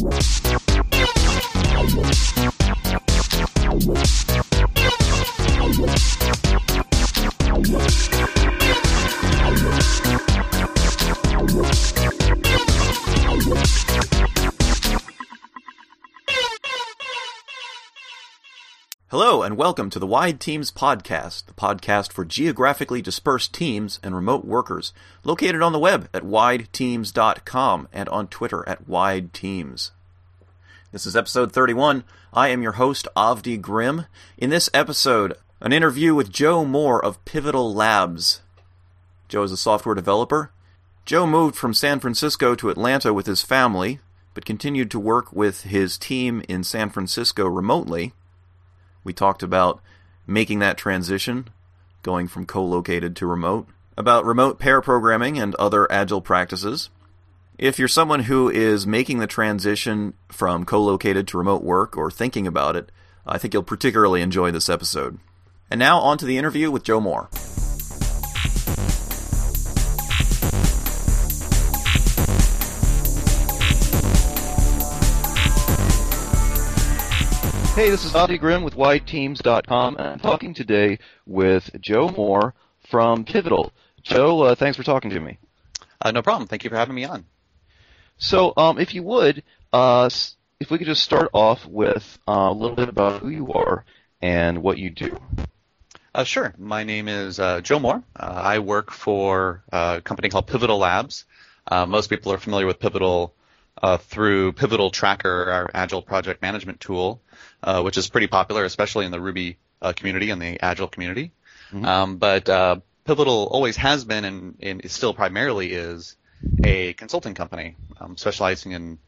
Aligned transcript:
Música 0.00 0.67
and 19.48 19.56
welcome 19.56 19.88
to 19.88 19.98
the 19.98 20.06
Wide 20.06 20.40
Teams 20.40 20.70
Podcast, 20.70 21.46
the 21.46 21.54
podcast 21.54 22.12
for 22.12 22.22
geographically 22.22 23.00
dispersed 23.00 23.54
teams 23.54 23.98
and 24.02 24.14
remote 24.14 24.44
workers, 24.44 24.92
located 25.24 25.62
on 25.62 25.72
the 25.72 25.78
web 25.78 26.06
at 26.12 26.22
wideteams.com 26.22 27.88
and 27.90 28.08
on 28.10 28.28
Twitter 28.28 28.68
at 28.68 28.86
wideteams. 28.86 29.92
This 30.92 31.06
is 31.06 31.16
episode 31.16 31.50
31. 31.50 32.04
I 32.30 32.48
am 32.48 32.60
your 32.60 32.72
host, 32.72 33.08
Avdi 33.16 33.58
Grimm. 33.58 34.04
In 34.36 34.50
this 34.50 34.68
episode, 34.74 35.32
an 35.62 35.72
interview 35.72 36.14
with 36.14 36.30
Joe 36.30 36.66
Moore 36.66 37.02
of 37.02 37.24
Pivotal 37.24 37.72
Labs. 37.72 38.42
Joe 39.30 39.44
is 39.44 39.52
a 39.52 39.56
software 39.56 39.94
developer. 39.94 40.52
Joe 41.06 41.26
moved 41.26 41.56
from 41.56 41.72
San 41.72 42.00
Francisco 42.00 42.54
to 42.54 42.68
Atlanta 42.68 43.14
with 43.14 43.24
his 43.24 43.40
family, 43.40 44.00
but 44.34 44.44
continued 44.44 44.90
to 44.90 45.00
work 45.00 45.32
with 45.32 45.62
his 45.62 45.96
team 45.96 46.42
in 46.50 46.62
San 46.64 46.90
Francisco 46.90 47.46
remotely. 47.46 48.12
We 49.04 49.12
talked 49.12 49.42
about 49.42 49.80
making 50.26 50.58
that 50.60 50.76
transition, 50.76 51.48
going 52.02 52.28
from 52.28 52.46
co 52.46 52.64
located 52.64 53.16
to 53.16 53.26
remote, 53.26 53.68
about 53.96 54.24
remote 54.24 54.58
pair 54.58 54.80
programming 54.80 55.38
and 55.38 55.54
other 55.56 55.90
agile 55.90 56.20
practices. 56.20 56.90
If 57.58 57.78
you're 57.78 57.88
someone 57.88 58.20
who 58.20 58.48
is 58.48 58.86
making 58.86 59.18
the 59.18 59.26
transition 59.26 60.14
from 60.28 60.64
co 60.64 60.82
located 60.82 61.26
to 61.28 61.38
remote 61.38 61.62
work 61.62 61.96
or 61.96 62.10
thinking 62.10 62.46
about 62.46 62.76
it, 62.76 62.92
I 63.26 63.38
think 63.38 63.52
you'll 63.52 63.62
particularly 63.64 64.22
enjoy 64.22 64.50
this 64.50 64.68
episode. 64.68 65.18
And 65.70 65.78
now, 65.78 65.98
on 65.98 66.18
to 66.18 66.26
the 66.26 66.38
interview 66.38 66.70
with 66.70 66.84
Joe 66.84 67.00
Moore. 67.00 67.28
Hey, 77.78 77.90
this 77.90 78.04
is 78.04 78.12
Avdi 78.12 78.40
Grimm 78.40 78.64
with 78.64 78.74
WideTeams.com, 78.74 79.98
and 79.98 80.06
I'm 80.08 80.18
talking 80.18 80.52
today 80.52 80.98
with 81.26 81.70
Joe 81.80 82.08
Moore 82.08 82.52
from 82.90 83.24
Pivotal. 83.24 83.72
Joe, 84.02 84.40
uh, 84.40 84.56
thanks 84.56 84.76
for 84.76 84.82
talking 84.82 85.10
to 85.10 85.20
me. 85.20 85.38
Uh, 86.02 86.10
no 86.10 86.20
problem. 86.20 86.48
Thank 86.48 86.64
you 86.64 86.70
for 86.70 86.76
having 86.76 86.96
me 86.96 87.04
on. 87.04 87.24
So, 88.16 88.52
um, 88.56 88.80
if 88.80 88.96
you 88.96 89.04
would, 89.04 89.44
uh, 89.72 90.10
if 90.58 90.72
we 90.72 90.78
could 90.78 90.88
just 90.88 91.04
start 91.04 91.30
off 91.32 91.64
with 91.66 92.18
uh, 92.26 92.48
a 92.50 92.52
little 92.52 92.74
bit 92.74 92.88
about 92.88 93.20
who 93.22 93.28
you 93.28 93.52
are 93.52 93.84
and 94.20 94.60
what 94.60 94.78
you 94.78 94.90
do. 94.90 95.16
Uh, 96.12 96.24
sure. 96.24 96.52
My 96.58 96.82
name 96.82 97.06
is 97.06 97.38
uh, 97.38 97.60
Joe 97.60 97.78
Moore. 97.78 98.02
I 98.16 98.58
work 98.58 98.90
for 98.90 99.62
a 99.72 100.02
company 100.02 100.30
called 100.30 100.48
Pivotal 100.48 100.78
Labs. 100.78 101.26
most 101.70 102.10
people 102.10 102.32
are 102.32 102.38
familiar 102.38 102.66
with 102.66 102.80
Pivotal 102.80 103.36
through 103.98 104.52
Pivotal 104.52 104.90
Tracker, 104.90 105.50
our 105.50 105.70
agile 105.74 106.02
project 106.02 106.42
management 106.42 106.80
tool. 106.80 107.20
Uh, 107.60 107.82
which 107.82 107.98
is 107.98 108.08
pretty 108.08 108.28
popular, 108.28 108.64
especially 108.64 109.04
in 109.04 109.10
the 109.10 109.20
Ruby 109.20 109.58
uh, 109.82 109.92
community 109.92 110.30
and 110.30 110.40
the 110.40 110.62
Agile 110.62 110.86
community. 110.86 111.32
Mm-hmm. 111.72 111.84
Um, 111.84 112.16
but 112.18 112.48
uh, 112.48 112.76
Pivotal 113.04 113.48
always 113.50 113.76
has 113.76 114.04
been 114.04 114.24
and, 114.24 114.56
and 114.60 114.88
still 114.88 115.12
primarily 115.12 115.72
is 115.72 116.16
a 116.62 116.92
consulting 116.92 117.34
company 117.34 117.74
um, 118.00 118.16
specializing 118.16 118.72
in 118.72 118.98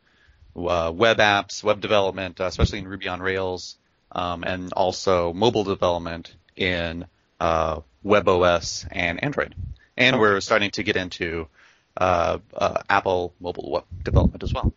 uh, 0.56 0.91
web 0.92 1.18
apps, 1.18 1.62
web 1.62 1.80
development, 1.80 2.41
uh, 2.41 2.46
especially 2.46 2.80
in 2.80 2.88
Ruby 2.88 3.06
on 3.06 3.20
Rails, 3.20 3.76
um, 4.10 4.42
and 4.42 4.72
also 4.72 5.32
mobile 5.32 5.62
development 5.62 6.34
in 6.56 7.06
uh, 7.38 7.82
WebOS 8.04 8.84
and 8.91 9.22
Android. 9.22 9.54
And 9.97 10.16
okay. 10.16 10.20
we're 10.20 10.41
starting 10.41 10.72
to 10.72 10.82
get 10.82 10.97
into 10.97 11.47
Apple 12.00 13.34
mobile 13.41 13.71
web 13.71 13.84
development 14.03 14.43
as 14.43 14.53
well. 14.53 14.72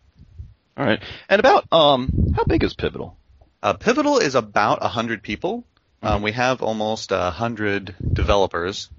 All 0.76 0.84
right. 0.84 1.00
And 1.28 1.40
about 1.40 1.72
um, 1.72 2.10
how 2.36 2.44
big 2.44 2.64
is 2.64 2.74
Pivotal? 2.74 3.16
Uh, 3.62 3.74
Pivotal 3.74 4.18
is 4.18 4.34
about 4.34 4.80
100 4.82 5.22
people. 5.22 5.64
Um, 6.02 6.20
we 6.20 6.32
have 6.32 6.62
almost 6.62 7.12
100 7.12 7.94
developers. 8.12 8.90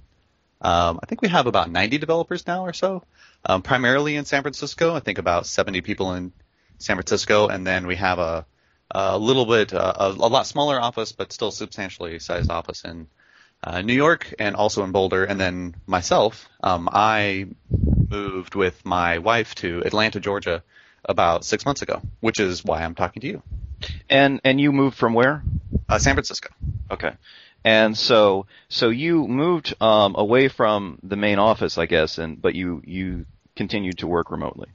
Um, 0.62 1.00
I 1.04 1.06
think 1.06 1.22
we 1.22 1.28
have 1.28 1.46
about 1.46 1.70
90 1.70 2.00
developers 2.00 2.48
now 2.48 2.66
or 2.66 2.74
so, 2.74 3.04
um, 3.46 3.62
primarily 3.62 4.16
in 4.16 4.26
San 4.26 4.42
Francisco. 4.42 4.96
I 4.96 5.02
think 5.02 5.20
about 5.20 5.46
70 5.46 5.82
people 5.82 6.14
in 6.16 6.32
San 6.80 6.96
Francisco, 6.96 7.48
and 7.48 7.68
then 7.68 7.86
we 7.86 7.96
have 7.98 8.18
a, 8.18 8.46
a 8.90 9.20
little 9.20 9.46
bit, 9.46 9.74
uh, 9.74 9.94
a, 9.96 10.08
a, 10.08 10.30
lot 10.30 10.48
smaller 10.48 10.82
office, 10.82 11.12
but 11.12 11.32
still 11.32 11.52
substantially 11.52 12.18
sized 12.18 12.50
office 12.50 12.84
in 12.84 13.08
uh, 13.66 13.82
New 13.82 13.94
York 13.94 14.34
and 14.40 14.56
also 14.56 14.84
in 14.84 14.92
Boulder. 14.92 15.26
And 15.26 15.40
then 15.40 15.76
myself, 15.88 16.48
um, 16.64 16.88
I 16.92 17.48
moved 18.10 18.56
with 18.56 18.86
my 18.86 19.18
wife 19.18 19.56
to 19.56 19.82
Atlanta, 19.84 20.20
Georgia, 20.20 20.64
about 21.04 21.44
six 21.44 21.66
months 21.66 21.82
ago, 21.82 22.02
which 22.20 22.40
is 22.40 22.64
why 22.64 22.84
I'm 22.84 22.96
talking 22.96 23.22
to 23.22 23.28
you. 23.28 23.42
And 24.10 24.40
and 24.44 24.62
you 24.62 24.72
moved 24.72 24.98
from 24.98 25.14
where? 25.14 25.44
Uh, 25.90 25.98
San 25.98 26.16
Francisco. 26.16 26.50
Okay. 26.90 27.12
And 27.64 27.98
so 27.98 28.46
so 28.70 28.90
you 28.90 29.28
moved 29.28 29.74
um, 29.82 30.16
away 30.16 30.48
from 30.48 31.00
the 31.04 31.16
main 31.16 31.40
office, 31.40 31.78
I 31.78 31.88
guess, 31.88 32.18
and 32.18 32.42
but 32.42 32.56
you 32.56 32.82
you 32.86 33.26
continued 33.56 34.00
to 34.00 34.08
work 34.08 34.32
remotely. 34.32 34.70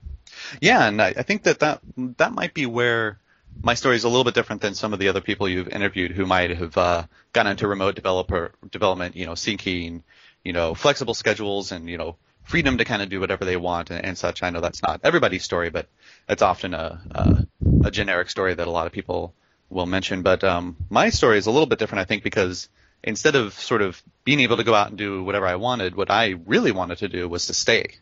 Yeah, 0.61 0.87
and 0.87 1.01
I, 1.01 1.09
I 1.09 1.23
think 1.23 1.45
that, 1.45 1.61
that 1.61 1.81
that 2.19 2.33
might 2.33 2.55
be 2.55 2.67
where 2.67 3.19
my 3.63 3.75
story 3.75 3.97
is 3.97 4.05
a 4.05 4.09
little 4.09 4.25
bit 4.25 4.35
different 4.35 4.63
than 4.63 4.75
some 4.75 4.93
of 4.93 4.99
the 4.99 5.09
other 5.09 5.21
people 5.21 5.49
you've 5.49 5.69
interviewed 5.69 6.13
who 6.13 6.27
might 6.27 6.51
have 6.51 6.77
uh, 6.77 7.05
gone 7.33 7.47
into 7.47 7.69
remote 7.69 7.95
developer 7.95 8.53
development, 8.71 9.17
you 9.17 9.27
know, 9.27 9.35
seeking, 9.35 10.03
you 10.45 10.53
know, 10.53 10.75
flexible 10.75 11.15
schedules 11.15 11.73
and 11.73 11.89
you 11.89 11.99
know 11.99 12.17
freedom 12.45 12.79
to 12.79 12.85
kind 12.85 13.03
of 13.03 13.09
do 13.09 13.21
whatever 13.21 13.45
they 13.45 13.57
want 13.57 13.91
and, 13.91 14.05
and 14.05 14.19
such. 14.19 14.43
I 14.43 14.51
know 14.51 14.61
that's 14.61 14.83
not 14.83 15.01
everybody's 15.05 15.45
story, 15.45 15.71
but 15.71 15.89
it's 16.29 16.43
often 16.43 16.75
a, 16.75 17.01
a, 17.11 17.47
a 17.85 17.91
generic 17.91 18.31
story 18.31 18.55
that 18.55 18.67
a 18.67 18.71
lot 18.71 18.87
of 18.87 18.93
people 18.93 19.35
will 19.69 19.87
mention. 19.87 20.23
But 20.23 20.43
um, 20.43 20.77
my 20.89 21.11
story 21.11 21.39
is 21.39 21.47
a 21.47 21.51
little 21.51 21.67
bit 21.67 21.79
different, 21.79 22.01
I 22.01 22.05
think, 22.05 22.23
because 22.23 22.69
instead 23.05 23.37
of 23.37 23.55
sort 23.55 23.83
of 23.83 24.03
being 24.25 24.41
able 24.41 24.57
to 24.57 24.65
go 24.65 24.75
out 24.75 24.89
and 24.89 24.99
do 24.99 25.23
whatever 25.23 25.47
I 25.47 25.57
wanted, 25.57 25.95
what 25.95 26.11
I 26.11 26.35
really 26.47 26.73
wanted 26.73 26.99
to 26.99 27.09
do 27.09 27.29
was 27.29 27.47
to 27.47 27.55
stay 27.55 27.97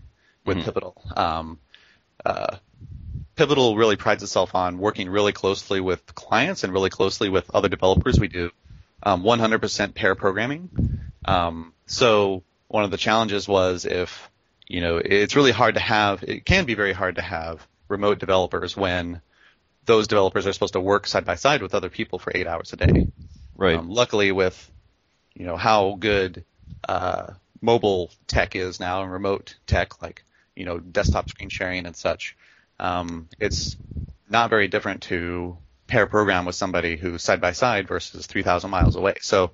with 0.45 0.57
mm-hmm. 0.57 0.65
Pivotal. 0.65 1.03
Um, 1.17 1.59
uh, 2.25 2.57
Pivotal 3.39 3.77
really 3.77 3.97
prides 3.97 4.23
itself 4.23 4.55
on 4.55 4.79
working 4.79 5.09
really 5.09 5.33
closely 5.33 5.81
with 5.81 6.15
clients 6.15 6.65
and 6.65 6.73
really 6.73 6.91
closely 6.91 7.29
with 7.29 7.51
other 7.55 7.69
developers. 7.69 8.19
We 8.21 8.29
do 8.29 8.51
um, 9.03 9.23
100% 9.23 9.95
pair 9.95 10.15
programming. 10.15 11.01
Um, 11.25 11.73
so 11.87 12.43
one 12.67 12.85
of 12.85 12.91
the 12.91 12.97
challenges 12.97 13.49
was 13.49 13.87
if 13.87 14.29
you 14.69 14.83
know, 14.83 14.99
it's 14.99 15.35
really 15.35 15.51
hard 15.51 15.75
to 15.75 15.81
have, 15.81 16.23
it 16.23 16.45
can 16.45 16.67
be 16.67 16.75
very 16.75 16.93
hard 16.93 17.17
to 17.17 17.23
have 17.23 17.67
remote 17.89 18.19
developers 18.19 18.77
when 18.77 19.21
those 19.87 20.09
developers 20.09 20.47
are 20.47 20.53
supposed 20.53 20.75
to 20.75 20.81
work 20.81 21.07
side 21.07 21.25
by 21.25 21.35
side 21.35 21.63
with 21.63 21.75
other 21.75 21.89
people 21.89 22.19
for 22.19 22.33
eight 22.35 22.47
hours 22.47 22.73
a 22.75 22.77
day. 22.77 23.09
Right. 23.57 23.77
Um, 23.77 23.89
luckily 23.89 24.31
with, 24.31 24.71
you 25.35 25.47
know, 25.47 25.57
how 25.57 25.97
good, 25.99 26.45
uh, 26.87 27.33
mobile 27.63 28.11
tech 28.27 28.55
is 28.55 28.79
now 28.79 29.03
and 29.03 29.11
remote 29.11 29.57
tech, 29.67 30.03
like, 30.03 30.23
you 30.55 30.67
know, 30.67 30.79
desktop 30.79 31.31
screen 31.31 31.49
sharing 31.49 31.87
and 31.87 31.97
such, 31.97 32.37
um, 32.79 33.29
it's 33.39 33.77
not 34.29 34.51
very 34.51 34.69
different 34.69 35.03
to 35.03 35.57
pair 35.87 36.07
program 36.07 36.45
with 36.45 36.55
somebody 36.55 36.97
who's 36.97 37.23
side 37.23 37.41
by 37.41 37.53
side 37.53 37.89
versus 37.89 38.27
3,000 38.27 38.71
miles 38.71 38.95
away. 38.95 39.15
So 39.21 39.53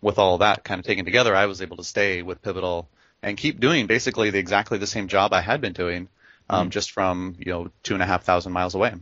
with 0.00 0.18
all 0.18 0.38
that 0.38 0.64
kind 0.64 0.78
of 0.78 0.86
taken 0.86 1.04
together, 1.04 1.34
I 1.34 1.46
was 1.46 1.60
able 1.60 1.76
to 1.78 1.84
stay 1.84 2.22
with 2.22 2.42
Pivotal 2.42 2.88
and 3.22 3.36
keep 3.36 3.60
doing 3.60 3.86
basically 3.86 4.30
the 4.30 4.38
exactly 4.38 4.78
the 4.78 4.86
same 4.86 5.08
job 5.08 5.32
I 5.32 5.40
had 5.40 5.60
been 5.60 5.72
doing, 5.72 6.08
um, 6.48 6.62
mm-hmm. 6.62 6.70
just 6.70 6.92
from 6.92 7.36
you 7.38 7.52
know 7.52 7.70
two 7.82 7.94
and 7.94 8.02
a 8.02 8.06
half 8.06 8.22
thousand 8.22 8.52
miles 8.52 8.74
away. 8.74 8.94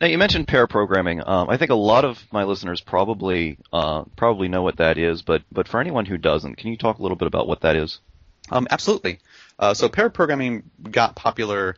Now 0.00 0.06
you 0.06 0.18
mentioned 0.18 0.48
pair 0.48 0.66
programming. 0.66 1.22
Um, 1.26 1.48
I 1.48 1.56
think 1.56 1.70
a 1.70 1.76
lot 1.76 2.04
of 2.04 2.22
my 2.32 2.44
listeners 2.44 2.80
probably 2.80 3.58
uh, 3.72 4.04
probably 4.16 4.48
know 4.48 4.62
what 4.62 4.76
that 4.76 4.98
is, 4.98 5.22
but 5.22 5.42
but 5.50 5.66
for 5.66 5.80
anyone 5.80 6.06
who 6.06 6.18
doesn't, 6.18 6.56
can 6.56 6.70
you 6.70 6.76
talk 6.76 6.98
a 6.98 7.02
little 7.02 7.16
bit 7.16 7.26
about 7.26 7.48
what 7.48 7.62
that 7.62 7.76
is? 7.76 8.00
Um, 8.50 8.66
absolutely. 8.70 9.18
Uh, 9.58 9.74
so 9.74 9.88
pair 9.88 10.10
programming 10.10 10.64
got 10.82 11.14
popular 11.16 11.76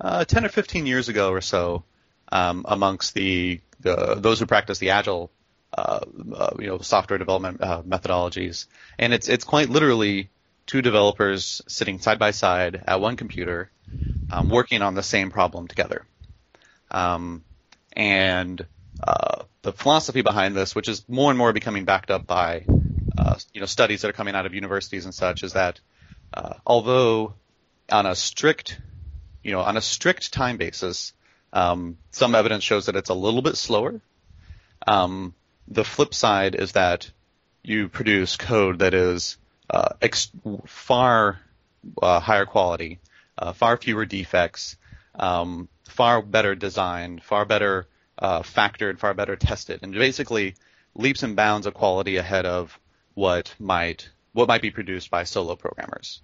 uh, 0.00 0.24
10 0.24 0.44
or 0.44 0.48
15 0.48 0.86
years 0.86 1.08
ago 1.08 1.30
or 1.30 1.40
so 1.40 1.84
um, 2.30 2.64
amongst 2.68 3.14
the, 3.14 3.60
the, 3.80 4.16
those 4.16 4.40
who 4.40 4.46
practice 4.46 4.78
the 4.78 4.90
agile 4.90 5.30
uh, 5.76 6.00
uh, 6.34 6.50
you 6.58 6.68
know 6.68 6.78
software 6.78 7.18
development 7.18 7.60
uh, 7.60 7.82
methodologies, 7.82 8.66
and 8.98 9.12
it's 9.12 9.28
it's 9.28 9.44
quite 9.44 9.68
literally 9.68 10.30
two 10.64 10.80
developers 10.80 11.60
sitting 11.68 11.98
side 11.98 12.18
by 12.18 12.30
side 12.30 12.82
at 12.86 12.98
one 12.98 13.16
computer, 13.16 13.70
um, 14.30 14.48
working 14.48 14.80
on 14.80 14.94
the 14.94 15.02
same 15.02 15.30
problem 15.30 15.68
together. 15.68 16.06
Um, 16.90 17.44
and 17.92 18.64
uh, 19.02 19.42
the 19.60 19.72
philosophy 19.72 20.22
behind 20.22 20.56
this, 20.56 20.74
which 20.74 20.88
is 20.88 21.06
more 21.08 21.30
and 21.30 21.36
more 21.36 21.52
becoming 21.52 21.84
backed 21.84 22.10
up 22.10 22.26
by 22.26 22.64
uh, 23.18 23.36
you 23.52 23.60
know 23.60 23.66
studies 23.66 24.00
that 24.00 24.08
are 24.08 24.14
coming 24.14 24.34
out 24.34 24.46
of 24.46 24.54
universities 24.54 25.04
and 25.04 25.14
such, 25.14 25.42
is 25.42 25.52
that 25.52 25.80
although 26.66 27.34
on 27.90 28.06
a 28.06 28.14
strict 28.14 28.78
you 29.46 29.52
know 29.54 29.62
on 29.70 29.76
a 29.76 29.80
strict 29.80 30.32
time 30.32 30.56
basis, 30.56 31.14
Um, 31.52 31.96
some 32.10 32.38
evidence 32.38 32.64
shows 32.64 32.86
that 32.86 32.96
it's 32.96 33.10
a 33.10 33.20
little 33.26 33.42
bit 33.42 33.56
slower. 33.56 34.00
Um, 34.86 35.34
the 35.68 35.84
flip 35.84 36.12
side 36.12 36.54
is 36.64 36.72
that 36.72 37.10
you 37.62 37.88
produce 37.88 38.36
code 38.36 38.78
that 38.80 38.94
is 38.94 39.38
uh, 39.70 39.90
ex- 40.02 40.30
far 40.66 41.40
uh, 42.02 42.20
higher 42.20 42.46
quality, 42.46 42.98
uh, 43.38 43.52
far 43.52 43.76
fewer 43.76 44.06
defects, 44.06 44.76
um, 45.14 45.68
far 45.84 46.22
better 46.22 46.54
designed, 46.54 47.22
far 47.22 47.44
better 47.46 47.86
uh, 48.18 48.42
factored, 48.42 48.98
far 48.98 49.14
better 49.14 49.36
tested, 49.36 49.82
and 49.82 49.94
basically 49.94 50.54
leaps 50.94 51.22
and 51.22 51.36
bounds 51.36 51.66
of 51.66 51.74
quality 51.74 52.18
ahead 52.18 52.46
of 52.46 52.78
what 53.14 53.54
might 53.58 54.10
what 54.32 54.48
might 54.48 54.62
be 54.62 54.70
produced 54.70 55.10
by 55.10 55.24
solo 55.24 55.56
programmers. 55.56 56.20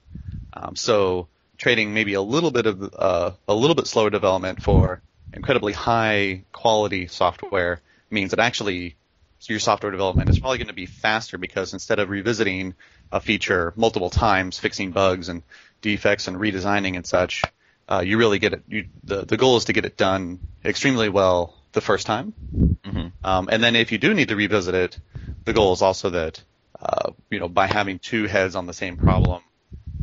Um, 0.52 0.76
so 0.76 1.28
trading 1.62 1.94
maybe 1.94 2.14
a 2.14 2.20
little 2.20 2.50
bit 2.50 2.66
of 2.66 2.92
uh, 2.92 3.30
a 3.46 3.54
little 3.54 3.76
bit 3.76 3.86
slower 3.86 4.10
development 4.10 4.60
for 4.60 5.00
incredibly 5.32 5.72
high 5.72 6.42
quality 6.52 7.06
software 7.06 7.80
means 8.10 8.32
that 8.32 8.40
actually 8.40 8.96
your 9.42 9.60
software 9.60 9.92
development 9.92 10.28
is 10.28 10.40
probably 10.40 10.58
going 10.58 10.66
to 10.66 10.74
be 10.74 10.86
faster 10.86 11.38
because 11.38 11.72
instead 11.72 12.00
of 12.00 12.10
revisiting 12.10 12.74
a 13.12 13.20
feature 13.20 13.72
multiple 13.76 14.10
times, 14.10 14.58
fixing 14.58 14.90
bugs 14.90 15.28
and 15.28 15.42
defects 15.82 16.26
and 16.26 16.36
redesigning 16.36 16.96
and 16.96 17.06
such, 17.06 17.44
uh, 17.88 18.02
you 18.04 18.18
really 18.18 18.40
get 18.40 18.54
it. 18.54 18.62
You, 18.66 18.88
the 19.04 19.24
the 19.24 19.36
goal 19.36 19.56
is 19.56 19.66
to 19.66 19.72
get 19.72 19.84
it 19.84 19.96
done 19.96 20.40
extremely 20.64 21.08
well 21.08 21.54
the 21.70 21.80
first 21.80 22.06
time, 22.06 22.34
mm-hmm. 22.56 23.06
um, 23.24 23.48
and 23.52 23.62
then 23.62 23.76
if 23.76 23.92
you 23.92 23.98
do 23.98 24.14
need 24.14 24.28
to 24.28 24.36
revisit 24.36 24.74
it, 24.74 24.98
the 25.44 25.52
goal 25.52 25.72
is 25.72 25.82
also 25.82 26.10
that 26.10 26.42
uh, 26.80 27.12
you 27.30 27.38
know 27.38 27.48
by 27.48 27.68
having 27.68 28.00
two 28.00 28.26
heads 28.26 28.56
on 28.56 28.66
the 28.66 28.74
same 28.74 28.96
problem, 28.96 29.42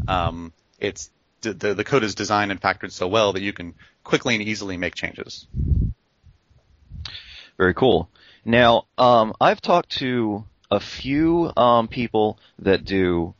um, 0.07 0.53
it's 0.79 1.09
the, 1.41 1.73
the 1.73 1.83
code 1.83 2.03
is 2.03 2.15
designed 2.15 2.51
and 2.51 2.61
factored 2.61 2.91
so 2.91 3.07
well 3.07 3.33
that 3.33 3.41
you 3.41 3.53
can 3.53 3.75
quickly 4.03 4.35
and 4.35 4.43
easily 4.43 4.77
make 4.77 4.95
changes. 4.95 5.47
Very 7.57 7.73
cool. 7.73 8.09
Now, 8.45 8.85
um, 8.97 9.33
I've 9.39 9.61
talked 9.61 9.97
to 9.97 10.45
a 10.71 10.79
few 10.79 11.51
um, 11.57 11.87
people 11.87 12.39
that 12.59 12.85
do 12.85 13.33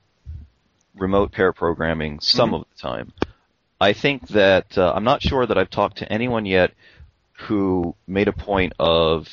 remote 0.95 1.31
pair 1.31 1.53
programming 1.53 2.19
some 2.19 2.49
mm-hmm. 2.49 2.55
of 2.55 2.65
the 2.75 2.81
time. 2.81 3.13
I 3.79 3.93
think 3.93 4.27
that 4.29 4.77
uh, 4.77 4.91
I'm 4.93 5.05
not 5.05 5.21
sure 5.21 5.45
that 5.45 5.57
I've 5.57 5.69
talked 5.69 5.99
to 5.99 6.11
anyone 6.11 6.45
yet 6.45 6.73
who 7.33 7.95
made 8.07 8.27
a 8.27 8.33
point 8.33 8.73
of 8.77 9.27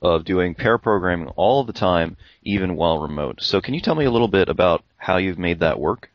of 0.00 0.24
doing 0.24 0.54
pair 0.54 0.78
programming 0.78 1.28
all 1.36 1.62
the 1.62 1.72
time, 1.72 2.16
even 2.42 2.74
while 2.74 2.98
remote. 2.98 3.40
So, 3.40 3.60
can 3.60 3.74
you 3.74 3.80
tell 3.80 3.94
me 3.94 4.04
a 4.04 4.10
little 4.10 4.28
bit 4.28 4.48
about 4.48 4.82
how 4.96 5.18
you've 5.18 5.38
made 5.38 5.60
that 5.60 5.78
work? 5.78 6.10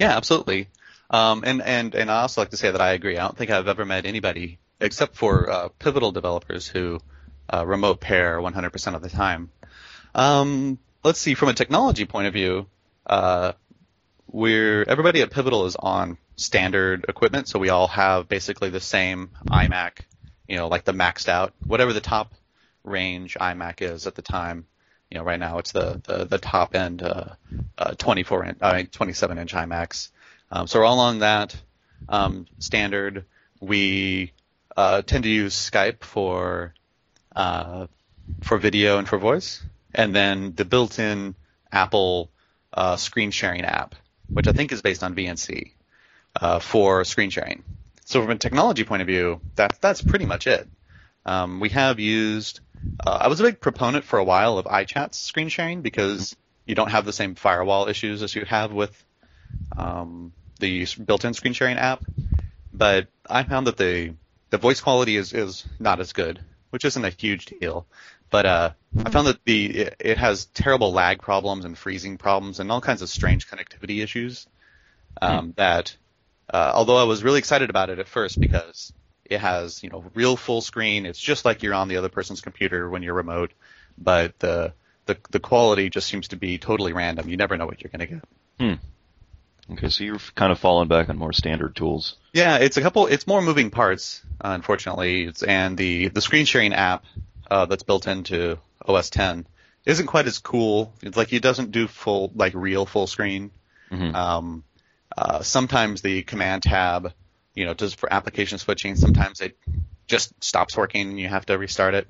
Yeah, 0.00 0.16
absolutely. 0.16 0.68
Um, 1.10 1.42
and 1.46 1.62
and 1.62 1.94
and 1.94 2.10
I 2.10 2.22
also 2.22 2.40
like 2.42 2.50
to 2.50 2.56
say 2.56 2.70
that 2.70 2.80
I 2.80 2.92
agree. 2.92 3.16
I 3.16 3.22
don't 3.22 3.36
think 3.36 3.50
I've 3.50 3.68
ever 3.68 3.84
met 3.84 4.04
anybody 4.04 4.58
except 4.80 5.16
for 5.16 5.50
uh, 5.50 5.68
Pivotal 5.78 6.12
developers 6.12 6.66
who 6.66 7.00
uh, 7.52 7.66
remote 7.66 8.00
pair 8.00 8.38
100% 8.38 8.94
of 8.94 9.02
the 9.02 9.08
time. 9.08 9.50
Um, 10.14 10.78
let's 11.02 11.18
see. 11.18 11.34
From 11.34 11.48
a 11.48 11.54
technology 11.54 12.04
point 12.04 12.26
of 12.26 12.32
view, 12.32 12.66
uh, 13.06 13.52
we're 14.30 14.84
everybody 14.84 15.22
at 15.22 15.30
Pivotal 15.30 15.66
is 15.66 15.76
on 15.76 16.18
standard 16.36 17.06
equipment, 17.08 17.48
so 17.48 17.58
we 17.58 17.70
all 17.70 17.88
have 17.88 18.28
basically 18.28 18.70
the 18.70 18.80
same 18.80 19.30
iMac. 19.48 20.00
You 20.46 20.56
know, 20.56 20.68
like 20.68 20.84
the 20.84 20.92
maxed 20.92 21.28
out, 21.28 21.52
whatever 21.66 21.92
the 21.92 22.00
top 22.00 22.32
range 22.84 23.36
iMac 23.40 23.82
is 23.82 24.06
at 24.06 24.14
the 24.14 24.22
time. 24.22 24.66
You 25.10 25.18
know, 25.18 25.24
right 25.24 25.40
now 25.40 25.58
it's 25.58 25.72
the 25.72 26.00
the, 26.04 26.24
the 26.24 26.38
top 26.38 26.74
end 26.74 27.02
uh, 27.02 27.34
uh, 27.78 27.94
24 27.94 28.44
inch, 28.44 28.58
uh, 28.60 28.82
27 28.90 29.38
inch 29.38 29.54
iMacs. 29.54 30.10
Um, 30.50 30.66
so 30.66 30.84
on 30.84 31.18
that 31.20 31.56
um, 32.08 32.46
standard. 32.58 33.24
We 33.60 34.32
uh, 34.76 35.02
tend 35.02 35.24
to 35.24 35.30
use 35.30 35.54
Skype 35.54 36.04
for 36.04 36.74
uh, 37.34 37.86
for 38.42 38.58
video 38.58 38.98
and 38.98 39.08
for 39.08 39.18
voice, 39.18 39.62
and 39.94 40.14
then 40.14 40.54
the 40.54 40.64
built-in 40.64 41.34
Apple 41.72 42.30
uh, 42.72 42.96
screen 42.96 43.30
sharing 43.30 43.64
app, 43.64 43.94
which 44.28 44.46
I 44.46 44.52
think 44.52 44.72
is 44.72 44.82
based 44.82 45.02
on 45.02 45.14
VNC 45.14 45.72
uh, 46.40 46.58
for 46.60 47.04
screen 47.04 47.30
sharing. 47.30 47.64
So 48.04 48.22
from 48.22 48.30
a 48.30 48.36
technology 48.36 48.84
point 48.84 49.02
of 49.02 49.08
view, 49.08 49.40
that 49.56 49.78
that's 49.80 50.02
pretty 50.02 50.26
much 50.26 50.46
it. 50.46 50.68
Um, 51.26 51.60
we 51.60 51.68
have 51.70 51.98
used. 51.98 52.60
Uh, 53.04 53.18
I 53.22 53.28
was 53.28 53.40
a 53.40 53.42
big 53.42 53.60
proponent 53.60 54.04
for 54.04 54.18
a 54.18 54.24
while 54.24 54.56
of 54.56 54.66
iChat's 54.66 55.18
screen 55.18 55.48
sharing 55.48 55.82
because 55.82 56.36
you 56.64 56.74
don't 56.74 56.90
have 56.90 57.04
the 57.04 57.12
same 57.12 57.34
firewall 57.34 57.88
issues 57.88 58.22
as 58.22 58.34
you 58.34 58.44
have 58.44 58.72
with 58.72 59.04
um, 59.76 60.32
the 60.58 60.86
built-in 61.04 61.34
screen 61.34 61.52
sharing 61.52 61.78
app. 61.78 62.04
But 62.72 63.08
I 63.28 63.42
found 63.42 63.66
that 63.66 63.76
the 63.76 64.14
the 64.50 64.58
voice 64.58 64.80
quality 64.80 65.16
is, 65.16 65.32
is 65.32 65.66
not 65.78 66.00
as 66.00 66.12
good 66.12 66.40
which 66.70 66.84
isn't 66.84 67.04
a 67.04 67.10
huge 67.10 67.46
deal. 67.46 67.86
But 68.30 68.46
uh, 68.46 68.70
I 69.04 69.10
found 69.10 69.26
that 69.26 69.42
the 69.44 69.66
it, 69.66 69.96
it, 70.00 70.18
has 70.18 70.46
terrible 70.46 70.92
lag 70.92 71.22
problems 71.22 71.64
and 71.64 71.76
freezing 71.76 72.18
problems 72.18 72.60
and 72.60 72.70
all 72.70 72.80
kinds 72.80 73.00
of 73.00 73.08
strange 73.08 73.48
connectivity 73.48 74.02
issues. 74.02 74.46
Um, 75.20 75.52
mm. 75.52 75.56
That 75.56 75.96
uh, 76.52 76.72
although 76.74 76.98
I 76.98 77.04
was 77.04 77.24
really 77.24 77.38
excited 77.38 77.70
about 77.70 77.88
it 77.88 77.98
at 77.98 78.06
first 78.06 78.38
because 78.38 78.92
it 79.24 79.40
has 79.40 79.82
you 79.82 79.88
know 79.88 80.04
real 80.14 80.36
full 80.36 80.60
screen, 80.60 81.06
it's 81.06 81.18
just 81.18 81.46
like 81.46 81.62
you're 81.62 81.74
on 81.74 81.88
the 81.88 81.96
other 81.96 82.10
person's 82.10 82.42
computer 82.42 82.88
when 82.90 83.02
you're 83.02 83.14
remote, 83.14 83.52
but 83.96 84.38
the 84.40 84.74
the 85.06 85.16
the 85.30 85.40
quality 85.40 85.88
just 85.88 86.06
seems 86.06 86.28
to 86.28 86.36
be 86.36 86.58
totally 86.58 86.92
random. 86.92 87.30
You 87.30 87.38
never 87.38 87.56
know 87.56 87.66
what 87.66 87.82
you're 87.82 87.90
going 87.90 88.06
to 88.06 88.14
get. 88.14 88.24
Hmm. 88.60 88.84
Okay, 89.70 89.88
so 89.88 90.04
you're 90.04 90.18
kind 90.34 90.50
of 90.50 90.58
falling 90.58 90.88
back 90.88 91.08
on 91.08 91.18
more 91.18 91.32
standard 91.32 91.76
tools. 91.76 92.16
Yeah, 92.32 92.56
it's 92.56 92.76
a 92.76 92.82
couple. 92.82 93.06
It's 93.06 93.26
more 93.26 93.42
moving 93.42 93.70
parts, 93.70 94.22
unfortunately. 94.40 95.24
It's, 95.24 95.42
and 95.42 95.76
the 95.76 96.08
the 96.08 96.22
screen 96.22 96.46
sharing 96.46 96.72
app 96.72 97.04
uh, 97.50 97.66
that's 97.66 97.82
built 97.82 98.06
into 98.06 98.58
OS 98.86 99.10
10 99.10 99.46
isn't 99.84 100.06
quite 100.06 100.26
as 100.26 100.38
cool. 100.38 100.92
It's 101.02 101.16
like 101.16 101.32
it 101.32 101.42
doesn't 101.42 101.70
do 101.70 101.86
full 101.86 102.32
like 102.34 102.54
real 102.54 102.86
full 102.86 103.06
screen. 103.06 103.50
Mm-hmm. 103.90 104.14
Um, 104.14 104.64
uh, 105.16 105.42
sometimes 105.42 106.02
the 106.02 106.22
command 106.22 106.62
tab, 106.62 107.12
you 107.54 107.64
know, 107.64 107.74
does 107.74 107.94
for 107.94 108.12
application 108.12 108.58
switching. 108.58 108.96
Sometimes 108.96 109.40
it 109.40 109.58
just 110.06 110.32
stops 110.42 110.76
working 110.76 111.10
and 111.10 111.20
you 111.20 111.28
have 111.28 111.46
to 111.46 111.58
restart 111.58 111.94
it. 111.94 112.08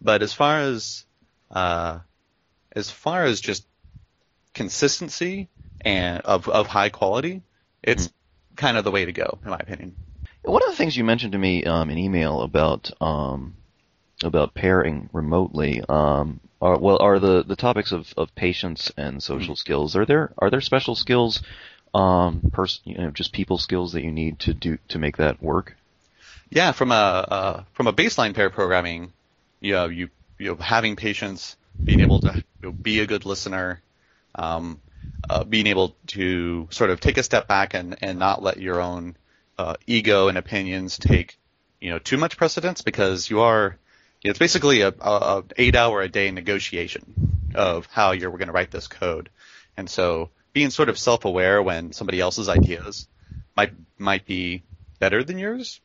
But 0.00 0.22
as 0.22 0.32
far 0.32 0.60
as 0.60 1.04
uh, 1.50 2.00
as 2.72 2.90
far 2.90 3.24
as 3.24 3.40
just 3.40 3.66
consistency, 4.54 5.48
and 5.84 6.20
of 6.22 6.48
of 6.48 6.66
high 6.66 6.88
quality, 6.88 7.42
it's 7.82 8.08
mm-hmm. 8.08 8.54
kind 8.56 8.76
of 8.76 8.84
the 8.84 8.90
way 8.90 9.04
to 9.04 9.12
go, 9.12 9.38
in 9.44 9.50
my 9.50 9.58
opinion. 9.58 9.94
One 10.42 10.62
of 10.62 10.70
the 10.70 10.76
things 10.76 10.96
you 10.96 11.04
mentioned 11.04 11.32
to 11.32 11.38
me 11.38 11.64
um, 11.64 11.88
in 11.90 11.98
email 11.98 12.42
about 12.42 12.90
um, 13.00 13.54
about 14.22 14.54
pairing 14.54 15.08
remotely 15.12 15.82
um, 15.88 16.40
are 16.60 16.78
well 16.78 16.98
are 17.00 17.18
the, 17.18 17.44
the 17.44 17.56
topics 17.56 17.92
of, 17.92 18.12
of 18.16 18.34
patience 18.34 18.92
and 18.96 19.22
social 19.22 19.54
mm-hmm. 19.54 19.58
skills. 19.58 19.96
Are 19.96 20.04
there 20.04 20.32
are 20.38 20.50
there 20.50 20.60
special 20.60 20.94
skills, 20.94 21.42
um, 21.94 22.50
pers- 22.52 22.80
you 22.84 22.96
know, 22.96 23.10
just 23.10 23.32
people 23.32 23.58
skills 23.58 23.92
that 23.92 24.02
you 24.02 24.12
need 24.12 24.38
to 24.40 24.54
do 24.54 24.78
to 24.88 24.98
make 24.98 25.16
that 25.16 25.42
work? 25.42 25.76
Yeah, 26.50 26.72
from 26.72 26.92
a 26.92 26.94
uh, 26.94 27.64
from 27.72 27.86
a 27.86 27.92
baseline 27.92 28.34
pair 28.34 28.50
programming, 28.50 29.12
you 29.60 29.72
know, 29.72 29.86
you 29.86 30.10
you 30.38 30.50
know, 30.50 30.56
having 30.56 30.96
patience, 30.96 31.56
being 31.82 32.00
able 32.00 32.20
to 32.20 32.42
be 32.70 33.00
a 33.00 33.06
good 33.06 33.24
listener, 33.24 33.80
um, 34.34 34.80
uh, 35.28 35.44
being 35.44 35.66
able 35.66 35.96
to 36.08 36.68
sort 36.70 36.90
of 36.90 37.00
take 37.00 37.16
a 37.16 37.22
step 37.22 37.48
back 37.48 37.74
and, 37.74 37.96
and 38.00 38.18
not 38.18 38.42
let 38.42 38.58
your 38.58 38.80
own 38.80 39.16
uh, 39.58 39.74
ego 39.86 40.28
and 40.28 40.36
opinions 40.38 40.98
take 40.98 41.38
you 41.80 41.90
know 41.90 41.98
too 41.98 42.16
much 42.16 42.36
precedence 42.36 42.82
because 42.82 43.30
you 43.30 43.40
are 43.40 43.76
it's 44.22 44.38
basically 44.38 44.80
a, 44.80 44.88
a, 44.88 45.10
a 45.10 45.44
eight 45.56 45.76
hour 45.76 46.00
a 46.02 46.08
day 46.08 46.30
negotiation 46.30 47.14
of 47.54 47.86
how 47.86 48.12
you're 48.12 48.30
going 48.30 48.46
to 48.48 48.52
write 48.52 48.70
this 48.70 48.88
code 48.88 49.28
and 49.76 49.88
so 49.88 50.30
being 50.52 50.70
sort 50.70 50.88
of 50.88 50.98
self 50.98 51.24
aware 51.24 51.62
when 51.62 51.92
somebody 51.92 52.20
else's 52.20 52.48
ideas 52.48 53.06
might 53.56 53.72
might 53.98 54.26
be 54.26 54.62
better 54.98 55.22
than 55.22 55.38
yours 55.38 55.80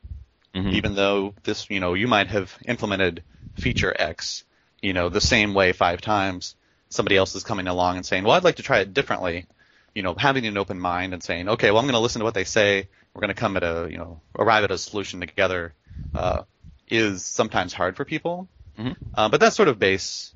mm-hmm. 0.54 0.70
even 0.70 0.94
though 0.94 1.34
this 1.44 1.68
you 1.70 1.80
know 1.80 1.94
you 1.94 2.08
might 2.08 2.28
have 2.28 2.56
implemented 2.64 3.22
feature 3.54 3.94
X 3.96 4.44
you 4.82 4.92
know 4.92 5.08
the 5.08 5.20
same 5.20 5.54
way 5.54 5.72
five 5.72 6.00
times 6.00 6.56
somebody 6.90 7.16
else 7.16 7.34
is 7.34 7.44
coming 7.44 7.68
along 7.68 7.96
and 7.96 8.04
saying, 8.04 8.24
well, 8.24 8.34
I'd 8.34 8.44
like 8.44 8.56
to 8.56 8.62
try 8.62 8.80
it 8.80 8.92
differently, 8.92 9.46
you 9.94 10.02
know, 10.02 10.14
having 10.14 10.44
an 10.46 10.58
open 10.58 10.78
mind 10.78 11.14
and 11.14 11.22
saying, 11.22 11.48
okay, 11.48 11.70
well, 11.70 11.78
I'm 11.78 11.86
going 11.86 11.94
to 11.94 12.00
listen 12.00 12.20
to 12.20 12.24
what 12.24 12.34
they 12.34 12.44
say. 12.44 12.88
We're 13.14 13.20
going 13.20 13.28
to 13.28 13.34
come 13.34 13.56
at 13.56 13.62
a, 13.62 13.88
you 13.90 13.96
know, 13.96 14.20
arrive 14.38 14.64
at 14.64 14.70
a 14.70 14.78
solution 14.78 15.20
together, 15.20 15.72
uh, 16.14 16.42
is 16.88 17.24
sometimes 17.24 17.72
hard 17.72 17.96
for 17.96 18.04
people. 18.04 18.48
Mm-hmm. 18.78 18.92
Uh, 19.14 19.28
but 19.28 19.40
that's 19.40 19.56
sort 19.56 19.68
of 19.68 19.78
base, 19.78 20.34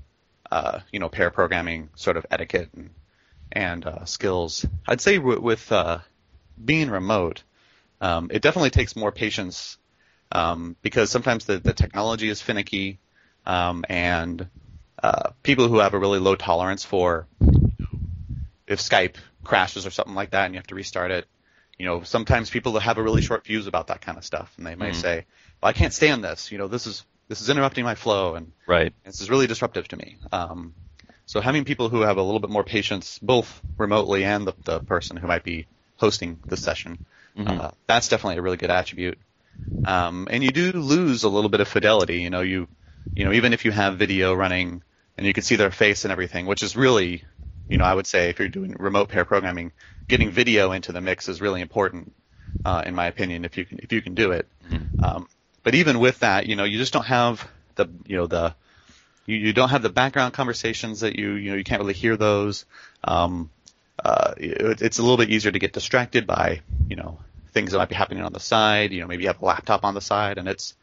uh, 0.51 0.81
you 0.93 1.01
know, 1.01 1.09
pair 1.09 1.31
programming 1.31 1.91
sort 1.97 2.17
of 2.17 2.27
etiquette 2.31 2.71
and, 2.75 2.91
and 3.53 3.87
uh, 3.87 4.05
skills. 4.05 4.65
I'd 4.87 5.01
say 5.01 5.19
w- 5.19 5.41
with 5.41 5.71
uh, 5.73 5.99
being 6.63 6.91
remote, 6.91 7.43
um, 8.01 8.31
it 8.33 8.43
definitely 8.43 8.71
takes 8.71 8.97
more 8.97 9.13
patience 9.13 9.79
um, 10.33 10.77
because 10.83 11.11
sometimes 11.11 11.45
the, 11.47 11.59
the 11.59 11.73
technology 11.73 12.29
is 12.29 12.41
finicky 12.41 12.99
um, 13.47 13.85
and 13.89 14.49
uh, 15.05 15.31
people 15.43 15.69
who 15.69 15.81
have 15.81 15.93
a 15.93 15.99
really 15.99 16.19
low 16.19 16.35
tolerance 16.35 16.83
for 16.83 17.27
if 18.67 18.81
Skype 18.81 19.17
crashes 19.45 19.87
or 19.87 19.91
something 19.91 20.15
like 20.15 20.31
that 20.31 20.47
and 20.47 20.55
you 20.55 20.59
have 20.59 20.67
to 20.69 20.75
restart 20.75 21.11
it, 21.11 21.27
you 21.79 21.85
know, 21.85 22.03
sometimes 22.03 22.49
people 22.49 22.79
have 22.79 22.97
a 22.97 23.03
really 23.03 23.21
short 23.21 23.45
fuse 23.45 23.67
about 23.67 23.89
that 23.89 24.01
kind 24.01 24.17
of 24.17 24.25
stuff, 24.25 24.55
and 24.57 24.67
they 24.67 24.75
may 24.75 24.93
Mhm. 24.93 24.95
say, 24.95 25.27
well, 25.61 25.69
"I 25.69 25.75
can't 25.75 25.93
stand 25.93 26.25
this. 26.25 26.51
You 26.51 26.57
know, 26.57 26.69
this 26.69 26.87
is 26.87 27.05
this 27.29 27.43
is 27.43 27.51
interrupting 27.51 27.85
my 27.85 27.95
flow, 27.97 28.35
and 28.35 28.53
Right. 28.67 28.95
this 29.05 29.21
is 29.21 29.29
really 29.29 29.47
disruptive 29.47 29.89
to 29.89 29.97
me." 29.99 30.17
Um, 30.33 30.75
so 31.27 31.43
having 31.43 31.65
people 31.65 31.91
who 31.91 32.01
have 32.01 32.17
a 32.17 32.23
little 32.23 32.41
bit 32.41 32.51
more 32.51 32.65
patience, 32.65 33.19
both 33.19 33.61
remotely 33.77 34.25
and 34.25 34.47
the, 34.47 34.55
the 34.65 34.81
person 34.81 35.19
who 35.19 35.27
might 35.27 35.45
be 35.45 35.67
hosting 35.97 36.41
the 36.49 36.57
session, 36.57 36.99
Mhm. 37.37 37.61
uh, 37.61 37.71
that's 37.87 38.09
definitely 38.09 38.39
a 38.39 38.43
really 38.43 38.57
good 38.57 38.71
attribute. 38.71 39.19
Um, 39.85 40.29
and 40.31 40.43
you 40.43 40.51
do 40.51 40.73
lose 40.73 41.25
a 41.25 41.29
little 41.29 41.51
bit 41.51 41.61
of 41.61 41.69
fidelity. 41.69 42.23
You 42.23 42.31
know, 42.31 42.41
you, 42.41 42.69
you 43.15 43.25
know, 43.25 43.33
even 43.33 43.53
if 43.53 43.67
you 43.67 43.73
have 43.73 43.99
video 43.99 44.33
running 44.33 44.83
and 45.17 45.27
you 45.27 45.33
can 45.33 45.43
see 45.43 45.57
their 45.57 45.71
face 45.71 46.05
and 46.05 46.13
everything, 46.13 46.47
which 46.47 46.63
is 46.63 46.77
really, 46.77 47.25
you 47.69 47.79
know, 47.79 47.85
I 47.85 47.95
would 47.95 48.07
say 48.07 48.31
if 48.31 48.39
you're 48.39 48.49
doing 48.49 48.77
remote 48.79 49.09
pair 49.09 49.25
programming, 49.25 49.73
getting 50.09 50.31
video 50.31 50.73
into 50.73 50.93
the 50.93 51.01
mix 51.01 51.29
is 51.29 51.41
really 51.41 51.61
important, 51.61 52.13
uh, 52.65 52.83
in 52.85 52.95
my 52.95 53.07
opinion, 53.07 53.45
if 53.45 53.57
you 53.57 53.65
can, 53.65 53.79
if 53.83 53.93
you 53.93 54.03
can 54.03 54.15
do 54.15 54.33
it. 54.33 54.49
Mhm. 54.71 54.89
Um, 55.01 55.29
but 55.63 55.75
even 55.75 55.99
with 55.99 56.21
that, 56.21 56.47
you 56.47 56.57
know, 56.57 56.65
you 56.65 56.79
just 56.79 56.93
don't 56.93 57.07
have 57.07 57.47
the, 57.77 57.89
you 58.07 58.17
know, 58.17 58.27
the, 58.27 58.55
you, 59.27 59.37
you 59.37 59.53
don't 59.53 59.71
have 59.71 59.83
the 59.83 59.89
background 59.91 60.35
conversations 60.35 61.01
that 61.01 61.17
you, 61.17 61.33
you 61.33 61.51
know, 61.51 61.57
you 61.57 61.65
can't 61.65 61.81
really 61.81 61.95
hear 61.95 62.17
those. 62.17 62.67
Um, 63.03 63.51
uh, 64.05 64.35
it, 64.37 64.83
it's 64.83 64.99
a 64.99 65.03
little 65.03 65.17
bit 65.17 65.31
easier 65.31 65.53
to 65.53 65.59
get 65.59 65.73
distracted 65.73 66.27
by, 66.27 66.61
you 66.89 66.97
know, 66.97 67.19
things 67.53 67.73
that 67.73 67.79
might 67.79 67.89
be 67.89 67.95
happening 67.95 68.23
on 68.23 68.33
the 68.33 68.41
side. 68.41 68.93
You 68.93 69.01
know, 69.01 69.07
maybe 69.07 69.23
you 69.23 69.29
have 69.29 69.41
a 69.41 69.45
laptop 69.45 69.85
on 69.85 69.95
the 69.95 70.01
side 70.01 70.39
and 70.39 70.49
it's 70.49 70.75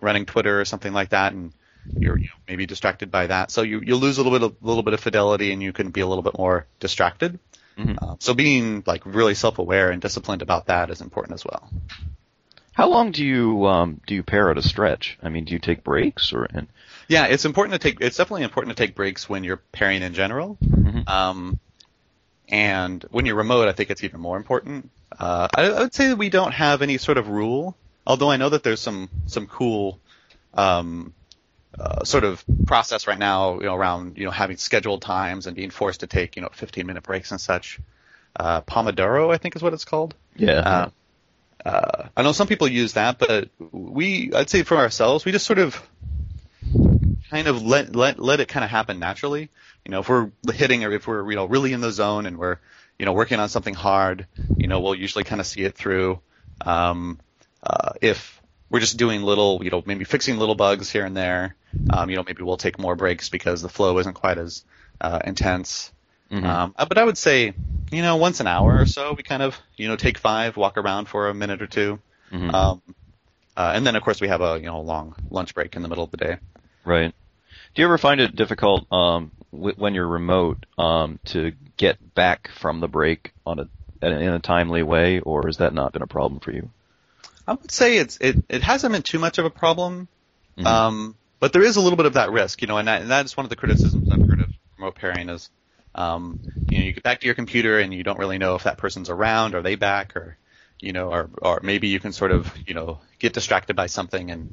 running 0.00 0.26
Twitter 0.26 0.60
or 0.60 0.64
something 0.64 0.92
like 0.92 1.10
that, 1.10 1.32
and 1.32 1.52
you're 1.98 2.18
you 2.18 2.24
know, 2.26 2.34
maybe 2.48 2.66
distracted 2.66 3.10
by 3.10 3.26
that. 3.28 3.50
So 3.50 3.62
you 3.62 3.80
you 3.80 3.96
lose 3.96 4.18
a 4.18 4.22
little 4.22 4.38
bit 4.38 4.44
of 4.44 4.56
little 4.62 4.82
bit 4.82 4.94
of 4.94 5.00
fidelity, 5.00 5.52
and 5.52 5.62
you 5.62 5.72
can 5.72 5.90
be 5.90 6.00
a 6.00 6.06
little 6.06 6.22
bit 6.22 6.38
more 6.38 6.66
distracted. 6.80 7.38
Mhm. 7.78 7.98
Uh, 8.00 8.16
so 8.20 8.32
being 8.34 8.82
like 8.86 9.02
really 9.04 9.34
self-aware 9.34 9.90
and 9.90 10.00
disciplined 10.00 10.42
about 10.42 10.66
that 10.66 10.90
is 10.90 11.00
important 11.00 11.34
as 11.34 11.44
well. 11.44 11.70
How 12.72 12.88
long 12.88 13.10
do 13.12 13.24
you 13.24 13.66
um, 13.66 14.00
do 14.06 14.14
you 14.14 14.22
pair 14.22 14.50
at 14.50 14.58
a 14.58 14.62
stretch? 14.62 15.18
I 15.22 15.28
mean, 15.28 15.44
do 15.44 15.52
you 15.52 15.58
take 15.58 15.82
breaks 15.84 16.32
or 16.32 16.44
and 16.44 16.68
Yeah, 17.08 17.26
it's 17.26 17.44
important 17.44 17.72
to 17.72 17.78
take. 17.78 18.00
It's 18.00 18.16
definitely 18.16 18.44
important 18.44 18.76
to 18.76 18.82
take 18.86 18.94
breaks 18.94 19.28
when 19.28 19.44
you're 19.44 19.62
pairing 19.72 20.02
in 20.02 20.12
general. 20.14 20.58
Mhm. 20.62 21.08
Um, 21.08 21.58
and 22.48 23.04
when 23.10 23.26
you're 23.26 23.36
remote, 23.36 23.68
I 23.68 23.72
think 23.72 23.90
it's 23.90 24.04
even 24.04 24.20
more 24.20 24.36
important. 24.36 24.90
Uh, 25.18 25.48
I, 25.54 25.62
I 25.70 25.80
would 25.80 25.94
say 25.94 26.08
that 26.08 26.16
we 26.16 26.28
don't 26.28 26.52
have 26.52 26.82
any 26.82 26.98
sort 26.98 27.18
of 27.18 27.28
rule, 27.28 27.76
although 28.06 28.30
I 28.30 28.36
know 28.36 28.50
that 28.50 28.62
there's 28.62 28.80
some 28.80 29.08
some 29.26 29.46
cool 29.46 29.98
um, 30.54 31.14
uh, 31.78 32.04
sort 32.04 32.24
of 32.24 32.44
process 32.66 33.06
right 33.06 33.18
now, 33.18 33.54
you 33.54 33.66
know, 33.66 33.74
around 33.74 34.18
you 34.18 34.24
know 34.24 34.30
having 34.30 34.56
scheduled 34.56 35.02
times 35.02 35.46
and 35.46 35.56
being 35.56 35.70
forced 35.70 36.00
to 36.00 36.06
take 36.06 36.36
you 36.36 36.42
know 36.42 36.48
15 36.52 36.86
minute 36.86 37.02
breaks 37.02 37.30
and 37.30 37.40
such. 37.40 37.78
Uh, 38.38 38.60
Pomodoro, 38.62 39.32
I 39.32 39.38
think, 39.38 39.56
is 39.56 39.62
what 39.62 39.72
it's 39.72 39.84
called. 39.84 40.14
yeah? 40.36 40.52
Uh, 40.52 40.90
uh, 41.64 42.08
I 42.16 42.22
know 42.22 42.32
some 42.32 42.46
people 42.46 42.68
use 42.68 42.92
that, 42.92 43.18
but 43.18 43.48
we, 43.72 44.30
I'd 44.32 44.48
say 44.48 44.62
for 44.62 44.76
ourselves, 44.76 45.24
we 45.24 45.32
just 45.32 45.46
sort 45.46 45.58
of 45.58 45.82
kind 47.30 47.48
of 47.48 47.62
let 47.62 47.96
let 47.96 48.18
let 48.18 48.40
it 48.40 48.48
kind 48.48 48.64
of 48.64 48.70
happen 48.70 48.98
naturally. 48.98 49.48
You 49.84 49.90
know, 49.90 50.00
if 50.00 50.08
we're 50.08 50.30
hitting 50.52 50.84
or 50.84 50.92
if 50.92 51.06
we're 51.06 51.28
you 51.28 51.36
know 51.36 51.46
really 51.46 51.72
in 51.72 51.80
the 51.80 51.90
zone 51.90 52.26
and 52.26 52.38
we're 52.38 52.58
you 52.98 53.06
know 53.06 53.12
working 53.12 53.40
on 53.40 53.48
something 53.48 53.74
hard, 53.74 54.26
you 54.56 54.68
know, 54.68 54.80
we'll 54.80 54.94
usually 54.94 55.24
kind 55.24 55.40
of 55.40 55.46
see 55.46 55.62
it 55.62 55.74
through. 55.74 56.20
Um, 56.60 57.18
uh, 57.62 57.92
if 58.00 58.40
we're 58.70 58.80
just 58.80 58.96
doing 58.96 59.22
little, 59.22 59.60
you 59.62 59.70
know, 59.70 59.82
maybe 59.86 60.04
fixing 60.04 60.38
little 60.38 60.54
bugs 60.54 60.90
here 60.90 61.04
and 61.04 61.16
there, 61.16 61.54
um, 61.90 62.10
you 62.10 62.16
know, 62.16 62.24
maybe 62.26 62.42
we'll 62.42 62.56
take 62.56 62.78
more 62.78 62.96
breaks 62.96 63.28
because 63.28 63.62
the 63.62 63.68
flow 63.68 63.98
isn't 63.98 64.14
quite 64.14 64.38
as 64.38 64.64
uh, 65.00 65.20
intense. 65.24 65.92
Mhm. 66.30 66.44
Um, 66.44 66.74
uh, 66.76 66.86
but 66.86 66.98
I 66.98 67.04
would 67.04 67.18
say, 67.18 67.54
you 67.92 68.02
know, 68.02 68.16
once 68.16 68.40
an 68.40 68.46
hour 68.46 68.78
or 68.80 68.86
so, 68.86 69.12
we 69.12 69.22
kind 69.22 69.42
of, 69.42 69.58
you 69.76 69.86
know, 69.88 69.96
take 69.96 70.18
five, 70.18 70.56
walk 70.56 70.76
around 70.76 71.06
for 71.08 71.28
a 71.28 71.34
minute 71.34 71.62
or 71.62 71.66
2 71.66 71.98
Mhm. 72.32 72.52
um, 72.54 72.82
uh, 73.56 73.72
and 73.74 73.86
then 73.86 73.96
of 73.96 74.02
course 74.02 74.20
we 74.20 74.28
have 74.28 74.40
a 74.42 74.58
you 74.58 74.66
know 74.66 74.80
long 74.80 75.14
lunch 75.30 75.54
break 75.54 75.76
in 75.76 75.82
the 75.82 75.88
middle 75.88 76.04
of 76.04 76.10
the 76.10 76.16
day. 76.16 76.36
Right. 76.84 77.14
Do 77.74 77.82
you 77.82 77.86
ever 77.86 77.98
find 77.98 78.20
it 78.20 78.34
difficult 78.36 78.90
um, 78.92 79.30
w- 79.52 79.74
when 79.76 79.94
you're 79.94 80.08
remote 80.08 80.66
um, 80.76 81.18
to 81.26 81.52
get 81.76 82.14
back 82.14 82.48
from 82.48 82.80
the 82.80 82.88
break 82.88 83.32
on 83.46 83.60
a- 83.60 84.06
in 84.06 84.32
a 84.32 84.38
timely 84.40 84.82
way, 84.82 85.20
or 85.20 85.46
has 85.46 85.58
that 85.58 85.72
not 85.72 85.92
been 85.92 86.02
a 86.02 86.06
problem 86.06 86.40
for 86.40 86.52
you? 86.52 86.70
I 87.46 87.54
would 87.54 87.70
say 87.70 87.98
it's 87.98 88.18
it 88.20 88.40
it 88.48 88.62
hasn't 88.62 88.92
been 88.92 89.02
too 89.02 89.18
much 89.18 89.38
of 89.38 89.44
a 89.44 89.50
problem, 89.50 90.08
Mhm. 90.56 90.66
um, 90.66 91.18
but 91.40 91.52
there 91.52 91.62
is 91.62 91.76
a 91.76 91.80
little 91.80 91.96
bit 91.96 92.06
of 92.06 92.14
that 92.14 92.32
risk, 92.32 92.62
you 92.62 92.68
know, 92.68 92.78
and 92.78 92.88
that, 92.88 93.02
and 93.02 93.10
that 93.10 93.24
is 93.26 93.36
one 93.36 93.46
of 93.46 93.50
the 93.50 93.56
criticisms 93.56 94.10
I've 94.10 94.22
heard 94.22 94.40
of 94.40 94.50
remote 94.78 94.96
pairing 94.96 95.28
is, 95.30 95.50
um, 95.94 96.40
you 96.68 96.78
know, 96.78 96.84
you 96.86 96.92
get 96.94 97.04
back 97.04 97.20
to 97.20 97.26
your 97.26 97.34
computer 97.36 97.78
and 97.80 97.94
you 97.94 98.02
don't 98.04 98.18
really 98.18 98.38
know 98.38 98.56
if 98.56 98.64
that 98.64 98.78
person's 98.78 99.10
around, 99.10 99.54
are 99.54 99.62
they 99.62 99.76
back, 99.76 100.16
or 100.16 100.38
you 100.80 100.92
know, 100.92 101.10
or 101.10 101.30
or 101.42 101.60
maybe 101.62 101.88
you 101.88 102.00
can 102.00 102.12
sort 102.12 102.32
of 102.32 102.52
you 102.66 102.74
know 102.74 103.00
get 103.18 103.32
distracted 103.34 103.76
by 103.76 103.86
something 103.86 104.30
and 104.30 104.50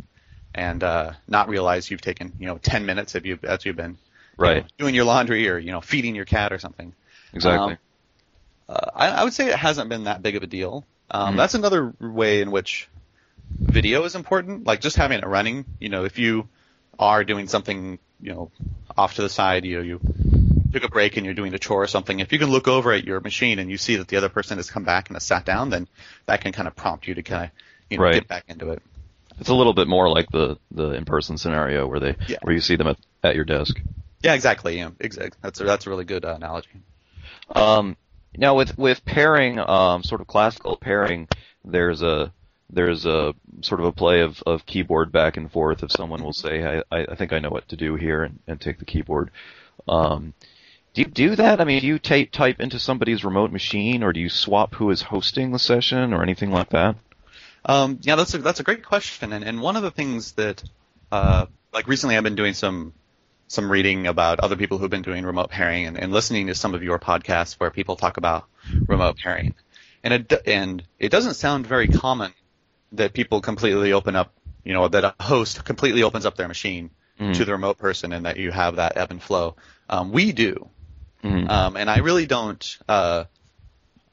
and 0.53 0.83
uh, 0.83 1.13
not 1.27 1.49
realize 1.49 1.89
you've 1.91 2.01
taken 2.01 2.33
you 2.39 2.47
know 2.47 2.57
10 2.59 2.85
minutes 2.85 3.15
if 3.15 3.25
you 3.25 3.39
as 3.43 3.65
you've 3.65 3.75
been 3.77 3.97
you 4.43 4.45
Right. 4.45 4.63
know, 4.63 4.67
doing 4.79 4.95
your 4.95 5.05
laundry 5.05 5.49
or 5.49 5.57
you 5.59 5.71
know 5.71 5.81
feeding 5.81 6.15
your 6.15 6.25
cat 6.25 6.53
or 6.53 6.59
something. 6.59 6.93
Exactly. 7.33 7.73
Um, 7.73 7.77
uh, 8.69 8.91
I, 8.95 9.07
I 9.09 9.23
would 9.23 9.33
say 9.33 9.47
it 9.49 9.55
hasn't 9.57 9.89
been 9.89 10.05
that 10.05 10.21
big 10.21 10.35
of 10.35 10.43
a 10.43 10.47
deal. 10.47 10.87
Um, 11.13 11.33
Mhm. 11.35 11.37
That's 11.37 11.53
another 11.53 11.93
way 11.99 12.41
in 12.41 12.51
which 12.51 12.89
video 13.59 14.03
is 14.03 14.15
important. 14.15 14.65
Like 14.65 14.81
just 14.81 14.95
having 14.97 15.19
it 15.19 15.25
running. 15.27 15.65
You 15.79 15.89
know, 15.89 16.05
if 16.05 16.17
you 16.19 16.49
are 16.99 17.23
doing 17.23 17.47
something, 17.47 17.99
you 18.21 18.31
know, 18.33 18.51
off 18.97 19.15
to 19.15 19.21
the 19.21 19.29
side, 19.29 19.63
you 19.65 19.77
know, 19.77 19.83
you 19.83 19.99
took 20.73 20.83
a 20.83 20.89
break 20.89 21.17
and 21.17 21.25
you're 21.25 21.35
doing 21.35 21.53
a 21.53 21.59
chore 21.59 21.83
or 21.83 21.87
something. 21.87 22.19
If 22.19 22.31
you 22.33 22.39
can 22.39 22.49
look 22.49 22.67
over 22.67 22.91
at 22.91 23.03
your 23.03 23.19
machine 23.19 23.59
and 23.59 23.69
you 23.69 23.77
see 23.77 23.97
that 23.97 24.07
the 24.07 24.17
other 24.17 24.29
person 24.29 24.57
has 24.57 24.69
come 24.71 24.83
back 24.83 25.09
and 25.09 25.15
has 25.15 25.23
sat 25.23 25.45
down, 25.45 25.69
then 25.69 25.87
that 26.25 26.41
can 26.41 26.51
kind 26.51 26.67
of 26.67 26.75
prompt 26.75 27.07
you 27.07 27.13
to 27.15 27.23
kind 27.23 27.45
of, 27.45 27.49
you 27.89 27.97
know, 27.97 28.03
Right. 28.05 28.15
get 28.15 28.27
back 28.27 28.45
into 28.47 28.71
it. 28.71 28.81
it's 29.39 29.49
a 29.49 29.53
little 29.55 29.73
bit 29.73 29.87
more 29.87 30.09
like 30.09 30.29
the 30.31 30.57
the 30.71 30.91
in-person 30.91 31.37
scenario 31.39 31.87
where 31.87 31.99
they 31.99 32.15
Yeah. 32.27 32.37
where 32.43 32.53
you 32.53 32.61
see 32.61 32.75
them 32.75 32.87
at, 32.87 32.97
at 33.23 33.35
your 33.35 33.45
desk. 33.45 33.79
Yeah, 34.21 34.35
exactly. 34.35 34.77
Yeah, 34.77 34.91
exactly. 34.99 35.37
That's 35.41 35.59
a, 35.59 35.63
that's 35.63 35.85
a 35.87 35.89
really 35.89 36.05
good 36.05 36.23
uh, 36.23 36.35
analogy. 36.35 36.69
Um, 37.49 37.97
now 38.37 38.55
with 38.55 38.77
with 38.77 39.05
pairing, 39.05 39.59
um, 39.59 40.03
sort 40.03 40.21
of 40.21 40.27
classical 40.27 40.77
pairing, 40.77 41.27
there's 41.63 42.01
a 42.01 42.31
there's 42.69 43.05
a 43.05 43.35
sort 43.61 43.79
of 43.79 43.85
a 43.85 43.91
play 43.91 44.21
of, 44.21 44.41
of 44.45 44.65
keyboard 44.65 45.11
back 45.11 45.37
and 45.37 45.51
forth. 45.51 45.83
If 45.83 45.91
someone 45.91 46.23
will 46.23 46.33
say, 46.33 46.81
I, 46.91 47.05
I 47.11 47.15
think 47.15 47.33
I 47.33 47.39
know 47.39 47.49
what 47.49 47.67
to 47.69 47.75
do 47.75 47.95
here, 47.95 48.23
and, 48.23 48.39
and 48.47 48.59
take 48.59 48.79
the 48.79 48.85
keyboard. 48.85 49.31
Um, 49.87 50.33
do 50.93 51.01
you 51.01 51.07
do 51.07 51.35
that? 51.35 51.59
I 51.59 51.63
mean, 51.63 51.81
do 51.81 51.87
you 51.87 51.99
type 51.99 52.31
type 52.31 52.59
into 52.59 52.79
somebody's 52.79 53.23
remote 53.23 53.51
machine, 53.51 54.03
or 54.03 54.13
do 54.13 54.19
you 54.19 54.29
swap 54.29 54.75
who 54.75 54.89
is 54.91 55.01
hosting 55.01 55.51
the 55.51 55.59
session, 55.59 56.13
or 56.13 56.21
anything 56.23 56.51
like 56.51 56.69
that? 56.69 56.95
Um, 57.65 57.99
yeah, 58.01 58.15
that's 58.15 58.33
a 58.33 58.39
that's 58.39 58.59
a 58.59 58.63
great 58.63 58.85
question, 58.85 59.33
and 59.33 59.43
and 59.43 59.61
one 59.61 59.75
of 59.75 59.83
the 59.83 59.91
things 59.91 60.33
that, 60.33 60.63
uh, 61.11 61.45
like 61.73 61.87
recently, 61.87 62.17
I've 62.17 62.23
been 62.23 62.35
doing 62.35 62.53
some 62.53 62.93
some 63.47 63.71
reading 63.71 64.07
about 64.07 64.39
other 64.39 64.55
people 64.55 64.77
who've 64.77 64.89
been 64.89 65.01
doing 65.01 65.25
remote 65.25 65.49
pairing, 65.49 65.85
and, 65.85 65.97
and 65.97 66.11
listening 66.11 66.47
to 66.47 66.55
some 66.55 66.73
of 66.73 66.83
your 66.83 66.99
podcasts 66.99 67.53
where 67.55 67.71
people 67.71 67.95
talk 67.95 68.17
about 68.17 68.45
remote 68.87 69.17
pairing, 69.17 69.53
and 70.03 70.13
it 70.13 70.41
and 70.47 70.83
it 70.99 71.09
doesn't 71.09 71.35
sound 71.35 71.67
very 71.67 71.87
common 71.87 72.33
that 72.93 73.13
people 73.13 73.41
completely 73.41 73.93
open 73.93 74.15
up, 74.15 74.33
you 74.63 74.73
know, 74.73 74.87
that 74.87 75.03
a 75.03 75.15
host 75.21 75.63
completely 75.65 76.03
opens 76.03 76.25
up 76.25 76.35
their 76.35 76.47
machine 76.47 76.89
Mhm. 77.19 77.33
to 77.35 77.45
the 77.45 77.51
remote 77.51 77.77
person, 77.77 78.13
and 78.13 78.25
that 78.25 78.37
you 78.37 78.51
have 78.51 78.77
that 78.77 78.97
ebb 78.97 79.11
and 79.11 79.21
flow. 79.21 79.55
Um, 79.89 80.11
we 80.11 80.31
do, 80.31 80.69
Mhm. 81.23 81.49
um, 81.49 81.77
and 81.77 81.89
I 81.89 81.97
really 81.97 82.25
don't. 82.25 82.77
Uh, 82.87 83.25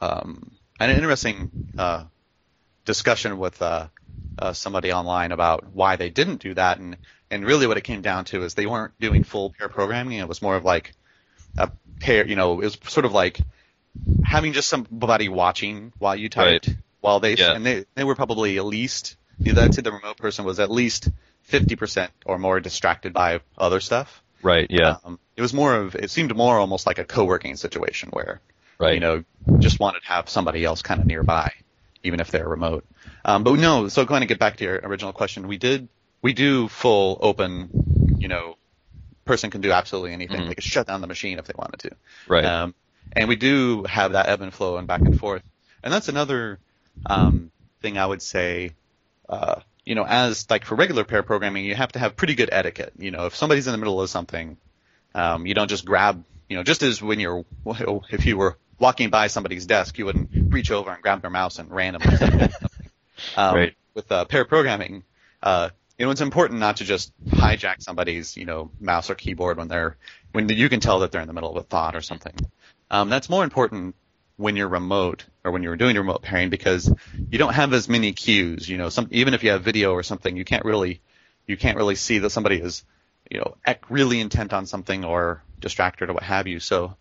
um, 0.01 0.57
an 0.79 0.91
interesting 0.91 1.51
uh, 1.77 2.05
discussion 2.87 3.39
with 3.39 3.61
uh, 3.61 3.89
uh, 4.39 4.53
somebody 4.53 4.93
online 4.93 5.33
about 5.33 5.73
why 5.73 5.97
they 5.97 6.11
didn't 6.11 6.41
do 6.41 6.55
that, 6.55 6.79
and 6.79 6.97
and 7.31 7.45
really 7.45 7.67
what 7.67 7.77
it 7.77 7.83
came 7.85 8.03
down 8.03 8.25
to 8.27 8.43
is 8.43 8.55
they 8.55 8.67
weren't 8.67 8.99
doing 9.01 9.25
full 9.25 9.51
pair 9.51 9.69
programming. 9.69 10.19
It 10.19 10.29
was 10.29 10.43
more 10.43 10.57
of 10.57 10.65
like 10.65 10.93
a 11.59 11.71
pair. 12.01 12.27
You 12.27 12.37
know, 12.37 12.55
it 12.61 12.65
was 12.65 12.79
sort 12.89 13.07
of 13.07 13.13
like 13.13 13.41
having 14.25 14.53
just 14.53 14.69
somebody 14.69 15.29
watching 15.29 15.93
while 15.99 16.17
you 16.17 16.29
typed, 16.29 16.69
Right. 16.69 16.77
while 17.01 17.21
they 17.21 17.35
Yeah. 17.35 17.53
and 17.55 17.65
they 17.65 17.85
they 17.95 18.05
were 18.05 18.15
probably 18.15 18.59
at 18.59 18.65
least. 18.65 19.17
You 19.39 19.55
know, 19.55 19.63
I'd 19.63 19.75
say 19.75 19.81
the 19.83 19.93
remote 19.93 20.19
person 20.19 20.45
was 20.45 20.61
at 20.61 20.71
least 20.71 21.09
fifty 21.43 21.75
percent 21.77 22.13
or 22.27 22.39
more 22.39 22.61
distracted 22.61 23.13
by 23.15 23.41
other 23.57 23.81
stuff. 23.81 24.23
Right. 24.43 24.67
Yeah. 24.71 24.97
Um, 25.05 25.19
it 25.37 25.43
was 25.43 25.53
more 25.55 25.75
of, 25.75 25.95
it 25.95 26.11
seemed 26.11 26.35
more 26.37 26.59
almost 26.59 26.87
like 26.87 26.99
a 26.99 27.05
co-working 27.05 27.57
situation 27.57 28.09
where, 28.11 28.41
Right. 28.79 28.95
you 28.95 29.01
know, 29.01 29.25
just 29.59 29.79
wanted 29.81 30.01
to 30.03 30.09
have 30.09 30.29
somebody 30.31 30.65
else 30.65 30.81
kind 30.83 31.01
of 31.01 31.07
nearby, 31.07 31.53
even 32.03 32.21
if 32.21 32.31
they're 32.31 32.49
remote. 32.49 32.85
Um, 33.25 33.45
but 33.45 33.59
no, 33.59 33.89
so 33.89 34.05
going 34.07 34.21
to 34.21 34.27
get 34.27 34.39
back 34.39 34.57
to 34.59 34.65
your 34.65 34.77
original 34.83 35.13
question, 35.13 35.47
we 35.49 35.59
did, 35.59 35.89
we 36.23 36.33
do 36.33 36.69
full 36.69 37.19
open, 37.21 38.17
you 38.19 38.29
know, 38.29 38.57
person 39.25 39.51
can 39.51 39.61
do 39.61 39.73
absolutely 39.73 40.13
anything. 40.13 40.41
Mhm. 40.43 40.49
They 40.49 40.55
could 40.55 40.65
shut 40.65 40.87
down 40.87 41.01
the 41.01 41.07
machine 41.07 41.39
if 41.39 41.47
they 41.47 41.55
wanted 41.57 41.81
to. 41.81 41.91
right. 42.29 42.45
Um, 42.45 42.75
and 43.13 43.29
we 43.29 43.37
do 43.37 43.85
have 43.85 44.13
that 44.13 44.29
ebb 44.29 44.41
and 44.41 44.53
flow 44.53 44.77
and 44.77 44.87
back 44.87 45.01
and 45.01 45.19
forth. 45.19 45.43
And 45.83 45.93
that's 45.93 46.09
another 46.09 46.59
um, 47.07 47.51
thing 47.81 47.99
I 47.99 48.07
would 48.07 48.23
say. 48.23 48.73
Uh, 49.29 49.61
you 49.85 49.95
know, 49.95 50.05
as 50.05 50.49
like 50.51 50.65
for 50.65 50.75
regular 50.75 51.05
pair 51.05 51.23
programming, 51.23 51.65
you 51.65 51.75
have 51.75 51.93
to 51.93 51.99
have 51.99 52.17
pretty 52.17 52.35
good 52.35 52.51
etiquette. 52.53 52.93
You 52.99 53.11
know, 53.11 53.27
if 53.27 53.35
somebody's 53.35 53.67
in 53.67 53.73
the 53.73 53.79
middle 53.79 54.01
of 54.01 54.11
something, 54.11 54.57
um, 55.15 55.47
you 55.47 55.55
don't 55.55 55.69
just 55.69 55.85
grab. 55.85 56.25
You 56.49 56.57
know, 56.57 56.63
just 56.63 56.83
as 56.83 57.01
when 57.01 57.21
you're 57.21 57.45
if 58.11 58.27
you 58.27 58.37
were 58.37 58.59
walking 58.79 59.11
by 59.11 59.29
somebody's 59.29 59.67
desk, 59.67 59.99
you 59.99 60.07
wouldn't 60.07 60.31
reach 60.53 60.71
over 60.71 60.91
and 60.91 61.03
grab 61.03 61.21
their 61.23 61.31
mouse 61.31 61.59
and 61.59 61.71
randomly 61.71 62.17
something. 62.17 62.51
Um, 63.37 63.55
Right. 63.55 63.75
With 63.93 64.11
uh, 64.11 64.25
pair 64.25 64.47
programming, 64.47 65.05
uh, 65.43 65.71
you 66.01 66.07
know, 66.07 66.13
it's 66.13 66.23
important 66.23 66.61
not 66.61 66.79
to 66.79 66.85
just 66.85 67.13
hijack 67.27 67.83
somebody's, 67.83 68.35
you 68.35 68.47
know, 68.47 68.71
mouse 68.81 69.11
or 69.11 69.15
keyboard 69.15 69.59
when 69.59 69.69
they're 69.69 69.99
when 70.33 70.49
you 70.49 70.71
can 70.71 70.81
tell 70.81 71.01
that 71.01 71.13
they're 71.13 71.21
in 71.21 71.27
the 71.27 71.35
middle 71.35 71.51
of 71.51 71.57
a 71.59 71.63
thought 71.63 71.95
or 71.95 72.01
something. 72.01 72.33
Um, 72.91 73.11
that's 73.11 73.29
more 73.29 73.45
important 73.45 73.95
when 74.39 74.57
you're 74.57 74.69
remote 74.69 75.27
or 75.45 75.53
when 75.53 75.63
you're 75.63 75.77
doing 75.77 75.97
remote 75.97 76.23
pairing 76.23 76.49
because 76.49 76.91
you 77.31 77.37
don't 77.37 77.53
have 77.53 77.75
as 77.75 77.87
many 77.87 78.13
cues. 78.13 78.67
You 78.67 78.79
know, 78.79 78.89
some 78.89 79.09
even 79.11 79.35
if 79.35 79.45
you 79.45 79.51
have 79.51 79.63
video 79.63 79.93
or 79.93 80.03
something, 80.03 80.35
you 80.39 80.45
can't 80.47 80.65
really 80.65 81.03
you 81.47 81.59
can't 81.59 81.77
really 81.77 81.97
see 81.97 82.17
that 82.21 82.31
somebody 82.31 82.57
is, 82.57 82.83
you 83.31 83.37
know, 83.41 83.57
really 83.91 84.21
intent 84.21 84.55
on 84.55 84.65
something 84.65 85.05
or 85.05 85.43
distracted 85.59 86.09
or 86.09 86.15
what 86.15 86.23
have 86.23 86.47
you. 86.47 86.61
So 86.61 86.97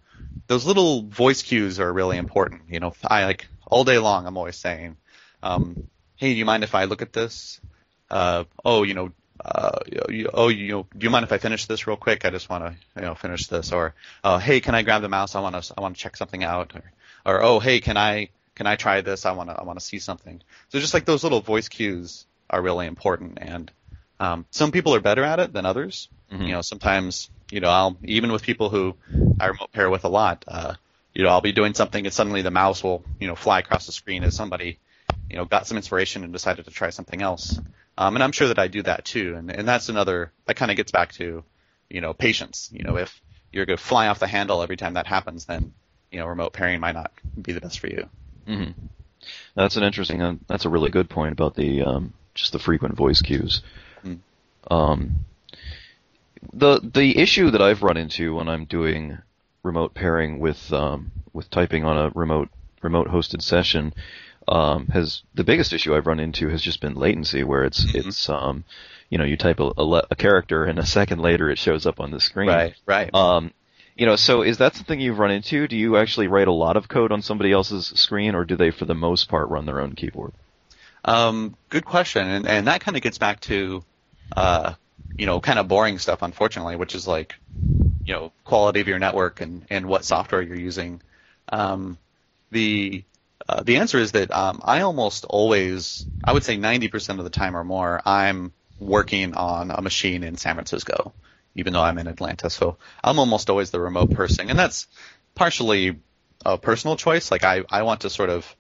those 0.48 0.66
little 0.66 1.04
voice 1.04 1.42
cues 1.42 1.80
are 1.80 1.94
really 1.94 2.18
important. 2.18 2.64
You 2.68 2.82
know, 2.82 2.94
I 3.06 3.24
like 3.24 3.48
all 3.66 3.86
day 3.86 3.98
long. 3.98 4.28
I'm 4.28 4.36
always 4.36 4.58
saying, 4.58 4.98
um, 5.42 5.88
"Hey, 6.18 6.34
do 6.34 6.38
you 6.38 6.44
mind 6.44 6.66
if 6.66 6.76
I 6.76 6.84
look 6.84 7.02
at 7.02 7.14
this?" 7.14 7.62
Uh, 8.10 8.44
oh, 8.66 8.84
you 8.84 8.94
know, 8.94 9.12
uh, 9.44 9.80
you, 10.10 10.30
oh, 10.34 10.48
you 10.50 10.72
know, 10.72 10.88
do 10.98 11.04
you 11.06 11.10
mind 11.10 11.24
if 11.24 11.32
I 11.32 11.38
finish 11.38 11.66
this 11.66 11.88
real 11.88 11.98
quick? 11.98 12.26
I 12.26 12.30
just 12.30 12.50
want 12.50 12.66
to, 12.66 12.76
you 12.96 13.08
know, 13.08 13.16
finish 13.16 13.48
this. 13.48 13.72
Or, 13.72 13.94
uh, 14.24 14.40
hey, 14.40 14.60
can 14.60 14.76
I 14.76 14.82
grab 14.82 15.02
the 15.02 15.10
mouse? 15.10 15.36
I 15.36 15.42
want 15.42 15.62
to, 15.62 15.74
I 15.78 15.82
want 15.82 15.96
to 15.96 16.02
check 16.02 16.18
something 16.18 16.44
out. 16.44 16.74
Or, 16.76 16.92
or, 17.26 17.44
oh, 17.44 17.60
hey, 17.60 17.80
can 17.80 17.98
I, 17.98 18.30
can 18.56 18.68
I 18.68 18.76
try 18.76 19.02
this? 19.02 19.26
I 19.26 19.32
want 19.32 19.50
to, 19.50 19.56
I 19.56 19.64
want 19.64 19.80
to 19.80 19.86
see 19.86 20.00
something. 20.00 20.42
So 20.70 20.80
just 20.80 20.94
like 20.94 21.06
those 21.06 21.24
little 21.24 21.42
voice 21.42 21.70
cues 21.70 22.26
are 22.50 22.62
really 22.62 22.88
important. 22.88 23.38
And 23.42 23.72
um, 24.20 24.46
some 24.52 24.72
people 24.72 24.94
are 24.96 25.00
better 25.00 25.24
at 25.24 25.40
it 25.40 25.54
than 25.54 25.66
others. 25.66 26.10
Mhm. 26.32 26.48
You 26.48 26.52
know, 26.54 26.62
sometimes, 26.62 27.30
you 27.50 27.62
know, 27.62 27.70
I'll 27.70 27.98
even 28.04 28.32
with 28.32 28.44
people 28.44 28.70
who 28.70 28.96
I 29.40 29.48
remote 29.48 29.72
pair 29.72 29.90
with 29.90 30.04
a 30.04 30.10
lot, 30.10 30.44
uh, 30.48 30.74
you 31.14 31.24
know, 31.24 31.30
I'll 31.30 31.42
be 31.42 31.52
doing 31.54 31.74
something 31.74 32.06
and 32.06 32.14
suddenly 32.14 32.42
the 32.42 32.52
mouse 32.52 32.84
will, 32.84 33.04
you 33.20 33.28
know, 33.28 33.36
fly 33.36 33.60
across 33.60 33.86
the 33.86 33.92
screen 33.92 34.24
as 34.24 34.36
somebody, 34.36 34.78
you 35.30 35.36
know, 35.36 35.46
got 35.46 35.68
some 35.68 35.78
inspiration 35.78 36.24
and 36.24 36.34
decided 36.34 36.66
to 36.66 36.72
try 36.72 36.90
something 36.90 37.22
else. 37.22 37.60
Um, 37.98 38.16
and 38.16 38.24
I'm 38.24 38.32
sure 38.32 38.48
that 38.48 38.60
I 38.60 38.68
do 38.68 38.82
that 38.84 39.06
too. 39.06 39.36
And, 39.36 39.52
and 39.52 39.68
that's 39.68 39.90
another, 39.90 40.32
that 40.46 40.56
kind 40.56 40.72
of 40.72 40.78
gets 40.78 40.92
back 40.92 41.12
to, 41.14 41.44
you 41.90 42.02
know, 42.02 42.14
patience. 42.14 42.70
You 42.72 42.84
know, 42.84 42.98
if 42.98 43.22
you're 43.52 43.66
going 43.66 43.78
to 43.78 43.84
fly 43.84 44.08
off 44.08 44.20
the 44.20 44.28
handle 44.28 44.62
every 44.62 44.78
time 44.78 44.94
that 44.94 45.06
happens, 45.06 45.46
then, 45.46 45.74
you 46.12 46.20
know, 46.20 46.26
remote 46.26 46.54
pairing 46.54 46.80
might 46.80 46.96
not 46.96 47.12
be 47.40 47.52
the 47.52 47.62
best 47.62 47.80
for 47.80 47.88
you. 47.88 48.10
hmm 48.48 48.72
That's 49.56 49.76
an 49.76 49.84
interesting. 49.84 50.22
Uh, 50.22 50.36
that's 50.48 50.66
a 50.66 50.70
really 50.70 50.90
good 50.90 51.10
point 51.10 51.34
about 51.34 51.56
the 51.56 51.84
um, 51.84 52.14
just 52.34 52.54
the 52.54 52.60
frequent 52.60 52.96
voice 52.96 53.22
cues. 53.22 53.62
Mm. 54.04 54.20
Um, 54.72 55.26
the 56.54 56.80
the 56.82 57.18
issue 57.18 57.52
that 57.52 57.62
I've 57.62 57.84
run 57.84 57.98
into 57.98 58.36
when 58.36 58.48
I'm 58.48 58.66
doing 58.66 59.18
remote 59.62 59.94
pairing 59.94 60.40
with 60.40 60.72
um, 60.72 61.12
with 61.34 61.50
typing 61.50 61.84
on 61.84 61.98
a 61.98 62.10
remote 62.16 62.50
remote 62.82 63.08
hosted 63.08 63.42
session 63.42 63.94
um, 64.52 64.88
has 64.88 65.22
the 65.36 65.44
biggest 65.44 65.74
issue 65.74 65.96
I've 65.96 66.08
run 66.08 66.20
into 66.20 66.50
has 66.50 66.62
just 66.62 66.82
been 66.82 66.96
latency, 66.96 67.44
where 67.44 67.64
it's 67.64 67.86
Mhm. 67.86 67.96
it's 67.96 68.30
um, 68.30 68.64
you 69.10 69.18
know 69.18 69.24
you 69.24 69.38
type 69.38 69.60
a, 69.60 69.72
a, 69.78 69.84
le- 69.84 70.08
a 70.12 70.16
character 70.16 70.66
and 70.66 70.80
a 70.80 70.86
second 70.86 71.20
later 71.20 71.50
it 71.50 71.58
shows 71.58 71.86
up 71.86 72.00
on 72.00 72.12
the 72.12 72.20
screen. 72.20 72.74
right. 72.86 73.14
Um, 73.14 73.52
you 73.96 74.06
know, 74.06 74.16
so 74.16 74.44
is 74.44 74.60
that 74.60 74.76
something 74.76 75.00
you've 75.00 75.20
run 75.20 75.32
into? 75.32 75.68
Do 75.68 75.76
you 75.76 75.98
actually 75.98 76.28
write 76.28 76.48
a 76.48 76.54
lot 76.54 76.78
of 76.78 76.88
code 76.88 77.12
on 77.12 77.22
somebody 77.22 77.52
else's 77.52 77.88
screen, 77.88 78.34
or 78.34 78.46
do 78.46 78.56
they, 78.56 78.72
for 78.72 78.86
the 78.86 78.96
most 78.96 79.28
part, 79.28 79.50
run 79.50 79.66
their 79.66 79.82
own 79.82 79.94
keyboard? 79.94 80.32
Um, 81.04 81.56
good 81.70 81.86
question, 81.86 82.28
and 82.28 82.48
and 82.48 82.68
that 82.68 82.82
kind 82.82 82.96
of 82.98 83.04
gets 83.04 83.18
back 83.18 83.42
to, 83.42 83.84
uh, 84.36 84.74
you 85.18 85.26
know, 85.26 85.40
kind 85.42 85.60
of 85.60 85.68
boring 85.68 86.00
stuff, 86.00 86.22
unfortunately, 86.22 86.76
which 86.78 86.96
is 86.96 87.08
like, 87.08 87.36
you 88.06 88.14
know, 88.14 88.32
quality 88.46 88.80
of 88.80 88.88
your 88.88 89.00
network 89.00 89.42
and 89.42 89.66
and 89.70 89.86
what 89.86 90.06
software 90.06 90.42
you're 90.42 90.60
using. 90.60 91.02
Um, 91.50 91.98
the 92.52 93.04
uh, 93.50 93.64
the 93.64 93.78
answer 93.78 93.98
is 93.98 94.12
that 94.12 94.30
um, 94.32 94.62
I 94.64 94.82
almost 94.82 95.26
always, 95.26 96.06
I 96.24 96.34
would 96.34 96.44
say 96.44 96.58
90% 96.58 97.18
of 97.18 97.24
the 97.24 97.30
time 97.42 97.56
or 97.58 97.64
more, 97.64 98.02
I'm 98.06 98.54
working 98.80 99.34
on 99.34 99.72
a 99.72 99.82
machine 99.82 100.24
in 100.24 100.38
San 100.38 100.56
Francisco, 100.56 101.14
even 101.56 101.74
though 101.74 101.82
I'm 101.82 101.98
in 101.98 102.08
Atlanta. 102.08 102.50
So 102.50 102.78
I'm 103.04 103.18
almost 103.20 103.50
always 103.50 103.72
the 103.72 103.80
remote 103.80 104.12
person, 104.12 104.50
and 104.50 104.58
that's 104.60 104.88
partially 105.36 106.00
a 106.46 106.58
personal 106.58 106.96
choice. 106.96 107.32
Like 107.32 107.44
I, 107.44 107.64
I 107.70 107.82
want 107.84 108.02
to 108.02 108.10
sort 108.10 108.30
of 108.30 108.56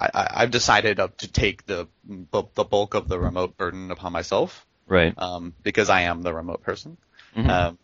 I, 0.00 0.08
I- 0.14 0.30
I've 0.42 0.50
decided 0.50 0.96
to 0.96 1.28
take 1.32 1.66
the 1.66 1.86
the 2.32 2.64
bulk 2.64 2.94
of 2.94 3.08
the 3.08 3.18
remote 3.18 3.56
burden 3.56 3.90
upon 3.90 4.12
myself 4.12 4.66
Right. 4.86 5.14
um, 5.18 5.54
because 5.62 5.90
I 5.90 6.02
am 6.02 6.22
the 6.22 6.32
remote 6.34 6.62
person. 6.62 6.96
Mhm. 7.36 7.50
Um, 7.50 7.78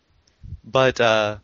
but 0.63 0.99
uh, 0.99 1.37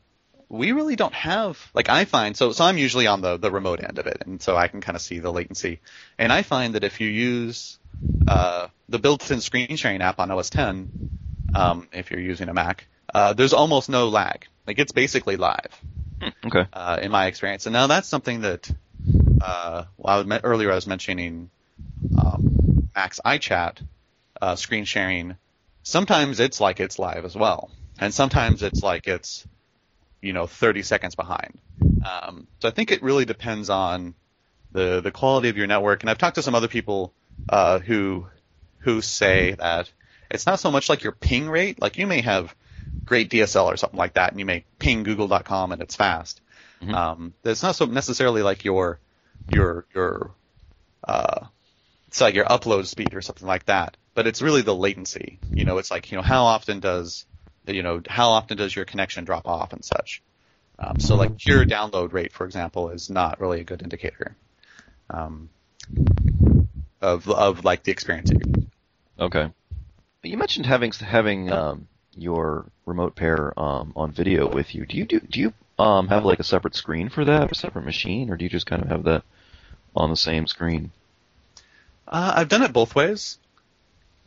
we 0.54 0.72
really 0.72 0.96
don't 0.96 1.14
have 1.16 1.58
like 1.74 1.90
I 1.90 2.06
find 2.06 2.38
so 2.38 2.52
so 2.52 2.64
I'm 2.64 2.78
usually 2.78 3.08
on 3.08 3.22
the 3.22 3.38
the 3.38 3.50
remote 3.52 3.84
end 3.84 3.98
of 3.98 4.06
it, 4.08 4.24
and 4.26 4.42
so 4.42 4.56
I 4.56 4.68
can 4.68 4.82
kind 4.82 4.96
of 4.96 5.02
see 5.02 5.20
the 5.20 5.32
latency. 5.32 5.80
And 6.18 6.32
I 6.32 6.44
find 6.44 6.76
that 6.76 6.84
if 6.84 7.02
you 7.02 7.08
use 7.08 7.80
uh, 8.28 8.68
the 8.88 9.00
built-in 9.00 9.42
screen 9.42 9.76
sharing 9.78 10.02
app 10.02 10.20
on 10.20 10.30
OS 10.30 10.50
10, 10.52 11.10
um, 11.56 11.88
if 11.92 12.12
you're 12.12 12.20
using 12.20 12.50
a 12.50 12.54
Mac, 12.54 12.88
uh, 13.14 13.34
there's 13.34 13.54
almost 13.54 13.90
no 13.90 14.10
lag. 14.10 14.46
Like 14.68 14.78
it's 14.78 14.92
basically 14.92 15.38
live 15.38 15.74
Hmm, 16.22 16.48
okay. 16.48 16.68
uh, 16.72 17.00
in 17.02 17.12
my 17.12 17.26
experience. 17.26 17.66
And 17.66 17.74
now 17.74 17.88
that's 17.88 18.08
something 18.08 18.42
that, 18.42 18.70
uh, 19.42 19.86
well, 19.98 20.20
I 20.20 20.22
was, 20.22 20.42
earlier 20.44 20.72
I 20.72 20.76
was 20.76 20.88
mentioning 20.88 21.50
um, 22.18 22.90
Max 22.96 23.20
iChat 23.26 23.78
uh, 24.42 24.56
screen 24.56 24.86
sharing. 24.86 25.36
Sometimes 25.84 26.40
it's 26.40 26.62
like 26.62 26.80
it's 26.80 27.00
live 27.00 27.26
as 27.26 27.36
well, 27.36 27.72
and 28.00 28.14
sometimes 28.14 28.64
it's 28.64 28.82
like 28.84 29.08
it's, 29.08 29.46
you 30.24 30.34
know, 30.34 30.48
30 30.48 30.82
seconds 30.84 31.16
behind. 31.16 31.60
Um, 32.04 32.48
so 32.60 32.68
I 32.68 32.72
think 32.72 32.92
it 32.92 33.04
really 33.04 33.26
depends 33.26 33.70
on 33.70 34.16
the 34.72 35.02
the 35.02 35.12
quality 35.12 35.50
of 35.50 35.58
your 35.58 35.68
network. 35.68 36.02
And 36.02 36.10
I've 36.10 36.18
talked 36.18 36.36
to 36.36 36.42
some 36.42 36.56
other 36.56 36.68
people 36.68 37.14
uh, 37.50 37.80
who 37.80 38.28
who 38.80 39.02
say 39.02 39.52
that 39.52 39.92
it's 40.32 40.46
not 40.46 40.60
so 40.60 40.72
much 40.72 40.90
like 40.90 41.04
your 41.04 41.12
ping 41.12 41.50
rate. 41.50 41.82
Like 41.82 41.98
you 41.98 42.08
may 42.08 42.22
have 42.22 42.56
great 43.06 43.30
DSL 43.30 43.66
or 43.66 43.78
something 43.78 44.00
like 44.00 44.14
that, 44.14 44.32
and 44.32 44.40
you 44.40 44.46
may 44.46 44.66
ping 44.80 45.04
Google.com 45.04 45.72
and 45.72 45.82
it's 45.82 45.96
fast. 45.96 46.42
Mhm. 46.82 46.94
Um, 46.94 47.34
it's 47.44 47.64
not 47.64 47.76
so 47.76 47.86
necessarily 47.86 48.42
like 48.42 48.64
your 48.66 49.00
your 49.50 49.86
your 49.94 50.32
uh, 51.04 51.46
it's 52.08 52.22
like 52.22 52.36
your 52.36 52.46
upload 52.46 52.86
speed 52.86 53.14
or 53.14 53.22
something 53.22 53.48
like 53.48 53.66
that, 53.66 53.98
but 54.16 54.26
it's 54.26 54.42
really 54.42 54.62
the 54.62 54.76
latency. 54.76 55.40
You 55.52 55.66
know, 55.66 55.78
it's 55.80 55.92
like 55.92 56.12
you 56.12 56.18
know 56.18 56.24
how 56.24 56.46
often 56.46 56.80
does 56.80 57.26
you 57.66 57.84
know 57.84 58.02
how 58.08 58.30
often 58.32 58.58
does 58.58 58.76
your 58.76 58.86
connection 58.86 59.24
drop 59.26 59.48
off 59.48 59.74
and 59.74 59.84
such. 59.84 60.22
Um, 60.80 61.00
so 61.00 61.16
like 61.16 61.38
pure 61.38 61.66
download 61.66 62.14
rate, 62.14 62.34
for 62.34 62.46
example, 62.46 62.90
is 62.90 63.10
not 63.10 63.40
really 63.40 63.62
a 63.62 63.64
good 63.64 63.82
indicator 63.82 64.36
um, 65.10 65.50
of 67.02 67.30
of 67.30 67.64
like 67.64 67.84
the 67.84 67.92
experience. 67.92 68.32
Okay. 69.20 69.52
You 70.24 70.38
mentioned 70.38 70.66
having 70.66 70.92
having 70.92 71.52
um, 71.52 71.88
your 72.16 72.66
remote 72.86 73.16
pair 73.16 73.58
um, 73.60 73.94
on 73.96 74.12
video 74.12 74.52
with 74.52 74.74
you. 74.74 74.86
Do 74.86 74.98
you 74.98 75.06
do 75.06 75.20
do 75.20 75.40
you 75.40 75.54
um, 75.78 76.08
have 76.08 76.26
like 76.26 76.40
a 76.40 76.44
separate 76.44 76.76
screen 76.76 77.10
for 77.10 77.26
that, 77.26 77.44
or 77.44 77.52
a 77.52 77.56
separate 77.56 77.86
machine, 77.86 78.30
or 78.30 78.38
do 78.38 78.44
you 78.44 78.50
just 78.50 78.66
kind 78.66 78.82
of 78.82 78.90
have 78.90 79.04
that 79.04 79.24
on 79.96 80.10
the 80.10 80.18
same 80.18 80.48
screen? 80.48 80.92
Uh, 82.08 82.34
I've 82.36 82.50
done 82.50 82.64
it 82.64 82.74
both 82.74 82.96
ways. 82.96 83.38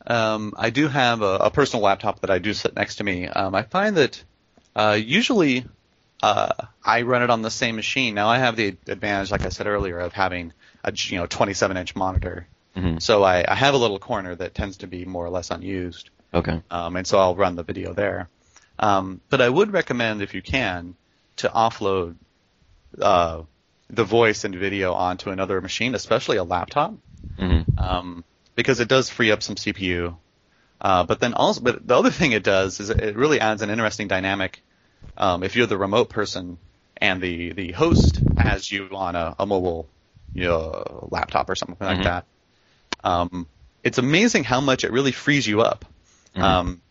Um, 0.07 0.55
I 0.57 0.71
do 0.71 0.89
have 0.89 1.23
a, 1.23 1.37
a 1.37 1.51
personal 1.51 1.85
laptop 1.85 2.21
that 2.21 2.31
I 2.31 2.39
do 2.39 2.55
sit 2.55 2.75
next 2.77 2.97
to 2.97 3.05
me. 3.05 3.27
Um, 3.27 3.55
I 3.55 3.63
find 3.63 3.97
that 3.97 4.23
uh, 4.75 4.97
usually 5.01 5.67
uh, 6.23 6.53
I 6.85 7.03
run 7.03 7.23
it 7.23 7.31
on 7.31 7.43
the 7.43 7.51
same 7.51 7.77
machine. 7.77 8.15
Now 8.15 8.29
I 8.29 8.39
have 8.39 8.57
the 8.57 8.77
advantage, 8.87 9.31
like 9.31 9.45
I 9.45 9.49
said 9.51 9.67
earlier, 9.67 9.99
of 9.99 10.13
having 10.13 10.53
a 10.85 10.93
you 10.95 11.19
know 11.19 11.27
27 11.27 11.77
inch 11.77 11.97
monitor. 11.97 12.47
Mhm. 12.77 13.01
So 13.03 13.23
I, 13.23 13.45
I 13.49 13.55
have 13.55 13.75
a 13.75 13.79
little 13.79 13.99
corner 13.99 14.35
that 14.35 14.55
tends 14.55 14.79
to 14.79 14.87
be 14.87 15.05
more 15.05 15.25
or 15.25 15.31
less 15.31 15.51
unused, 15.51 16.11
Okay. 16.35 16.61
um, 16.71 16.97
and 16.97 17.07
so 17.07 17.19
I'll 17.19 17.35
run 17.35 17.57
the 17.57 17.63
video 17.63 17.95
there. 17.95 18.29
Um, 18.79 19.21
but 19.31 19.41
I 19.41 19.49
would 19.49 19.73
recommend, 19.73 20.21
if 20.21 20.35
you 20.35 20.43
can, 20.43 20.95
to 21.37 21.49
offload 21.49 22.17
uh, 23.01 23.43
the 23.89 24.05
voice 24.05 24.45
and 24.45 24.55
video 24.55 24.93
onto 24.93 25.31
another 25.31 25.61
machine, 25.61 25.95
especially 25.95 26.37
a 26.37 26.45
laptop 26.45 26.95
hmm 27.39 27.63
um, 27.79 28.25
because 28.57 28.81
it 28.81 28.89
does 28.89 29.11
free 29.11 29.33
up 29.33 29.43
some 29.43 29.57
CPU. 29.57 30.19
Uh, 30.81 31.05
but 31.05 31.21
then 31.21 31.35
also, 31.35 31.63
but 31.63 31.87
the 31.87 31.97
other 31.97 32.11
thing 32.11 32.33
it 32.33 32.45
does 32.45 32.81
is 32.81 32.91
it 32.91 33.17
really 33.17 33.41
adds 33.41 33.63
an 33.63 33.71
interesting 33.71 34.09
dynamic. 34.09 34.63
Um, 35.17 35.43
if 35.45 35.57
you're 35.57 35.67
the 35.69 35.79
remote 35.79 36.11
person 36.11 36.59
and 36.99 37.23
the, 37.23 37.53
the 37.53 37.73
host 37.73 38.23
has 38.39 38.71
you 38.71 38.89
on 38.93 39.17
a, 39.17 39.35
a 39.39 39.47
mobile 39.47 39.89
you 40.35 40.45
know, 40.49 41.09
laptop 41.13 41.49
or 41.51 41.57
something 41.57 41.87
like 41.87 42.01
Mhm. 42.01 42.05
that, 42.05 42.27
um, 43.05 43.49
it's 43.85 43.99
amazing 43.99 44.45
how 44.45 44.61
much 44.61 44.85
it 44.85 44.93
really 44.93 45.13
frees 45.13 45.47
you 45.47 45.63
up. 45.63 45.85
Mhm. 46.37 46.43
Um, 46.43 46.83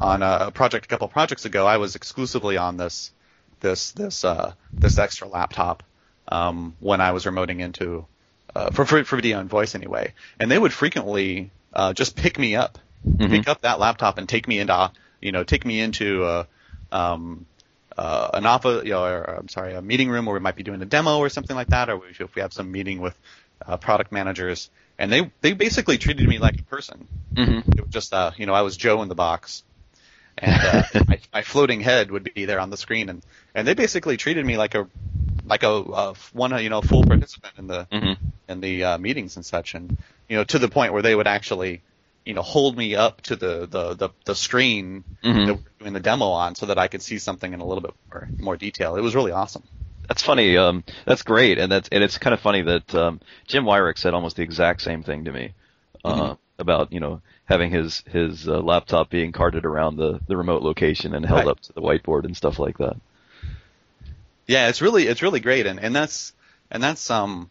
on 0.00 0.22
a 0.22 0.50
project 0.52 0.86
a 0.86 0.88
couple 0.88 1.08
projects 1.08 1.44
ago, 1.44 1.66
I 1.66 1.78
was 1.78 1.96
exclusively 1.96 2.56
on 2.56 2.76
this 2.76 3.12
this 3.60 3.92
this 3.92 4.24
uh, 4.24 4.54
this 4.80 4.98
extra 4.98 5.28
laptop 5.28 5.82
um, 6.28 6.76
when 6.80 7.00
I 7.00 7.12
was 7.12 7.24
remoting 7.24 7.60
into 7.60 8.06
uh, 8.54 8.70
for, 8.70 8.84
for 8.84 9.04
for 9.04 9.16
video 9.16 9.40
and 9.40 9.48
voice 9.48 9.74
anyway, 9.74 10.12
and 10.38 10.50
they 10.50 10.58
would 10.58 10.72
frequently 10.72 11.50
uh, 11.72 11.92
just 11.92 12.16
pick 12.16 12.38
me 12.38 12.56
up, 12.56 12.78
Mhm. 13.06 13.30
pick 13.30 13.48
up 13.48 13.62
that 13.62 13.78
laptop 13.80 14.18
and 14.18 14.28
take 14.28 14.46
me 14.48 14.58
into 14.58 14.90
you 15.20 15.32
know 15.32 15.44
take 15.44 15.64
me 15.64 15.80
into 15.80 16.24
uh, 16.24 16.44
um, 16.92 17.46
uh, 17.96 18.30
an 18.34 18.46
office, 18.46 18.84
you 18.84 18.90
know, 18.90 19.04
or, 19.04 19.22
I'm 19.22 19.48
sorry, 19.48 19.74
a 19.74 19.82
meeting 19.82 20.08
room 20.08 20.26
where 20.26 20.34
we 20.34 20.40
might 20.40 20.56
be 20.56 20.62
doing 20.62 20.82
a 20.82 20.86
demo 20.86 21.18
or 21.18 21.28
something 21.28 21.54
like 21.54 21.68
that, 21.68 21.88
or 21.90 22.00
if 22.08 22.34
we 22.34 22.42
have 22.42 22.52
some 22.52 22.70
meeting 22.72 23.00
with 23.00 23.18
uh, 23.66 23.76
product 23.76 24.12
managers, 24.12 24.70
and 24.98 25.12
they 25.12 25.30
they 25.40 25.52
basically 25.52 25.98
treated 25.98 26.28
me 26.28 26.38
like 26.38 26.58
a 26.60 26.64
person. 26.64 27.06
Mm-hmm. 27.34 27.72
It 27.72 27.80
was 27.80 27.90
just, 27.90 28.12
uh, 28.12 28.32
you 28.36 28.46
know, 28.46 28.54
I 28.54 28.62
was 28.62 28.76
Joe 28.76 29.02
in 29.02 29.08
the 29.08 29.14
box, 29.14 29.62
and 30.38 30.60
uh, 30.62 30.82
my, 31.08 31.18
my 31.32 31.42
floating 31.42 31.80
head 31.80 32.10
would 32.10 32.32
be 32.34 32.44
there 32.44 32.60
on 32.60 32.70
the 32.70 32.76
screen, 32.76 33.08
and 33.08 33.22
and 33.54 33.66
they 33.66 33.74
basically 33.74 34.16
treated 34.16 34.44
me 34.44 34.56
like 34.56 34.74
a 34.74 34.88
like 35.46 35.62
a, 35.62 35.68
a 35.68 36.14
one, 36.32 36.62
you 36.62 36.70
know, 36.70 36.80
full 36.80 37.04
participant 37.04 37.54
in 37.58 37.66
the 37.66 37.86
Mm-hmm. 37.92 38.23
In 38.48 38.60
the 38.60 38.84
uh, 38.84 38.98
meetings 38.98 39.36
and 39.36 39.44
such, 39.46 39.74
and 39.74 39.92
you 40.28 40.36
know, 40.36 40.44
to 40.44 40.58
the 40.58 40.68
point 40.68 40.92
where 40.92 41.02
they 41.02 41.14
would 41.14 41.26
actually, 41.26 41.82
you 42.24 42.34
know, 42.34 42.42
hold 42.42 42.76
me 42.76 42.94
up 42.94 43.22
to 43.22 43.36
the 43.36 43.66
the 43.66 43.94
the, 43.94 44.10
the 44.26 44.34
screen 44.34 45.04
Mhm. 45.22 45.46
that 45.46 45.54
we're 45.54 45.62
doing 45.80 45.92
the 45.94 46.00
demo 46.00 46.26
on, 46.26 46.54
so 46.54 46.66
that 46.66 46.78
I 46.78 46.88
could 46.88 47.02
see 47.02 47.18
something 47.18 47.52
in 47.52 47.60
a 47.60 47.66
little 47.66 47.82
bit 47.82 47.94
more, 48.12 48.30
more 48.40 48.56
detail. 48.56 48.96
It 48.96 49.02
was 49.02 49.14
really 49.14 49.32
awesome. 49.32 49.64
That's 50.08 50.22
funny. 50.22 50.56
Um, 50.56 50.84
that's 51.06 51.22
great, 51.22 51.58
and 51.58 51.70
that's 51.72 51.88
and 51.90 52.04
it's 52.04 52.18
kind 52.18 52.34
of 52.34 52.40
funny 52.40 52.62
that 52.62 52.94
um, 52.94 53.20
Jim 53.46 53.64
Weirich 53.64 53.98
said 53.98 54.12
almost 54.14 54.36
the 54.36 54.42
exact 54.42 54.82
same 54.82 55.02
thing 55.02 55.24
to 55.24 55.32
me 55.32 55.54
uh, 56.04 56.34
Mm-hmm. 56.34 56.36
about 56.58 56.92
you 56.92 57.00
know 57.00 57.22
having 57.46 57.70
his 57.70 58.02
his 58.06 58.48
uh, 58.48 58.60
laptop 58.60 59.10
being 59.10 59.32
carted 59.32 59.64
around 59.64 59.96
the 59.96 60.20
the 60.26 60.36
remote 60.36 60.62
location 60.62 61.14
and 61.14 61.24
held 61.26 61.46
Right. 61.46 61.48
up 61.48 61.60
to 61.60 61.72
the 61.72 61.80
whiteboard 61.82 62.24
and 62.24 62.36
stuff 62.36 62.58
like 62.58 62.78
that. 62.78 62.96
Yeah, 64.46 64.68
it's 64.68 64.82
really 64.82 65.06
it's 65.06 65.22
really 65.22 65.40
great, 65.40 65.66
and 65.66 65.80
and 65.80 65.94
that's 65.94 66.32
and 66.70 66.82
that's 66.82 67.10
um, 67.10 67.50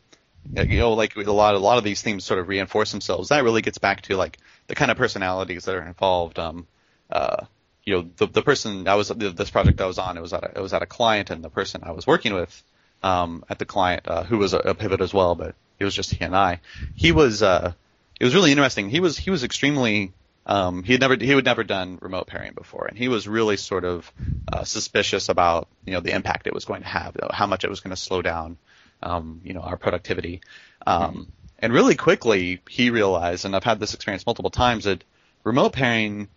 you 0.55 0.79
know, 0.79 0.93
like 0.93 1.15
a 1.15 1.31
lot 1.31 1.55
a 1.55 1.59
lot 1.59 1.77
of 1.77 1.83
these 1.83 2.01
themes 2.01 2.25
sort 2.25 2.39
of 2.39 2.47
reinforce 2.47 2.91
themselves. 2.91 3.29
That 3.29 3.43
really 3.43 3.61
gets 3.61 3.77
back 3.77 4.01
to 4.03 4.17
like 4.17 4.37
the 4.67 4.75
kind 4.75 4.91
of 4.91 4.97
personalities 4.97 5.65
that 5.65 5.75
are 5.75 5.85
involved. 5.85 6.39
Um, 6.39 6.67
uh, 7.09 7.45
you 7.83 7.95
know, 7.95 8.09
the 8.17 8.27
the 8.27 8.41
person 8.41 8.87
I 8.87 8.95
was 8.95 9.09
this 9.09 9.49
project 9.49 9.81
I 9.81 9.85
was 9.85 9.97
on, 9.97 10.17
it 10.17 10.21
was 10.21 10.33
at 10.33 10.43
a, 10.43 10.57
it 10.57 10.61
was 10.61 10.73
at 10.73 10.81
a 10.81 10.85
client, 10.85 11.29
and 11.29 11.43
the 11.43 11.49
person 11.49 11.81
I 11.83 11.91
was 11.91 12.07
working 12.07 12.33
with 12.33 12.63
um, 13.01 13.43
at 13.49 13.59
the 13.59 13.65
client, 13.65 14.07
uh, 14.07 14.23
who 14.23 14.37
was 14.37 14.53
a, 14.53 14.59
a 14.59 14.73
pivot 14.73 15.01
as 15.01 15.13
well, 15.13 15.35
but 15.35 15.55
it 15.79 15.85
was 15.85 15.95
just 15.95 16.11
he 16.11 16.23
and 16.23 16.35
I. 16.35 16.59
He 16.95 17.11
was 17.11 17.41
uh, 17.41 17.73
it 18.19 18.23
was 18.23 18.35
really 18.35 18.51
interesting. 18.51 18.89
He 18.89 18.99
was 18.99 19.17
he 19.17 19.29
was 19.29 19.43
extremely 19.43 20.13
um, 20.45 20.83
he 20.83 20.93
had 20.93 21.01
never 21.01 21.15
he 21.15 21.29
had 21.29 21.45
never 21.45 21.63
done 21.63 21.99
remote 22.01 22.27
pairing 22.27 22.53
before, 22.53 22.85
and 22.85 22.97
he 22.97 23.07
was 23.07 23.27
really 23.27 23.57
sort 23.57 23.85
of 23.85 24.11
uh, 24.51 24.63
suspicious 24.63 25.29
about 25.29 25.67
you 25.85 25.93
know 25.93 25.99
the 25.99 26.13
impact 26.13 26.47
it 26.47 26.53
was 26.53 26.65
going 26.65 26.81
to 26.81 26.87
have, 26.87 27.17
how 27.31 27.47
much 27.47 27.63
it 27.63 27.69
was 27.69 27.79
going 27.79 27.95
to 27.95 28.01
slow 28.01 28.21
down 28.21 28.57
um, 29.03 29.41
you 29.43 29.53
know 29.53 29.61
our 29.61 29.77
productivity. 29.77 30.41
Um, 30.87 31.29
And 31.59 31.73
really 31.73 31.95
quickly 31.95 32.61
he 32.69 32.89
realized, 32.89 33.45
and 33.45 33.55
I've 33.55 33.63
had 33.63 33.79
this 33.79 33.93
experience 33.93 34.25
multiple 34.25 34.51
times, 34.51 34.83
that 34.85 35.03
remote 35.45 35.73
pairing 35.73 36.29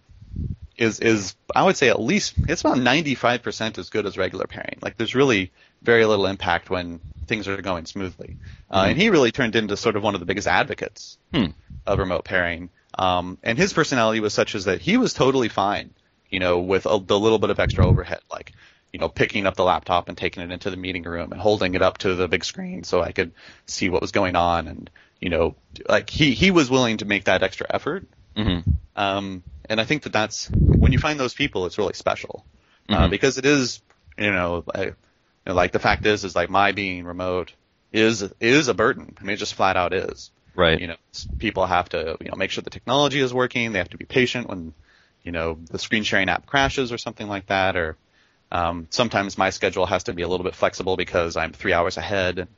is 0.76 1.00
is 1.00 1.36
I 1.54 1.62
would 1.64 1.76
say 1.76 1.88
at 1.88 2.00
least 2.00 2.36
it's 2.48 2.60
about 2.62 2.78
95% 2.78 3.78
as 3.78 3.90
good 3.90 4.06
as 4.06 4.18
regular 4.18 4.46
pairing. 4.46 4.78
Like 4.82 4.96
there's 4.96 5.14
really 5.14 5.52
very 5.82 6.04
little 6.06 6.26
impact 6.26 6.70
when 6.70 7.00
things 7.26 7.48
are 7.48 7.60
going 7.62 7.86
smoothly. 7.86 8.36
Uh, 8.70 8.84
Mhm. 8.84 8.90
and 8.90 8.98
he 8.98 9.10
really 9.10 9.32
turned 9.32 9.56
into 9.56 9.76
sort 9.76 9.96
of 9.96 10.02
one 10.02 10.14
of 10.14 10.20
the 10.20 10.26
biggest 10.26 10.48
advocates 10.48 11.18
Hmm. 11.32 11.46
of 11.86 11.98
remote 11.98 12.24
pairing. 12.24 12.70
Um, 12.98 13.38
and 13.42 13.58
his 13.58 13.72
personality 13.72 14.20
was 14.20 14.34
such 14.34 14.54
as 14.54 14.64
that 14.66 14.80
he 14.80 14.96
was 14.96 15.14
totally 15.14 15.48
fine, 15.48 15.94
you 16.30 16.40
know, 16.40 16.58
with 16.60 16.86
a, 16.86 16.98
the 16.98 17.18
little 17.18 17.38
bit 17.38 17.50
of 17.50 17.60
extra 17.60 17.86
overhead, 17.86 18.20
like, 18.30 18.52
you 18.96 19.00
know, 19.00 19.10
picking 19.10 19.46
up 19.46 19.56
the 19.56 19.62
laptop 19.62 20.08
and 20.08 20.16
taking 20.16 20.42
it 20.42 20.50
into 20.50 20.70
the 20.70 20.76
meeting 20.78 21.02
room 21.02 21.30
and 21.30 21.38
holding 21.38 21.74
it 21.74 21.82
up 21.82 21.98
to 21.98 22.14
the 22.14 22.28
big 22.28 22.42
screen 22.46 22.82
so 22.82 23.02
I 23.02 23.12
could 23.12 23.32
see 23.66 23.90
what 23.90 24.00
was 24.00 24.10
going 24.10 24.36
on. 24.36 24.68
And, 24.68 24.88
you 25.20 25.28
know, 25.28 25.54
like 25.86 26.08
he, 26.08 26.32
he 26.32 26.50
was 26.50 26.70
willing 26.70 26.96
to 26.96 27.04
make 27.04 27.24
that 27.24 27.42
extra 27.42 27.66
effort. 27.68 28.06
Mm-hmm. 28.34 28.70
Um, 28.96 29.42
and 29.68 29.78
I 29.82 29.84
think 29.84 30.04
that 30.04 30.14
that's, 30.14 30.48
when 30.48 30.92
you 30.92 30.98
find 30.98 31.20
those 31.20 31.34
people, 31.34 31.66
it's 31.66 31.76
really 31.76 31.92
special. 31.92 32.46
Uh, 32.88 33.06
Mhm. 33.06 33.10
because 33.10 33.36
it 33.36 33.44
is, 33.44 33.82
you 34.16 34.30
know, 34.30 34.64
I, 34.74 34.84
you 34.84 34.94
know, 35.44 35.52
like 35.52 35.72
the 35.72 35.78
fact 35.78 36.06
is, 36.06 36.24
is 36.24 36.34
like 36.34 36.48
my 36.48 36.72
being 36.72 37.04
remote 37.04 37.52
is, 37.92 38.32
is 38.40 38.68
a 38.68 38.74
burden. 38.74 39.14
I 39.20 39.24
mean, 39.24 39.34
it 39.34 39.36
just 39.36 39.56
flat 39.56 39.76
out 39.76 39.92
is 39.92 40.30
Right. 40.54 40.80
you 40.80 40.86
know 40.86 40.96
people 41.38 41.66
have 41.66 41.90
to 41.90 42.16
you 42.22 42.30
know 42.30 42.36
make 42.36 42.50
sure 42.50 42.62
the 42.62 42.70
technology 42.70 43.20
is 43.20 43.34
working 43.34 43.72
they 43.72 43.78
have 43.78 43.90
to 43.90 43.98
be 43.98 44.06
patient 44.06 44.48
when 44.48 44.72
you 45.22 45.30
know 45.30 45.58
the 45.70 45.78
screen 45.78 46.02
sharing 46.02 46.30
app 46.30 46.46
crashes 46.46 46.92
or 46.92 46.96
something 46.96 47.28
like 47.28 47.48
that 47.48 47.76
or 47.76 47.98
um, 48.52 48.86
sometimes 48.90 49.36
my 49.36 49.50
schedule 49.50 49.86
has 49.86 50.04
to 50.04 50.12
be 50.12 50.22
a 50.22 50.28
little 50.28 50.44
bit 50.44 50.54
flexible 50.54 50.96
because 50.96 51.36
i'm 51.36 51.52
three 51.52 51.72
hours 51.72 51.96
ahead 51.96 52.48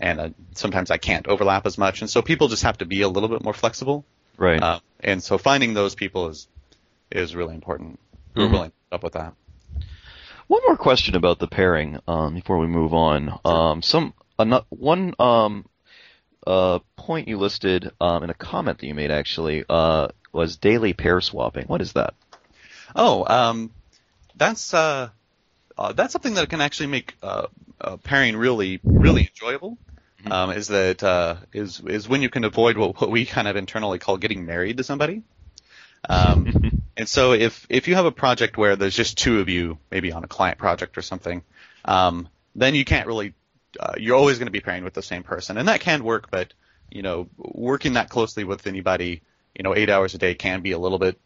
and 0.00 0.20
uh, 0.20 0.28
sometimes 0.54 0.90
i 0.90 0.96
can't 0.98 1.26
overlap 1.28 1.66
as 1.66 1.78
much 1.78 2.00
and 2.00 2.10
so 2.10 2.22
people 2.22 2.48
just 2.48 2.62
have 2.64 2.78
to 2.78 2.86
be 2.86 3.02
a 3.02 3.08
little 3.08 3.28
bit 3.28 3.42
more 3.42 3.54
flexible 3.54 4.04
right. 4.36 4.62
uh, 4.62 4.80
and 5.00 5.22
so 5.22 5.38
finding 5.38 5.74
those 5.74 5.94
people 5.94 6.28
is 6.28 6.48
is 7.10 7.34
really 7.34 7.54
important 7.54 7.98
who 8.34 8.42
Mhm. 8.42 8.46
are 8.48 8.52
willing 8.52 8.70
to 8.70 8.94
up 8.96 9.02
with 9.02 9.12
that 9.14 9.34
One 10.48 10.62
more 10.66 10.76
question 10.78 11.14
about 11.14 11.38
the 11.38 11.46
pairing 11.46 11.98
um, 12.08 12.34
before 12.34 12.58
we 12.58 12.66
move 12.66 12.94
on. 12.94 13.38
Um, 13.44 13.82
some 13.82 14.14
ano- 14.38 14.64
one 14.70 15.14
um, 15.18 15.66
uh, 16.46 16.78
point 16.96 17.28
you 17.28 17.36
listed 17.36 17.90
um, 18.00 18.24
in 18.24 18.30
a 18.30 18.34
comment 18.34 18.78
that 18.78 18.86
you 18.86 18.94
made 18.94 19.10
actually 19.10 19.64
uh, 19.68 20.08
was 20.32 20.56
daily 20.56 20.94
pair 20.94 21.20
swapping. 21.20 21.66
What 21.66 21.82
is 21.82 21.92
that? 21.92 22.14
Oh, 22.96 23.26
um, 23.26 23.70
that's 24.36 24.72
uh, 24.72 25.10
uh, 25.78 25.92
that's 25.92 26.12
something 26.12 26.34
that 26.34 26.48
can 26.48 26.60
actually 26.60 26.88
make 26.88 27.16
uh, 27.22 27.46
uh, 27.80 27.96
pairing 27.98 28.36
really, 28.36 28.80
really 28.82 29.28
enjoyable. 29.28 29.78
Mhm. 30.24 30.32
Um, 30.32 30.50
is 30.50 30.66
that 30.68 31.02
uh, 31.04 31.36
is 31.52 31.80
is 31.80 32.08
when 32.08 32.22
you 32.22 32.28
can 32.28 32.42
avoid 32.42 32.76
what, 32.76 33.00
what 33.00 33.10
we 33.10 33.24
kind 33.24 33.46
of 33.46 33.54
internally 33.54 34.00
call 34.00 34.16
getting 34.16 34.44
married 34.44 34.78
to 34.78 34.84
somebody. 34.84 35.22
Um, 36.08 36.82
and 36.96 37.08
so 37.08 37.32
if 37.32 37.66
if 37.68 37.86
you 37.86 37.94
have 37.94 38.04
a 38.04 38.10
project 38.10 38.56
where 38.56 38.74
there's 38.74 38.96
just 38.96 39.16
two 39.16 39.38
of 39.38 39.48
you, 39.48 39.78
maybe 39.92 40.10
on 40.10 40.24
a 40.24 40.26
client 40.26 40.58
project 40.58 40.98
or 40.98 41.02
something, 41.02 41.42
um, 41.84 42.28
then 42.56 42.74
you 42.74 42.84
can't 42.84 43.06
really. 43.06 43.34
Uh, 43.78 43.92
you're 43.98 44.16
always 44.16 44.38
going 44.38 44.46
to 44.46 44.52
be 44.52 44.60
pairing 44.60 44.82
with 44.82 44.94
the 44.94 45.02
same 45.02 45.22
person, 45.22 45.56
and 45.58 45.68
that 45.68 45.80
can 45.80 46.02
work. 46.02 46.30
But 46.30 46.52
you 46.90 47.02
know, 47.02 47.28
working 47.36 47.92
that 47.92 48.08
closely 48.08 48.42
with 48.42 48.66
anybody, 48.66 49.22
you 49.54 49.62
know, 49.62 49.76
eight 49.76 49.90
hours 49.90 50.14
a 50.14 50.18
day 50.18 50.34
can 50.34 50.62
be 50.62 50.72
a 50.72 50.78
little 50.78 50.98
bit 50.98 51.20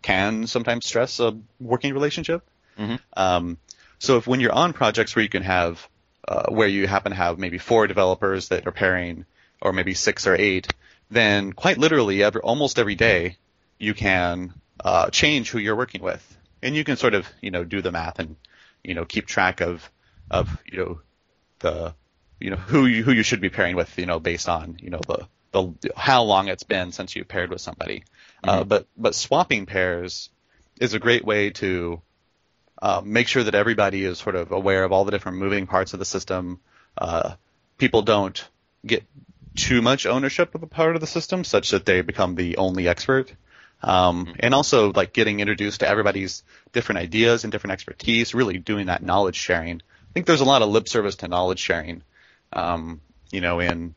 can 0.00 0.46
sometimes 0.46 0.84
stress 0.86 1.20
a 1.20 1.36
working 1.60 1.94
relationship. 1.94 2.42
Mhm. 2.78 2.98
Um, 3.16 3.58
so 4.02 4.16
if 4.16 4.26
when 4.26 4.40
you're 4.40 4.52
on 4.52 4.72
projects 4.72 5.14
where 5.14 5.22
you 5.22 5.28
can 5.28 5.44
have 5.44 5.88
uh, 6.26 6.46
where 6.50 6.68
you 6.68 6.86
happen 6.86 7.12
to 7.12 7.16
have 7.16 7.38
maybe 7.38 7.58
four 7.58 7.86
developers 7.86 8.48
that 8.48 8.66
are 8.66 8.72
pairing, 8.72 9.26
or 9.60 9.72
maybe 9.72 9.94
six 9.94 10.26
or 10.26 10.34
eight, 10.34 10.66
then 11.10 11.52
quite 11.52 11.78
literally 11.78 12.22
every 12.22 12.40
almost 12.40 12.78
every 12.78 12.96
day 12.96 13.36
you 13.78 13.94
can 13.94 14.52
uh, 14.84 15.08
change 15.10 15.50
who 15.50 15.58
you're 15.58 15.76
working 15.76 16.02
with, 16.02 16.22
and 16.62 16.74
you 16.74 16.84
can 16.84 16.96
sort 16.96 17.14
of 17.14 17.28
you 17.40 17.50
know 17.50 17.64
do 17.64 17.80
the 17.80 17.92
math 17.92 18.18
and 18.18 18.36
you 18.82 18.94
know 18.94 19.04
keep 19.04 19.26
track 19.26 19.60
of 19.60 19.88
of 20.30 20.48
you 20.70 20.78
know 20.78 21.00
the 21.60 21.94
you 22.40 22.50
know 22.50 22.56
who 22.56 22.86
you, 22.86 23.04
who 23.04 23.12
you 23.12 23.22
should 23.22 23.40
be 23.40 23.50
pairing 23.50 23.76
with 23.76 23.98
you 23.98 24.06
know 24.06 24.18
based 24.18 24.48
on 24.48 24.78
you 24.80 24.90
know 24.90 25.00
the 25.06 25.26
the 25.52 25.90
how 25.96 26.24
long 26.24 26.48
it's 26.48 26.64
been 26.64 26.90
since 26.90 27.14
you 27.14 27.24
paired 27.24 27.50
with 27.50 27.60
somebody. 27.60 28.02
Uh, 28.42 28.64
Mhm. 28.64 28.68
but 28.68 28.86
but 28.96 29.14
swapping 29.14 29.66
pairs 29.66 30.30
is 30.80 30.94
a 30.94 30.98
great 30.98 31.24
way 31.24 31.50
to 31.50 32.02
uh, 32.82 33.00
make 33.04 33.28
sure 33.28 33.44
that 33.44 33.54
everybody 33.54 34.04
is 34.04 34.18
sort 34.18 34.34
of 34.34 34.50
aware 34.50 34.82
of 34.82 34.90
all 34.90 35.04
the 35.04 35.12
different 35.12 35.38
moving 35.38 35.68
parts 35.68 35.92
of 35.92 36.00
the 36.00 36.04
system. 36.04 36.58
Uh, 36.98 37.34
people 37.78 38.02
don't 38.02 38.44
get 38.84 39.04
too 39.54 39.80
much 39.80 40.04
ownership 40.04 40.52
of 40.56 40.64
a 40.64 40.66
part 40.66 40.96
of 40.96 41.00
the 41.00 41.06
system, 41.06 41.44
such 41.44 41.70
that 41.70 41.86
they 41.86 42.00
become 42.00 42.34
the 42.34 42.56
only 42.56 42.88
expert. 42.88 43.32
Um, 43.84 44.34
and 44.40 44.52
also 44.52 44.92
like 44.92 45.12
getting 45.12 45.38
introduced 45.38 45.80
to 45.80 45.88
everybody's 45.88 46.42
different 46.72 46.98
ideas 46.98 47.44
and 47.44 47.52
different 47.52 47.72
expertise, 47.72 48.34
really 48.34 48.58
doing 48.58 48.86
that 48.86 49.02
knowledge 49.02 49.36
sharing. 49.36 49.76
I 49.76 50.12
think 50.12 50.26
there's 50.26 50.40
a 50.40 50.44
lot 50.44 50.62
of 50.62 50.68
lip 50.68 50.88
service 50.88 51.16
to 51.16 51.28
knowledge 51.28 51.60
sharing, 51.60 52.02
um, 52.52 53.00
you 53.30 53.40
know, 53.40 53.60
in 53.60 53.94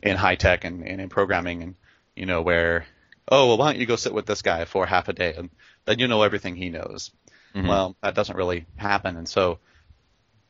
in 0.00 0.16
high 0.16 0.36
tech 0.36 0.64
and, 0.64 0.86
and 0.86 1.00
in 1.00 1.08
programming, 1.08 1.62
and 1.62 1.74
you 2.14 2.26
know 2.26 2.42
where, 2.42 2.86
oh 3.28 3.48
well, 3.48 3.58
why 3.58 3.72
don't 3.72 3.80
you 3.80 3.86
go 3.86 3.96
sit 3.96 4.14
with 4.14 4.26
this 4.26 4.42
guy 4.42 4.64
for 4.64 4.86
half 4.86 5.08
a 5.08 5.12
day, 5.12 5.34
and 5.36 5.50
then 5.86 5.98
you 5.98 6.06
know 6.06 6.22
everything 6.22 6.54
he 6.54 6.70
knows. 6.70 7.10
Mhm. 7.58 7.68
Well, 7.68 7.96
that 8.02 8.14
doesn't 8.14 8.36
really 8.36 8.66
happen, 8.76 9.16
and 9.16 9.28
so 9.28 9.58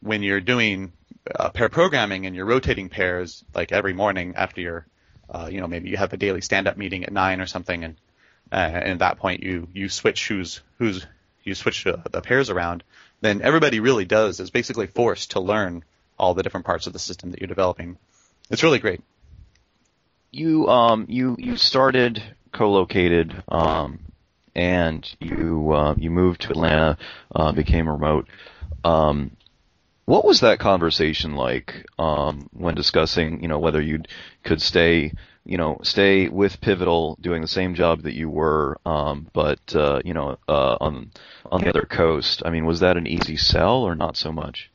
when 0.00 0.22
you're 0.22 0.40
doing 0.40 0.92
uh, 1.34 1.50
pair 1.50 1.68
programming 1.68 2.26
and 2.26 2.36
you're 2.36 2.46
rotating 2.46 2.88
pairs 2.88 3.44
like 3.54 3.72
every 3.72 3.92
morning 3.92 4.34
after 4.36 4.60
your, 4.60 4.86
uh, 5.28 5.48
you 5.50 5.60
know, 5.60 5.66
maybe 5.66 5.88
you 5.88 5.96
have 5.96 6.12
a 6.12 6.16
daily 6.16 6.40
stand-up 6.40 6.76
meeting 6.76 7.04
at 7.04 7.12
nine 7.12 7.40
or 7.40 7.46
something, 7.46 7.84
and 7.84 7.96
uh, 8.52 8.56
and 8.56 8.92
at 8.92 8.98
that 9.00 9.18
point 9.18 9.42
you 9.42 9.68
you 9.72 9.88
switch 9.88 10.28
who's 10.28 10.60
who's 10.78 11.06
you 11.44 11.54
switch 11.54 11.84
the 11.84 12.20
pairs 12.20 12.50
around, 12.50 12.84
then 13.20 13.40
everybody 13.42 13.80
really 13.80 14.04
does 14.04 14.40
is 14.40 14.50
basically 14.50 14.86
forced 14.86 15.30
to 15.32 15.40
learn 15.40 15.82
all 16.18 16.34
the 16.34 16.42
different 16.42 16.66
parts 16.66 16.86
of 16.86 16.92
the 16.92 16.98
system 16.98 17.30
that 17.30 17.40
you're 17.40 17.48
developing. 17.48 17.96
It's 18.50 18.62
really 18.62 18.78
great. 18.78 19.00
You 20.30 20.68
um 20.68 21.06
you 21.08 21.36
you 21.38 21.56
started 21.56 22.22
co-located 22.52 23.42
um 23.48 24.00
and 24.54 25.08
you 25.20 25.72
uh, 25.72 25.94
you 25.96 26.11
moved 26.11 26.42
to 26.42 26.50
Atlanta, 26.50 26.98
uh, 27.34 27.52
became 27.52 27.88
remote. 27.88 28.28
Um, 28.84 29.32
what 30.08 30.24
was 30.24 30.40
that 30.40 30.58
conversation 30.58 31.37
like 31.37 31.84
um, 31.98 32.48
when 32.54 32.74
discussing, 32.74 33.42
you 33.42 33.48
know, 33.48 33.58
whether 33.58 33.78
you 33.78 34.00
could 34.42 34.62
stay, 34.62 35.12
you 35.44 35.58
know, 35.58 35.80
stay 35.82 36.28
with 36.28 36.62
Pivotal 36.62 37.18
doing 37.20 37.42
the 37.42 37.46
same 37.48 37.74
job 37.74 38.04
that 38.04 38.14
you 38.14 38.30
were, 38.30 38.78
um, 38.87 39.28
but 39.34 39.61
uh, 39.74 40.00
you 40.06 40.14
know, 40.14 40.38
uh, 40.48 40.78
on 40.80 41.11
on 41.44 41.61
the 41.61 41.68
other 41.68 41.82
coast. 41.82 42.42
I 42.44 42.48
mean, 42.48 42.64
was 42.64 42.80
that 42.80 42.96
an 42.96 43.06
easy 43.06 43.37
sell 43.37 43.82
or 43.82 43.94
not 43.94 44.16
so 44.16 44.32
much? 44.32 44.70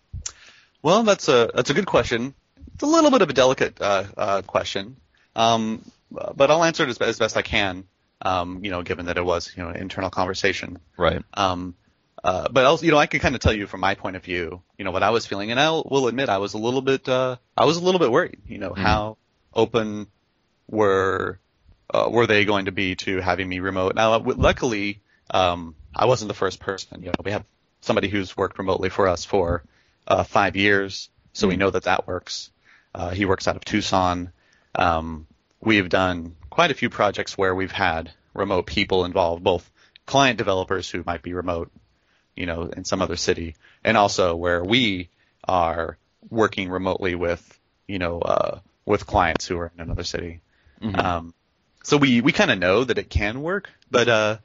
Well, 0.83 1.01
that's 1.01 1.27
a 1.29 1.49
that's 1.55 1.71
a 1.71 1.73
good 1.73 1.88
question. 1.88 2.36
It's 2.75 2.83
a 2.83 2.88
little 2.88 3.09
bit 3.09 3.23
of 3.23 3.29
a 3.31 3.33
delicate 3.33 3.81
uh, 3.81 4.03
uh, 4.15 4.41
question, 4.43 4.97
um, 5.36 5.83
but 6.12 6.51
I'll 6.51 6.63
answer 6.63 6.83
it 6.83 6.89
as, 6.89 6.97
as 6.99 7.17
best 7.17 7.38
I 7.38 7.41
can. 7.41 7.86
Um, 8.23 8.63
you 8.63 8.71
know, 8.71 8.81
given 8.83 9.05
that 9.07 9.17
it 9.17 9.25
was 9.25 9.51
you 9.55 9.63
know 9.63 9.69
an 9.69 9.75
internal 9.75 10.09
conversation. 10.09 10.79
Right. 10.97 11.21
Um, 11.33 11.75
uh, 12.23 12.47
but 12.49 12.63
also, 12.63 12.86
you 12.86 12.91
know, 12.93 12.97
I 12.97 13.05
can 13.05 13.19
kind 13.19 13.36
of 13.36 13.41
tell 13.41 13.51
you 13.51 13.67
from 13.67 13.81
my 13.81 13.95
point 13.95 14.15
of 14.15 14.23
view, 14.23 14.62
you 14.77 14.86
know, 14.86 14.91
what 14.91 15.03
I 15.03 15.09
was 15.09 15.25
feeling, 15.25 15.51
and 15.51 15.59
I 15.59 15.69
will 15.71 16.07
admit 16.07 16.29
I 16.29 16.38
was 16.38 16.53
a 16.53 16.57
little 16.57 16.81
bit, 16.81 17.09
uh, 17.09 17.36
I 17.57 17.65
was 17.65 17.75
a 17.75 17.81
little 17.81 17.99
bit 17.99 18.12
worried. 18.12 18.39
You 18.47 18.59
know, 18.59 18.69
Mhm. 18.69 18.77
how 18.77 19.17
open 19.53 20.07
were 20.69 21.39
uh, 21.93 22.07
were 22.09 22.25
they 22.25 22.45
going 22.45 22.65
to 22.65 22.71
be 22.71 22.95
to 22.95 23.19
having 23.19 23.47
me 23.47 23.59
remote? 23.59 23.93
Now, 23.95 24.17
luckily, 24.17 25.01
um, 25.31 25.75
I 25.93 26.05
wasn't 26.05 26.29
the 26.29 26.33
first 26.33 26.59
person. 26.59 27.01
You 27.01 27.07
know, 27.07 27.13
we 27.23 27.31
have 27.31 27.43
somebody 27.81 28.07
who's 28.07 28.36
worked 28.38 28.57
remotely 28.57 28.89
for 28.89 29.07
us 29.07 29.25
for 29.25 29.63
uh, 30.07 30.23
five 30.23 30.55
years, 30.55 31.09
so 31.33 31.47
we 31.47 31.55
Mhm. 31.55 31.59
know 31.59 31.69
that 31.71 31.83
that 31.83 32.07
works. 32.07 32.51
Uh, 32.95 33.09
he 33.09 33.25
works 33.25 33.47
out 33.47 33.57
of 33.57 33.65
Tucson. 33.65 34.31
Um, 34.75 35.27
we've 35.59 35.89
done 35.89 36.36
quite 36.53 36.69
a 36.69 36.75
few 36.75 36.87
projects 36.87 37.35
where 37.35 37.55
we've 37.55 37.71
had 37.71 38.11
remote 38.35 38.67
people 38.67 39.05
involved, 39.05 39.43
both 39.43 39.67
client 40.05 40.37
developers 40.37 40.87
who 40.87 41.01
might 41.03 41.23
be 41.23 41.33
remote, 41.33 41.71
you 42.35 42.45
know, 42.45 42.65
in 42.77 42.85
some 42.85 43.01
other 43.01 43.15
city, 43.15 43.55
and 43.83 43.97
also 43.97 44.35
where 44.35 44.63
we 44.63 45.09
are 45.47 45.97
working 46.29 46.69
remotely 46.69 47.15
with, 47.15 47.41
you 47.87 47.97
know, 47.97 48.19
uh, 48.19 48.59
with 48.85 49.07
clients 49.07 49.47
who 49.47 49.57
are 49.57 49.71
in 49.75 49.81
another 49.81 50.03
city. 50.03 50.41
Mhm. 50.79 51.03
Um, 51.03 51.33
so 51.83 51.97
we, 51.97 52.21
we 52.21 52.31
kind 52.31 52.51
of 52.51 52.59
know 52.59 52.83
that 52.83 52.99
it 52.99 53.09
can 53.09 53.41
work, 53.41 53.71
but, 53.89 54.07
uh, 54.07 54.37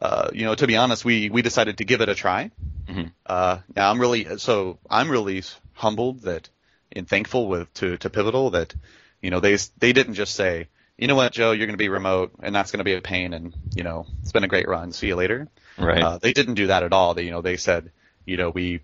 uh, 0.00 0.30
you 0.32 0.46
know, 0.46 0.54
to 0.54 0.66
be 0.66 0.78
honest, 0.78 1.04
we, 1.04 1.28
we 1.28 1.42
decided 1.42 1.76
to 1.78 1.84
give 1.84 2.00
it 2.00 2.08
a 2.08 2.14
try. 2.14 2.50
Mhm. 2.88 3.12
Uh, 3.26 3.58
now 3.76 3.90
I'm 3.90 4.00
really, 4.00 4.38
so 4.38 4.78
I'm 4.88 5.10
really 5.10 5.42
humbled 5.74 6.22
that 6.22 6.48
and 6.90 7.06
thankful 7.06 7.48
with, 7.48 7.72
to, 7.74 7.98
to 7.98 8.08
Pivotal 8.08 8.50
that, 8.52 8.74
you 9.20 9.30
know, 9.30 9.40
they, 9.40 9.58
they 9.76 9.92
didn't 9.92 10.14
just 10.14 10.34
say, 10.34 10.68
you 11.00 11.06
know 11.06 11.14
what, 11.14 11.32
Joe, 11.32 11.52
you're 11.52 11.66
going 11.66 11.78
to 11.78 11.82
be 11.82 11.88
remote 11.88 12.32
and 12.42 12.54
that's 12.54 12.70
going 12.70 12.78
to 12.78 12.84
be 12.84 12.92
a 12.92 13.00
pain 13.00 13.32
and, 13.32 13.54
you 13.74 13.82
know, 13.82 14.06
it's 14.20 14.32
been 14.32 14.44
a 14.44 14.48
great 14.48 14.68
run. 14.68 14.92
See 14.92 15.06
you 15.06 15.16
later. 15.16 15.48
Right. 15.78 16.02
Uh, 16.02 16.18
they 16.18 16.34
didn't 16.34 16.54
do 16.54 16.66
that 16.66 16.82
at 16.82 16.92
all. 16.92 17.14
They, 17.14 17.22
you 17.22 17.30
know, 17.30 17.40
they 17.40 17.56
said, 17.56 17.90
you 18.26 18.36
know, 18.36 18.50
we, 18.50 18.82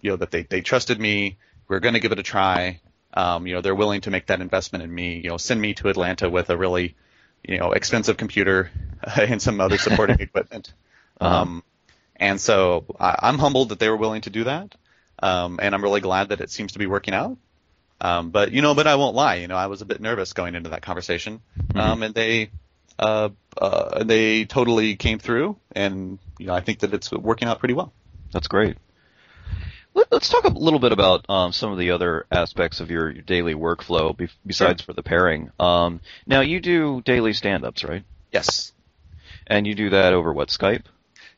you 0.00 0.10
know, 0.10 0.16
that 0.16 0.30
they, 0.30 0.42
they 0.44 0.62
trusted 0.62 0.98
me. 0.98 1.36
We're 1.68 1.80
going 1.80 1.92
to 1.92 2.00
give 2.00 2.12
it 2.12 2.18
a 2.18 2.22
try. 2.22 2.80
Um, 3.12 3.46
you 3.46 3.54
know, 3.54 3.60
they're 3.60 3.74
willing 3.74 4.00
to 4.02 4.10
make 4.10 4.26
that 4.28 4.40
investment 4.40 4.82
in 4.82 4.94
me, 4.94 5.20
you 5.22 5.28
know, 5.28 5.36
send 5.36 5.60
me 5.60 5.74
to 5.74 5.90
Atlanta 5.90 6.30
with 6.30 6.48
a 6.48 6.56
really, 6.56 6.96
you 7.44 7.58
know, 7.58 7.72
expensive 7.72 8.16
computer 8.16 8.70
and 9.16 9.42
some 9.42 9.60
other 9.60 9.76
supporting 9.76 10.16
equipment. 10.20 10.72
Uh-huh. 11.20 11.42
Um, 11.42 11.64
and 12.16 12.40
so 12.40 12.86
I, 12.98 13.16
I'm 13.18 13.38
humbled 13.38 13.68
that 13.68 13.78
they 13.78 13.90
were 13.90 13.98
willing 13.98 14.22
to 14.22 14.30
do 14.30 14.44
that. 14.44 14.74
Um, 15.22 15.60
and 15.60 15.74
I'm 15.74 15.82
really 15.82 16.00
glad 16.00 16.30
that 16.30 16.40
it 16.40 16.50
seems 16.50 16.72
to 16.72 16.78
be 16.78 16.86
working 16.86 17.12
out. 17.12 17.36
Um, 18.00 18.30
but 18.30 18.52
you 18.52 18.62
know, 18.62 18.74
but 18.74 18.86
I 18.86 18.96
won't 18.96 19.14
lie. 19.14 19.36
You 19.36 19.48
know, 19.48 19.56
I 19.56 19.66
was 19.66 19.82
a 19.82 19.84
bit 19.86 20.00
nervous 20.00 20.32
going 20.32 20.54
into 20.54 20.70
that 20.70 20.82
conversation. 20.82 21.40
Um, 21.74 22.02
and 22.02 22.14
they, 22.14 22.50
uh, 22.98 23.30
uh, 23.56 24.04
they 24.04 24.44
totally 24.44 24.96
came 24.96 25.18
through, 25.18 25.56
and 25.72 26.18
you 26.38 26.46
know, 26.46 26.54
I 26.54 26.60
think 26.60 26.80
that 26.80 26.94
it's 26.94 27.10
working 27.12 27.48
out 27.48 27.58
pretty 27.58 27.74
well. 27.74 27.92
That's 28.32 28.48
great. 28.48 28.76
Let, 29.92 30.12
us 30.12 30.28
talk 30.28 30.44
a 30.44 30.48
little 30.48 30.78
bit 30.78 30.92
about 30.92 31.28
um, 31.28 31.52
some 31.52 31.72
of 31.72 31.78
the 31.78 31.90
other 31.90 32.26
aspects 32.30 32.80
of 32.80 32.90
your, 32.90 33.10
your 33.10 33.22
daily 33.22 33.54
workflow 33.54 34.16
be, 34.16 34.28
besides 34.46 34.82
for 34.82 34.92
the 34.92 35.02
pairing. 35.02 35.50
Um, 35.58 36.00
now 36.26 36.42
you 36.42 36.60
do 36.60 37.02
daily 37.04 37.32
stand-ups, 37.32 37.82
right? 37.82 38.04
Yes. 38.32 38.72
And 39.48 39.66
you 39.66 39.74
do 39.74 39.90
that 39.90 40.12
over 40.12 40.32
what 40.32 40.48
Skype? 40.48 40.84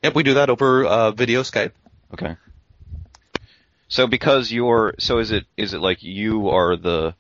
Yep, 0.03 0.15
we 0.15 0.23
do 0.23 0.35
that 0.35 0.51
over 0.51 0.85
uh, 0.85 1.11
video 1.13 1.43
Skype. 1.43 1.73
Okay. 2.13 2.37
So 3.93 4.07
because 4.07 4.51
you're 4.51 4.95
so 4.99 5.19
is 5.19 5.33
it 5.33 5.45
is 5.55 5.75
it 5.75 5.81
like 5.83 6.03
you 6.03 6.49
are 6.49 6.77
the 6.77 7.15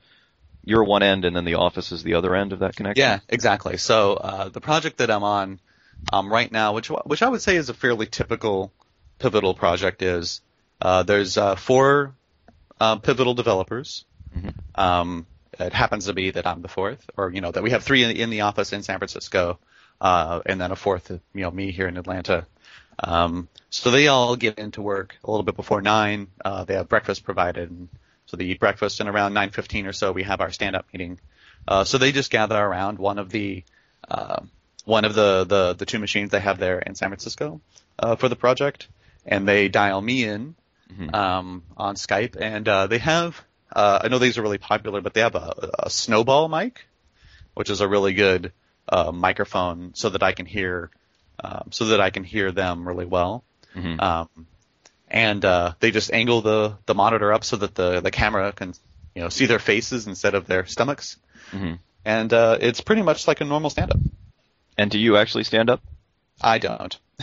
you're 0.65 0.83
one 0.83 1.03
end 1.03 1.27
and 1.27 1.37
then 1.37 1.45
the 1.45 1.57
office 1.57 1.93
is 1.93 2.03
the 2.03 2.15
other 2.15 2.35
end 2.35 2.55
of 2.55 2.61
that 2.61 2.75
connection? 2.75 3.03
Yeah, 3.03 3.19
exactly. 3.29 3.77
So 3.77 4.15
uh, 4.15 4.49
the 4.49 4.63
project 4.63 4.97
that 4.97 5.11
I'm 5.11 5.23
on 5.23 5.61
um, 6.11 6.33
right 6.33 6.51
now, 6.51 6.73
which 6.73 6.89
which 6.89 7.23
I 7.23 7.29
would 7.29 7.43
say 7.43 7.57
is 7.57 7.69
a 7.69 7.75
fairly 7.75 8.07
typical 8.07 8.73
pivotal 9.19 9.53
project, 9.53 10.01
is 10.01 10.41
uh, 10.81 11.03
there's 11.03 11.37
uh, 11.37 11.57
four 11.57 12.15
uh, 12.81 12.97
pivotal 12.97 13.35
developers. 13.35 14.07
Mhm. 14.35 14.55
Um, 14.75 15.27
it 15.61 15.75
happens 15.75 16.07
to 16.07 16.15
be 16.15 16.31
that 16.31 16.47
I'm 16.47 16.63
the 16.63 16.69
fourth, 16.69 17.11
or 17.19 17.31
you 17.31 17.43
know 17.43 17.51
that 17.53 17.63
we 17.63 17.73
have 17.73 17.85
three 17.85 18.03
in, 18.03 18.17
in 18.17 18.31
the 18.31 18.41
office 18.41 18.73
in 18.73 18.83
San 18.83 18.97
Francisco, 18.97 19.59
uh, 20.01 20.41
and 20.47 20.59
then 20.59 20.73
a 20.73 20.77
fourth, 20.77 21.11
you 21.11 21.43
know, 21.43 21.51
me 21.51 21.71
here 21.71 21.87
in 21.87 21.99
Atlanta. 21.99 22.47
Um, 23.03 23.49
so 23.71 23.91
they 23.91 24.09
all 24.09 24.37
get 24.37 24.59
into 24.59 24.83
work 24.83 25.17
a 25.25 25.31
little 25.31 25.45
bit 25.45 25.57
before 25.57 25.83
nine. 25.83 26.29
Uh, 26.45 26.65
they 26.65 26.75
have 26.75 26.89
breakfast 26.89 27.25
provided, 27.25 27.71
and 27.71 27.89
so 28.27 28.37
they 28.37 28.45
eat 28.45 28.61
breakfast, 28.61 29.01
and 29.01 29.09
around 29.09 29.35
9:15 29.35 29.87
or 29.87 29.93
so 29.93 30.13
we 30.13 30.23
have 30.23 30.41
our 30.41 30.51
stand-up 30.51 30.87
meeting. 30.93 31.19
Uh, 31.67 31.85
so 31.85 31.99
they 31.99 32.13
just 32.13 32.31
gather 32.31 32.57
around 32.57 32.99
one 32.99 33.19
of 33.19 33.31
the 33.31 33.65
uh, 34.09 34.41
one 34.85 35.05
of 35.05 35.15
the, 35.15 35.45
the 35.45 35.75
the 35.75 35.87
two 35.87 35.99
machines 35.99 36.31
they 36.31 36.41
have 36.41 36.59
there 36.59 36.79
in 36.79 36.95
San 36.95 37.09
Francisco 37.09 37.61
uh, 37.99 38.17
for 38.17 38.29
the 38.29 38.37
project, 38.37 38.89
and 39.27 39.47
they 39.49 39.69
dial 39.69 40.01
me 40.01 40.25
in 40.25 40.55
Mhm. 40.93 41.15
um, 41.15 41.63
on 41.77 41.95
Skype, 41.95 42.37
and 42.39 42.69
uh, 42.69 42.87
they 42.87 42.99
have 42.99 43.43
uh, 43.75 44.01
I 44.05 44.09
know 44.09 44.19
these 44.19 44.37
are 44.37 44.43
really 44.43 44.59
popular, 44.59 45.01
but 45.01 45.15
they 45.15 45.23
have 45.23 45.35
a, 45.35 45.71
a 45.79 45.91
snowball 45.91 46.49
mic, 46.49 46.87
which 47.55 47.71
is 47.71 47.81
a 47.81 47.89
really 47.89 48.13
good 48.13 48.53
uh, 48.89 49.13
microphone, 49.13 49.95
so 49.95 50.11
that 50.11 50.23
I 50.23 50.33
can 50.33 50.45
hear 50.47 50.91
um, 51.43 51.69
so 51.71 51.87
that 51.87 52.01
I 52.01 52.11
can 52.11 52.25
hear 52.25 52.53
them 52.53 52.87
really 52.87 53.07
well. 53.07 53.45
Mhm. 53.75 54.01
Um, 54.01 54.29
and 55.09 55.45
uh, 55.45 55.75
they 55.81 55.91
just 55.91 56.13
angle 56.13 56.41
the 56.43 56.77
the 56.87 56.95
monitor 56.95 57.33
up 57.33 57.45
so 57.45 57.57
that 57.57 57.75
the 57.75 58.01
the 58.01 58.11
camera 58.11 58.53
can 58.53 58.75
you 59.15 59.23
know 59.23 59.29
see 59.29 59.47
their 59.47 59.59
faces 59.59 60.07
instead 60.07 60.35
of 60.35 60.47
their 60.47 60.67
stomachs, 60.67 61.17
Mhm. 61.51 61.79
and 62.05 62.33
uh, 62.33 62.59
it's 62.61 62.81
pretty 62.81 63.03
much 63.03 63.29
like 63.29 63.41
a 63.41 63.45
normal 63.45 63.71
stand 63.71 63.91
up. 63.91 64.01
And 64.79 64.91
do 64.91 64.99
you 64.99 65.17
actually 65.17 65.45
stand 65.45 65.69
up? 65.71 65.83
I 66.41 66.59
don't. 66.59 66.99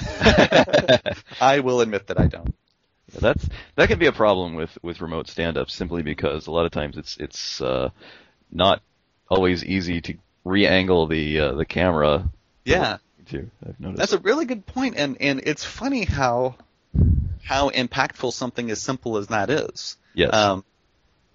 I 1.42 1.60
will 1.60 1.82
admit 1.82 2.08
that 2.08 2.20
I 2.20 2.28
don't. 2.28 2.54
That's 3.20 3.48
that 3.76 3.88
can 3.88 3.98
be 3.98 4.06
a 4.06 4.12
problem 4.12 4.54
with 4.54 4.78
with 4.84 5.02
remote 5.02 5.28
stand-ups 5.28 5.74
simply 5.74 6.04
because 6.04 6.46
a 6.46 6.52
lot 6.52 6.66
of 6.66 6.72
times 6.72 6.96
it's 6.98 7.18
it's 7.18 7.60
uh, 7.60 7.90
not 8.52 8.82
always 9.30 9.66
easy 9.66 10.02
to 10.02 10.14
re-angle 10.46 11.08
the 11.08 11.40
uh, 11.40 11.52
the 11.54 11.66
camera. 11.66 12.30
Yeah, 12.66 12.98
Too, 13.30 13.50
I've 13.66 13.80
noticed. 13.80 14.00
that's 14.00 14.14
a 14.14 14.20
really 14.20 14.46
good 14.46 14.66
point, 14.66 14.96
and 14.98 15.18
and 15.22 15.42
it's 15.44 15.64
funny 15.64 16.04
how 16.06 16.56
how 17.44 17.70
impactful 17.70 18.34
something 18.34 18.70
as 18.72 18.82
simple 18.82 19.18
as 19.18 19.28
that 19.28 19.50
is. 19.50 19.98
yes. 20.14 20.34
Um, 20.34 20.64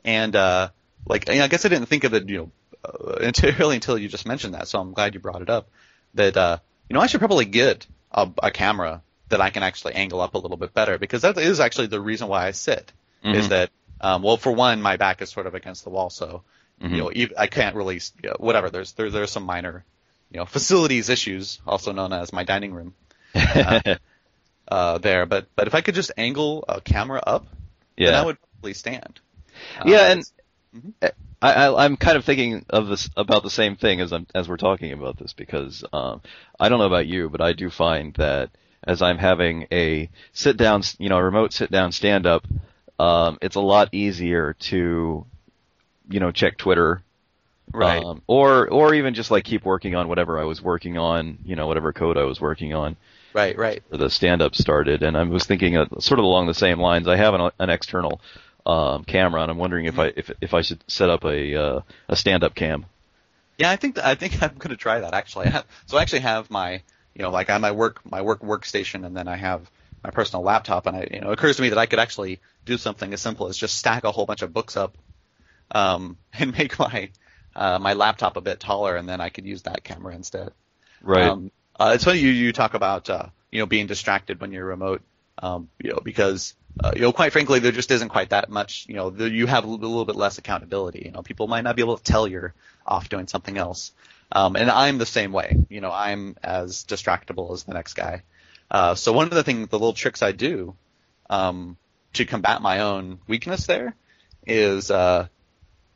and 0.05 0.35
uh, 0.37 0.69
like 1.07 1.29
I 1.31 1.47
guess 1.49 1.65
I 1.65 1.69
didn't 1.69 1.87
think 1.87 2.05
of 2.05 2.15
it, 2.15 2.29
you 2.29 2.37
know, 2.39 2.51
uh, 2.85 3.15
until 3.21 3.53
really 3.59 3.77
until 3.77 3.99
you 3.99 4.09
just 4.09 4.27
mentioned 4.27 4.55
that. 4.55 4.69
So 4.69 4.81
I'm 4.81 4.93
glad 4.93 5.15
you 5.15 5.21
brought 5.21 5.43
it 5.43 5.51
up. 5.51 5.69
That 6.15 6.37
uh, 6.37 6.59
you 6.89 6.95
know, 6.95 7.01
I 7.01 7.07
should 7.07 7.21
probably 7.21 7.45
get 7.45 7.87
a, 8.11 8.29
a 8.43 8.51
camera 8.51 9.03
that 9.29 9.41
I 9.41 9.51
can 9.51 9.63
actually 9.63 9.95
angle 9.95 10.21
up 10.21 10.35
a 10.35 10.39
little 10.39 10.57
bit 10.57 10.75
better 10.75 10.99
because 10.99 11.23
that 11.23 11.39
is 11.39 11.61
actually 11.61 11.87
the 11.89 12.01
reason 12.01 12.29
why 12.29 12.47
I 12.47 12.51
sit. 12.53 12.93
Is 13.23 13.47
Mhm. 13.47 13.49
that 13.51 13.71
um, 14.01 14.23
well, 14.23 14.37
for 14.37 14.53
one, 14.53 14.83
my 14.83 14.97
back 14.97 15.23
is 15.23 15.31
sort 15.31 15.47
of 15.47 15.55
against 15.55 15.85
the 15.85 15.91
wall, 15.91 16.11
so 16.11 16.43
Mhm. 16.83 16.91
you 16.91 17.27
know, 17.27 17.33
I 17.39 17.47
can't 17.47 17.75
really, 17.75 18.01
you 18.23 18.29
know, 18.31 18.37
whatever. 18.39 18.69
There's 18.69 18.93
there, 18.93 19.11
there's 19.11 19.31
some 19.31 19.45
minor, 19.45 19.85
you 20.31 20.39
know, 20.39 20.47
facilities 20.47 21.09
issues, 21.09 21.61
also 21.67 21.93
known 21.93 22.13
as 22.13 22.33
my 22.33 22.45
dining 22.45 22.73
room, 22.73 22.95
uh, 23.35 24.99
there. 24.99 25.27
But 25.27 25.47
but 25.57 25.67
if 25.67 25.75
I 25.75 25.81
could 25.81 25.95
just 25.95 26.13
angle 26.17 26.65
a 26.69 26.81
camera 26.81 27.23
up, 27.27 27.47
yeah. 27.97 28.11
then 28.11 28.21
I 28.21 28.25
would 28.25 28.39
probably 28.41 28.75
stand. 28.75 29.21
Uh, 29.79 29.85
Yeah, 29.87 30.11
and- 30.11 30.21
it's- 30.21 31.13
I, 31.41 31.53
I, 31.53 31.85
I'm 31.85 31.97
kind 31.97 32.17
of 32.17 32.25
thinking 32.25 32.65
of 32.71 32.89
this 32.89 33.09
about 33.17 33.43
the 33.45 33.51
same 33.51 33.77
thing 33.77 34.01
as 34.01 34.13
I'm 34.13 34.27
as 34.35 34.49
we're 34.49 34.57
talking 34.57 34.93
about 34.93 35.19
this 35.19 35.35
because 35.35 35.85
um, 35.93 36.21
I 36.59 36.69
don't 36.69 36.79
know 36.79 36.87
about 36.87 37.07
you, 37.07 37.29
but 37.29 37.41
I 37.41 37.53
do 37.53 37.69
find 37.71 38.13
that 38.15 38.51
as 38.83 39.03
I'm 39.03 39.19
having 39.19 39.67
a 39.71 40.09
sit 40.33 40.57
down, 40.57 40.83
you 40.99 41.09
know, 41.11 41.19
a 41.19 41.23
remote 41.23 41.53
sit 41.53 41.71
down 41.71 41.93
stand 41.93 42.27
up, 42.27 42.47
um, 42.99 43.39
it's 43.43 43.57
a 43.57 43.61
lot 43.61 43.91
easier 43.93 44.55
to, 44.55 45.27
you 46.09 46.21
know, 46.21 46.31
check 46.33 46.57
Twitter, 46.57 47.03
right. 47.73 48.03
um, 48.03 48.23
or 48.27 48.69
or 48.69 48.95
even 48.95 49.15
just 49.15 49.31
like 49.31 49.45
keep 49.45 49.65
working 49.65 49.95
on 49.95 50.09
whatever 50.09 50.39
I 50.39 50.45
was 50.45 50.61
working 50.63 50.99
on, 50.99 51.39
you 51.45 51.57
know, 51.57 51.67
whatever 51.67 51.93
code 51.93 52.17
I 52.19 52.25
was 52.25 52.41
working 52.41 52.75
on 52.75 52.97
Right, 53.35 53.59
right. 53.59 53.83
the 53.91 54.09
stand 54.09 54.43
up 54.43 54.55
started. 54.55 55.03
And 55.03 55.17
I 55.17 55.25
was 55.25 55.45
thinking 55.45 55.77
uh, 55.77 55.87
sort 55.99 56.21
of 56.21 56.25
along 56.25 56.47
the 56.47 56.55
same 56.55 56.79
lines. 56.79 57.09
I 57.09 57.17
have 57.17 57.35
an, 57.35 57.51
an 57.59 57.69
external 57.69 58.21
um, 58.65 59.05
camera, 59.05 59.43
and 59.43 59.51
I'm 59.51 59.59
wondering 59.59 59.87
if 59.87 59.99
I 59.99 60.13
if 60.17 60.31
if 60.41 60.55
I 60.55 60.63
should 60.63 60.83
set 60.87 61.11
up 61.11 61.25
a 61.25 61.55
uh, 61.57 61.81
a 62.09 62.17
stand 62.17 62.45
up 62.45 62.55
cam. 62.55 62.87
Yeah, 63.59 63.71
I 63.71 63.77
think 63.77 63.97
that, 63.97 64.07
I 64.07 64.15
think 64.15 64.35
I'm 64.43 64.55
going 64.57 64.71
to 64.71 64.77
try 64.77 65.01
that 65.01 65.15
actually. 65.15 65.47
I 65.47 65.51
have, 65.51 65.67
so 65.87 65.99
I 65.99 66.03
actually 66.03 66.21
have 66.21 66.49
my, 66.49 66.83
you 67.15 67.23
know, 67.23 67.31
like 67.31 67.51
I 67.51 67.55
have 67.55 67.61
my 67.61 67.73
work 67.73 68.01
my 68.09 68.23
work 68.23 68.41
workstation, 68.41 69.05
and 69.05 69.17
then 69.17 69.27
I 69.27 69.37
have 69.37 69.69
my 70.05 70.11
personal 70.11 70.45
laptop, 70.45 70.87
and 70.87 70.97
I, 70.97 71.09
you 71.11 71.21
know, 71.21 71.31
it 71.31 71.35
occurs 71.35 71.57
to 71.57 71.63
me 71.63 71.71
that 71.71 71.79
I 71.79 71.87
could 71.87 71.99
actually 71.99 72.41
do 72.65 72.79
something 72.79 73.13
as 73.13 73.21
simple 73.21 73.49
as 73.49 73.57
just 73.57 73.77
stack 73.77 74.05
a 74.05 74.13
whole 74.13 74.27
bunch 74.27 74.43
of 74.43 74.53
books 74.53 74.77
up, 74.77 74.97
um, 75.73 76.19
and 76.39 76.57
make 76.57 76.79
my 76.79 77.11
uh, 77.57 77.79
my 77.79 77.95
laptop 77.95 78.37
a 78.37 78.41
bit 78.41 78.61
taller, 78.61 78.97
and 78.97 79.09
then 79.09 79.21
I 79.21 79.29
could 79.29 79.47
use 79.47 79.63
that 79.63 79.85
camera 79.85 80.15
instead. 80.15 80.53
Right. 81.03 81.29
Um, 81.29 81.51
uh, 81.79 81.93
it's 81.95 82.05
funny 82.05 82.21
you 82.21 82.31
you 82.31 82.53
talk 82.53 82.75
about 82.75 83.11
uh, 83.11 83.27
you 83.51 83.61
know 83.61 83.67
being 83.67 83.87
distracted 83.87 84.41
when 84.41 84.53
you're 84.53 84.65
remote, 84.65 85.03
um, 85.39 85.69
you 85.83 85.91
know 85.91 86.01
because 86.03 86.55
uh, 86.83 86.93
you 86.95 87.03
know 87.03 87.13
quite 87.13 87.33
frankly 87.33 87.59
there 87.59 87.73
just 87.73 87.91
isn't 87.91 88.09
quite 88.09 88.31
that 88.31 88.49
much 88.49 88.87
you 88.89 88.95
know 88.95 89.11
the, 89.11 89.29
you 89.31 89.47
have 89.47 89.65
a 89.65 89.67
little, 89.67 89.85
a 89.85 89.89
little 89.89 90.05
bit 90.05 90.17
less 90.17 90.39
accountability. 90.39 91.03
You 91.05 91.13
know 91.13 91.23
people 91.23 91.47
might 91.47 91.63
not 91.63 91.77
be 91.77 91.83
able 91.83 91.97
to 91.97 92.03
tell 92.03 92.29
you're 92.29 92.55
off 92.87 93.09
doing 93.09 93.27
something 93.27 93.57
else, 93.57 93.93
um, 94.33 94.57
and 94.57 94.71
I'm 94.71 94.99
the 94.99 95.07
same 95.07 95.33
way. 95.33 95.57
You 95.69 95.81
know 95.81 95.93
I'm 95.93 96.37
as 96.43 96.85
distractible 96.85 97.53
as 97.53 97.65
the 97.65 97.75
next 97.75 97.95
guy. 97.95 98.23
Uh, 98.71 98.95
so 98.95 99.13
one 99.13 99.27
of 99.27 99.31
the 99.31 99.45
things, 99.45 99.69
the 99.69 99.79
little 99.79 99.93
tricks 99.93 100.23
I 100.23 100.33
do 100.33 100.75
um, 101.29 101.77
to 102.15 102.25
combat 102.25 102.63
my 102.63 102.81
own 102.81 103.19
weakness 103.29 103.67
there 103.67 103.95
is 104.47 104.91
uh, 104.91 105.29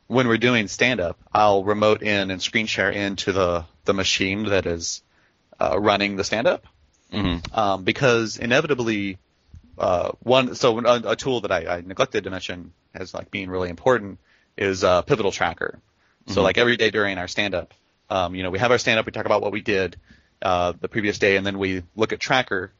when 0.09 0.27
we're 0.27 0.37
doing 0.37 0.67
stand 0.67 0.99
up, 0.99 1.17
I'll 1.31 1.63
remote 1.63 2.01
in 2.01 2.31
and 2.31 2.41
screen 2.41 2.65
share 2.65 2.89
into 2.91 3.31
the 3.31 3.63
the 3.85 3.93
machine 3.93 4.45
that 4.45 4.65
is 4.65 5.01
uh, 5.61 5.79
running 5.79 6.17
the 6.17 6.23
stand 6.23 6.47
up 6.47 6.65
Mm-hmm. 7.13 7.59
um, 7.59 7.83
because 7.83 8.37
inevitably 8.37 9.17
uh, 9.79 10.11
one 10.21 10.53
so 10.55 10.77
a, 10.79 11.11
a 11.11 11.15
tool 11.15 11.41
that 11.41 11.51
I, 11.51 11.77
I 11.77 11.81
neglected 11.81 12.25
to 12.25 12.29
mention 12.29 12.71
as 12.93 13.13
like 13.15 13.31
being 13.31 13.49
really 13.49 13.69
important 13.69 14.19
is 14.57 14.83
uh, 14.83 15.01
pivotal 15.03 15.31
tracker. 15.31 15.79
So 16.27 16.41
Mhm. 16.41 16.43
like 16.43 16.57
every 16.59 16.77
day 16.77 16.91
during 16.91 17.17
our 17.17 17.27
stand 17.27 17.55
up, 17.55 17.73
um, 18.11 18.35
you 18.35 18.43
know, 18.43 18.51
we 18.51 18.59
have 18.59 18.69
our 18.71 18.77
stand 18.77 18.99
up, 18.99 19.05
we 19.07 19.11
talk 19.11 19.25
about 19.25 19.41
what 19.41 19.51
we 19.51 19.61
did 19.61 19.97
uh, 20.41 20.73
the 20.79 20.87
previous 20.87 21.17
day, 21.17 21.35
and 21.37 21.45
then 21.45 21.57
we 21.57 21.81
look 21.95 22.13
at 22.13 22.19
tracker 22.19 22.71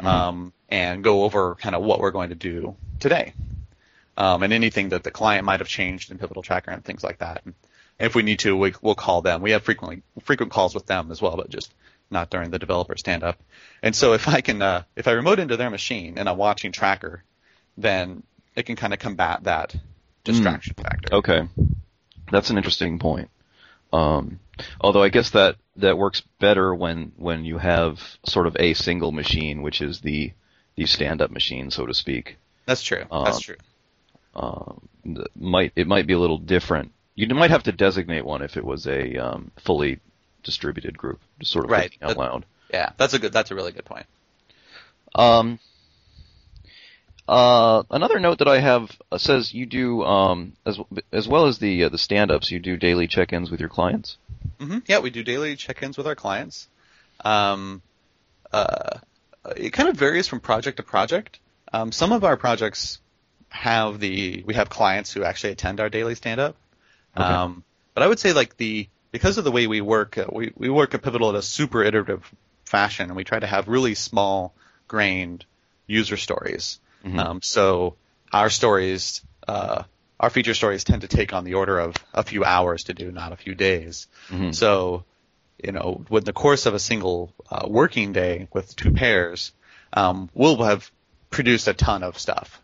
um, 0.00 0.52
and 0.68 1.04
go 1.04 1.22
over 1.24 1.54
kind 1.54 1.74
of 1.76 1.82
what 1.82 2.00
we're 2.00 2.10
going 2.10 2.30
to 2.30 2.34
do 2.34 2.74
today. 2.98 3.32
Um, 4.16 4.42
and 4.42 4.52
anything 4.52 4.90
that 4.90 5.04
the 5.04 5.10
client 5.10 5.44
might 5.44 5.60
have 5.60 5.68
changed 5.68 6.10
in 6.10 6.18
Pivotal 6.18 6.42
Tracker 6.42 6.70
and 6.70 6.82
things 6.84 7.04
like 7.04 7.18
that. 7.18 7.42
And 7.44 7.54
if 7.98 8.14
we 8.14 8.22
need 8.22 8.38
to, 8.40 8.56
we, 8.56 8.72
we'll 8.80 8.94
call 8.94 9.20
them. 9.22 9.42
We 9.42 9.50
have 9.50 9.62
frequently 9.62 10.02
frequent 10.22 10.52
calls 10.52 10.74
with 10.74 10.86
them 10.86 11.10
as 11.10 11.20
well, 11.20 11.36
but 11.36 11.50
just 11.50 11.72
not 12.10 12.30
during 12.30 12.50
the 12.50 12.58
developer 12.58 12.96
stand 12.96 13.22
up. 13.22 13.38
And 13.82 13.94
so 13.94 14.14
if 14.14 14.28
I 14.28 14.40
can, 14.40 14.62
uh, 14.62 14.84
if 14.94 15.06
I 15.08 15.12
remote 15.12 15.38
into 15.38 15.56
their 15.56 15.70
machine 15.70 16.18
and 16.18 16.28
I'm 16.28 16.38
watching 16.38 16.72
Tracker, 16.72 17.22
then 17.76 18.22
it 18.54 18.64
can 18.64 18.76
kind 18.76 18.92
of 18.92 18.98
combat 18.98 19.44
that 19.44 19.74
distraction 20.24 20.74
factor. 20.74 21.14
Okay, 21.16 21.48
that's 22.30 22.50
an 22.50 22.56
interesting 22.56 22.98
point. 22.98 23.28
Um, 23.92 24.40
although 24.80 25.02
I 25.02 25.10
guess 25.10 25.30
that 25.30 25.56
that 25.76 25.98
works 25.98 26.22
better 26.40 26.74
when 26.74 27.12
when 27.16 27.44
you 27.44 27.58
have 27.58 28.00
sort 28.24 28.46
of 28.46 28.56
a 28.58 28.74
single 28.74 29.12
machine, 29.12 29.62
which 29.62 29.80
is 29.80 30.00
the 30.00 30.32
the 30.74 30.86
stand-up 30.86 31.30
machine, 31.30 31.70
so 31.70 31.86
to 31.86 31.94
speak. 31.94 32.36
That's 32.66 32.82
true. 32.82 33.04
Um, 33.10 33.24
That's 33.24 33.40
true. 33.40 33.56
Um, 34.36 34.88
might 35.34 35.72
it 35.76 35.86
might 35.86 36.06
be 36.06 36.12
a 36.12 36.18
little 36.18 36.38
different. 36.38 36.92
You 37.14 37.26
might 37.34 37.50
have 37.50 37.62
to 37.64 37.72
designate 37.72 38.24
one 38.24 38.42
if 38.42 38.56
it 38.58 38.64
was 38.64 38.86
a 38.86 39.16
um, 39.16 39.50
fully 39.64 39.98
distributed 40.42 40.98
group, 40.98 41.20
just 41.40 41.50
sort 41.52 41.64
of 41.64 41.70
Right. 41.70 41.92
out 42.02 42.08
That- 42.10 42.18
loud. 42.18 42.44
Yeah, 42.72 42.90
that's 42.98 43.14
a 43.14 43.18
good. 43.18 43.32
That's 43.32 43.50
a 43.50 43.54
really 43.54 43.72
good 43.72 43.84
point. 43.84 44.06
Um, 45.14 45.58
uh, 47.28 47.82
another 47.90 48.20
note 48.20 48.38
that 48.38 48.48
I 48.48 48.60
have 48.60 48.90
uh, 49.10 49.18
says 49.18 49.52
you 49.54 49.66
do 49.66 50.04
um, 50.04 50.52
as 50.66 50.78
as 51.12 51.26
well 51.26 51.46
as 51.46 51.58
the 51.58 51.84
uh, 51.84 51.88
the 51.88 51.98
stand-ups, 51.98 52.50
you 52.50 52.58
do 52.58 52.76
daily 52.76 53.06
check-ins 53.08 53.50
with 53.50 53.60
your 53.60 53.68
clients. 53.68 54.16
hmm 54.60 54.78
Yeah, 54.86 54.98
we 55.00 55.10
do 55.10 55.22
daily 55.24 55.56
check-ins 55.56 55.96
with 55.96 56.06
our 56.06 56.14
clients. 56.14 56.68
Um, 57.24 57.82
uh, 58.52 58.98
it 59.56 59.70
kind 59.72 59.88
of 59.88 59.96
varies 59.96 60.28
from 60.28 60.40
project 60.40 60.76
to 60.76 60.82
project. 60.82 61.38
Um, 61.72 61.90
some 61.92 62.12
of 62.12 62.22
our 62.24 62.36
projects 62.36 62.98
have 63.56 63.98
the 63.98 64.44
we 64.46 64.54
have 64.54 64.68
clients 64.68 65.12
who 65.12 65.24
actually 65.24 65.52
attend 65.52 65.80
our 65.80 65.88
daily 65.88 66.14
stand-up. 66.14 66.56
Okay. 67.16 67.24
Um, 67.24 67.64
but 67.94 68.02
I 68.02 68.06
would 68.06 68.18
say 68.18 68.32
like 68.32 68.56
the 68.56 68.88
because 69.10 69.38
of 69.38 69.44
the 69.44 69.50
way 69.50 69.66
we 69.66 69.80
work, 69.80 70.18
uh, 70.18 70.26
we 70.30 70.52
we 70.56 70.68
work 70.68 70.94
at 70.94 71.02
Pivotal 71.02 71.30
at 71.30 71.34
a 71.34 71.42
super 71.42 71.82
iterative 71.82 72.22
fashion, 72.64 73.06
and 73.06 73.16
we 73.16 73.24
try 73.24 73.38
to 73.38 73.46
have 73.46 73.68
really 73.68 73.94
small 73.94 74.54
grained 74.88 75.44
user 75.86 76.16
stories. 76.16 76.78
Mhm. 77.04 77.18
Um, 77.18 77.42
so 77.42 77.96
our 78.32 78.50
stories, 78.50 79.22
uh, 79.48 79.84
our 80.20 80.30
feature 80.30 80.54
stories 80.54 80.84
tend 80.84 81.02
to 81.02 81.08
take 81.08 81.32
on 81.32 81.44
the 81.44 81.54
order 81.54 81.78
of 81.78 81.94
a 82.12 82.22
few 82.22 82.44
hours 82.44 82.84
to 82.84 82.94
do, 82.94 83.10
not 83.10 83.32
a 83.32 83.36
few 83.36 83.54
days. 83.54 84.08
Mhm. 84.28 84.54
So, 84.54 85.04
you 85.62 85.72
know, 85.72 86.04
with 86.10 86.24
the 86.24 86.32
course 86.32 86.66
of 86.66 86.74
a 86.74 86.78
single 86.78 87.32
uh, 87.50 87.66
working 87.68 88.12
day 88.12 88.48
with 88.52 88.76
two 88.76 88.92
pairs, 88.92 89.52
um, 89.92 90.28
we'll 90.34 90.62
have 90.64 90.90
produced 91.30 91.68
a 91.68 91.74
ton 91.74 92.02
of 92.02 92.18
stuff 92.18 92.60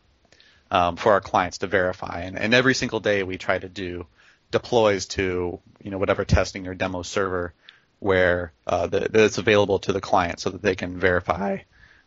um, 0.73 0.97
for 0.97 1.13
our 1.13 1.21
clients 1.21 1.59
to 1.59 1.67
verify. 1.69 2.23
And, 2.23 2.37
and 2.39 2.55
every 2.55 2.75
single 2.75 2.99
day 2.99 3.23
we 3.23 3.37
try 3.37 3.59
to 3.59 3.69
do 3.69 4.07
deploys 4.51 5.07
to, 5.07 5.61
you 5.83 5.91
know, 5.91 5.99
whatever 5.99 6.25
testing 6.25 6.67
or 6.67 6.75
demo 6.75 7.03
server 7.03 7.53
where 8.01 8.53
uh, 8.67 8.87
that, 8.87 9.13
that 9.13 9.25
it's 9.25 9.39
available 9.39 9.79
to 9.81 9.93
the 9.93 10.01
client 10.01 10.41
so 10.41 10.51
that 10.51 10.63
they 10.63 10.75
can 10.75 10.99
verify, 10.99 11.59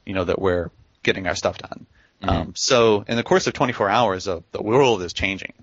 you 0.06 0.14
know, 0.14 0.24
that 0.24 0.40
we're 0.42 0.72
getting 1.04 1.28
our 1.28 1.36
stuff 1.36 1.60
done. 1.60 1.86
Mhm. 2.24 2.30
Um, 2.30 2.54
so 2.56 3.06
in 3.08 3.18
the 3.18 3.24
course 3.24 3.46
of 3.46 3.54
24 3.54 3.90
hours, 3.90 4.28
uh, 4.28 4.42
the 4.52 4.64
world 4.64 5.04
is 5.04 5.14
changing. 5.14 5.54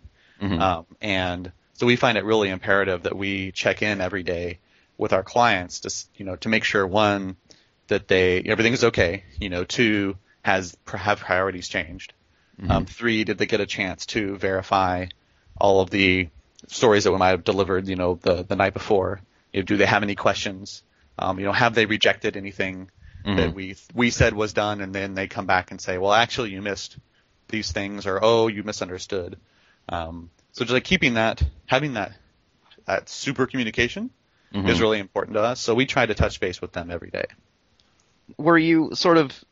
Mhm. 0.40 0.60
Um, 0.60 0.86
and 1.00 1.52
so 1.74 1.86
we 1.86 1.96
find 1.96 2.16
it 2.16 2.24
really 2.24 2.50
imperative 2.50 3.02
that 3.02 3.16
we 3.16 3.50
check 3.50 3.82
in 3.82 4.00
every 4.00 4.22
day 4.22 4.60
with 4.96 5.12
our 5.12 5.24
clients 5.24 5.80
to, 5.80 5.90
you 6.16 6.24
know, 6.24 6.36
to 6.36 6.48
make 6.48 6.62
sure 6.62 6.86
one, 6.86 7.36
that 7.88 8.06
they, 8.06 8.40
everything 8.42 8.72
is 8.72 8.84
okay, 8.84 9.24
you 9.40 9.48
know, 9.48 9.64
two, 9.64 10.16
has, 10.42 10.76
have 10.86 11.18
priorities 11.18 11.68
changed? 11.68 12.12
Um, 12.68 12.86
three, 12.86 13.24
did 13.24 13.38
they 13.38 13.46
get 13.46 13.60
a 13.60 13.66
chance 13.66 14.06
to 14.06 14.36
verify 14.36 15.06
all 15.56 15.80
of 15.80 15.90
the 15.90 16.28
stories 16.68 17.04
that 17.04 17.12
we 17.12 17.18
might 17.18 17.30
have 17.30 17.44
delivered, 17.44 17.88
you 17.88 17.96
know, 17.96 18.14
the, 18.22 18.42
the 18.44 18.56
night 18.56 18.72
before? 18.74 19.20
You 19.52 19.60
know, 19.60 19.64
do 19.66 19.76
they 19.76 19.86
have 19.86 20.02
any 20.02 20.14
questions? 20.14 20.82
Um, 21.18 21.38
you 21.38 21.44
know, 21.46 21.52
have 21.52 21.74
they 21.74 21.86
rejected 21.86 22.36
anything 22.36 22.90
that 23.34 23.50
Mhm. 23.50 23.54
we 23.54 23.76
we 23.94 24.10
said 24.10 24.34
was 24.34 24.52
done, 24.52 24.80
and 24.80 24.94
then 24.94 25.14
they 25.14 25.28
come 25.28 25.46
back 25.46 25.70
and 25.70 25.80
say, 25.80 25.98
well, 25.98 26.12
actually, 26.12 26.50
you 26.50 26.62
missed 26.62 26.96
these 27.48 27.72
things, 27.72 28.06
or 28.06 28.18
oh, 28.22 28.48
you 28.48 28.62
misunderstood. 28.62 29.38
Um, 29.88 30.30
so 30.52 30.64
just 30.64 30.72
like 30.72 30.84
keeping 30.84 31.14
that, 31.14 31.42
having 31.66 31.94
that 31.94 32.12
that 32.86 33.08
super 33.08 33.46
communication 33.46 34.10
Mhm. 34.54 34.68
is 34.68 34.80
really 34.80 34.98
important 34.98 35.34
to 35.34 35.42
us. 35.42 35.60
So 35.60 35.74
we 35.74 35.86
try 35.86 36.06
to 36.06 36.14
touch 36.14 36.40
base 36.40 36.60
with 36.60 36.72
them 36.72 36.90
every 36.90 37.10
day. 37.10 37.26
Were 38.38 38.58
you 38.58 38.90
sort 38.94 39.18
of 39.18 39.44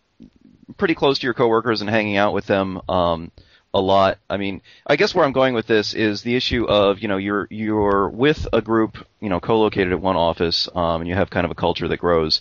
pretty 0.76 0.94
close 0.94 1.18
to 1.18 1.26
your 1.26 1.34
coworkers 1.34 1.80
and 1.80 1.90
hanging 1.90 2.16
out 2.16 2.32
with 2.32 2.46
them 2.46 2.80
um, 2.88 3.30
a 3.72 3.80
lot? 3.80 4.18
I 4.28 4.36
mean, 4.36 4.62
I 4.86 4.96
guess 4.96 5.14
where 5.14 5.24
I'm 5.24 5.32
going 5.32 5.54
with 5.54 5.66
this 5.66 5.94
is 5.94 6.22
the 6.22 6.36
issue 6.36 6.64
of 6.64 7.00
you 7.00 7.08
know 7.08 7.16
you're 7.16 7.46
you're 7.50 8.08
with 8.08 8.46
a 8.52 8.60
group 8.60 8.96
you 9.20 9.28
know 9.28 9.40
co-located 9.40 9.92
at 9.92 10.00
one 10.00 10.16
office 10.16 10.68
um, 10.74 11.02
and 11.02 11.08
you 11.08 11.14
have 11.14 11.30
kind 11.30 11.44
of 11.44 11.50
a 11.50 11.54
culture 11.56 11.88
that 11.88 11.98
grows. 11.98 12.40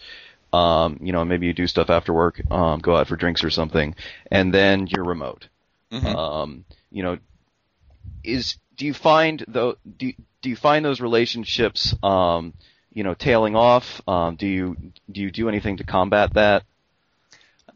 Um, 0.51 0.97
you 1.01 1.11
know, 1.11 1.23
maybe 1.25 1.45
you 1.45 1.53
do 1.53 1.67
stuff 1.67 1.91
after 1.91 2.11
work, 2.11 2.41
um, 2.51 2.79
go 2.79 2.95
out 2.95 3.07
for 3.07 3.15
drinks 3.15 3.43
or 3.43 3.51
something, 3.51 3.93
and 4.31 4.51
then 4.51 4.87
you're 4.87 5.05
remote. 5.05 5.47
Mhm. 5.91 6.15
Um, 6.15 6.65
you 6.91 7.03
know, 7.03 7.19
is 8.23 8.57
do 8.75 8.85
you 8.85 8.93
find 8.93 9.43
though 9.47 9.75
do 9.97 10.11
do 10.41 10.49
you 10.49 10.55
find 10.55 10.83
those 10.83 11.01
relationships 11.01 11.95
um, 12.01 12.53
you 12.93 13.03
know 13.03 13.13
tailing 13.13 13.55
off? 13.55 14.01
Um, 14.07 14.35
do 14.35 14.47
you 14.47 14.75
do 15.11 15.21
you 15.21 15.31
do 15.31 15.49
anything 15.49 15.77
to 15.77 15.83
combat 15.83 16.33
that? 16.33 16.63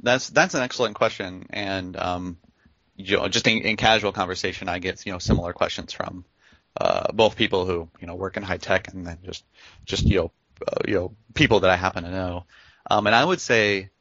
That's 0.04 0.30
that's 0.30 0.54
an 0.54 0.62
excellent 0.62 0.96
question, 0.96 1.48
and 1.50 1.96
um, 1.96 2.38
you 2.98 3.18
know, 3.18 3.28
just 3.30 3.48
in, 3.48 3.60
in 3.60 3.78
casual 3.78 4.12
conversation, 4.12 4.68
I 4.68 4.80
get 4.80 5.06
you 5.06 5.14
know 5.14 5.20
similar 5.20 5.54
questions 5.54 5.94
from 5.94 6.26
uh, 6.80 7.12
both 7.14 7.38
people 7.38 7.66
who 7.66 7.90
you 8.02 8.08
know 8.08 8.16
work 8.16 8.36
in 8.36 8.44
high 8.44 8.58
tech 8.58 8.90
and 8.90 9.08
then 9.08 9.20
just 9.24 9.46
just 9.86 10.06
you 10.06 10.18
know 10.18 10.32
uh, 10.68 10.82
you 10.86 10.96
know 10.96 11.16
people 11.34 11.62
that 11.62 11.70
I 11.70 11.78
happen 11.78 12.04
to 12.04 12.12
know, 12.12 12.46
um, 12.92 13.08
and 13.08 13.16
I 13.16 13.24
would 13.24 13.40
say 13.40 13.92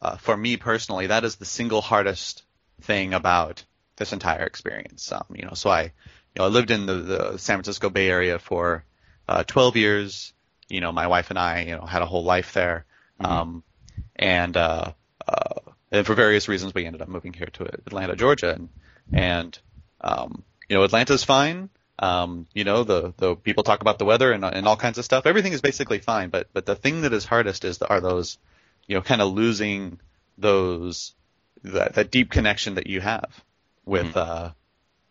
uh, 0.00 0.16
for 0.16 0.36
me 0.36 0.56
personally, 0.56 1.08
that 1.08 1.24
is 1.24 1.36
the 1.36 1.44
single 1.44 1.80
hardest 1.80 2.44
thing 2.82 3.12
about 3.12 3.64
this 3.96 4.12
entire 4.12 4.44
experience. 4.44 5.10
Um, 5.10 5.26
you 5.34 5.42
know, 5.42 5.54
so 5.54 5.68
I 5.68 5.82
you 5.82 5.90
know 6.38 6.44
I 6.44 6.48
lived 6.48 6.70
in 6.70 6.86
the, 6.86 6.94
the 6.94 7.38
San 7.38 7.56
Francisco 7.56 7.90
Bay 7.90 8.08
Area 8.08 8.38
for 8.38 8.84
uh, 9.28 9.42
12 9.44 9.76
years. 9.76 10.32
You 10.68 10.80
know, 10.80 10.92
my 10.92 11.08
wife 11.08 11.30
and 11.30 11.38
I 11.38 11.62
you 11.62 11.76
know 11.76 11.84
had 11.84 12.02
a 12.02 12.06
whole 12.06 12.22
life 12.22 12.52
there, 12.52 12.86
um, 13.18 13.64
and 14.14 14.56
uh, 14.56 14.92
uh, 15.30 15.60
and 15.92 16.06
for 16.06 16.14
various 16.14 16.48
reasons, 16.48 16.74
we 16.74 16.86
ended 16.86 17.02
up 17.02 17.08
moving 17.08 17.32
here 17.32 17.48
to 17.54 17.64
Atlanta, 17.64 18.16
Georgia, 18.16 18.54
and 18.54 18.68
and 19.12 19.58
um, 20.00 20.42
you 20.68 20.76
know, 20.76 20.84
Atlanta's 20.84 21.24
fine. 21.24 21.70
Um, 21.98 22.46
you 22.54 22.64
know, 22.64 22.84
the 22.84 23.12
the 23.16 23.36
people 23.36 23.62
talk 23.62 23.80
about 23.80 23.98
the 23.98 24.04
weather 24.04 24.32
and 24.32 24.44
and 24.44 24.66
all 24.66 24.76
kinds 24.76 24.98
of 24.98 25.04
stuff. 25.04 25.26
Everything 25.26 25.52
is 25.52 25.60
basically 25.60 25.98
fine, 25.98 26.30
but 26.30 26.48
but 26.52 26.66
the 26.66 26.74
thing 26.76 27.02
that 27.02 27.12
is 27.12 27.24
hardest 27.24 27.64
is 27.64 27.78
the, 27.78 27.88
are 27.88 28.00
those, 28.00 28.38
you 28.86 28.96
know, 28.96 29.02
kind 29.02 29.20
of 29.20 29.32
losing 29.32 30.00
those 30.38 31.14
that 31.62 31.94
that 31.94 32.10
deep 32.10 32.30
connection 32.30 32.76
that 32.76 32.86
you 32.86 33.00
have 33.00 33.44
with 33.84 34.16
uh 34.16 34.50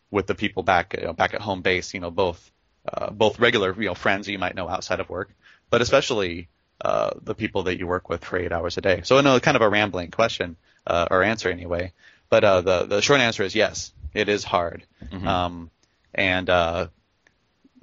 with 0.10 0.26
the 0.26 0.36
people 0.36 0.64
back 0.64 0.96
you 0.98 1.06
know, 1.06 1.14
back 1.14 1.34
at 1.34 1.41
home 1.41 1.62
base. 1.62 1.94
You 1.94 2.00
know, 2.00 2.12
both 2.12 2.52
uh, 2.91 3.12
both 3.12 3.39
regular 3.39 3.74
you 3.80 3.88
know 3.88 3.96
friends 3.96 4.28
you 4.28 4.39
might 4.39 4.56
know 4.56 4.68
outside 4.68 5.00
of 5.00 5.10
work, 5.10 5.30
but 5.70 5.82
especially 5.82 6.50
uh, 6.82 7.12
the 7.22 7.36
people 7.36 7.64
that 7.64 7.78
you 7.80 7.88
work 7.88 8.10
with 8.10 8.24
for 8.24 8.38
eight 8.38 8.52
hours 8.52 8.78
a 8.78 8.82
day. 8.82 9.02
So 9.04 9.18
I 9.18 9.22
know 9.22 9.40
kind 9.40 9.56
of 9.58 9.62
a 9.62 9.70
rambling 9.70 10.12
question 10.12 10.56
uh, 10.88 11.08
or 11.12 11.24
answer 11.24 11.50
anyway, 11.50 11.94
but 12.30 12.44
uh, 12.44 12.62
the 12.62 12.86
the 12.86 13.02
short 13.02 13.20
answer 13.22 13.44
is 13.44 13.56
yes, 13.56 13.92
it 14.14 14.30
is 14.30 14.44
hard, 14.44 14.84
Mhm. 15.12 15.26
um, 15.28 15.72
and 16.14 16.50
uh, 16.50 16.88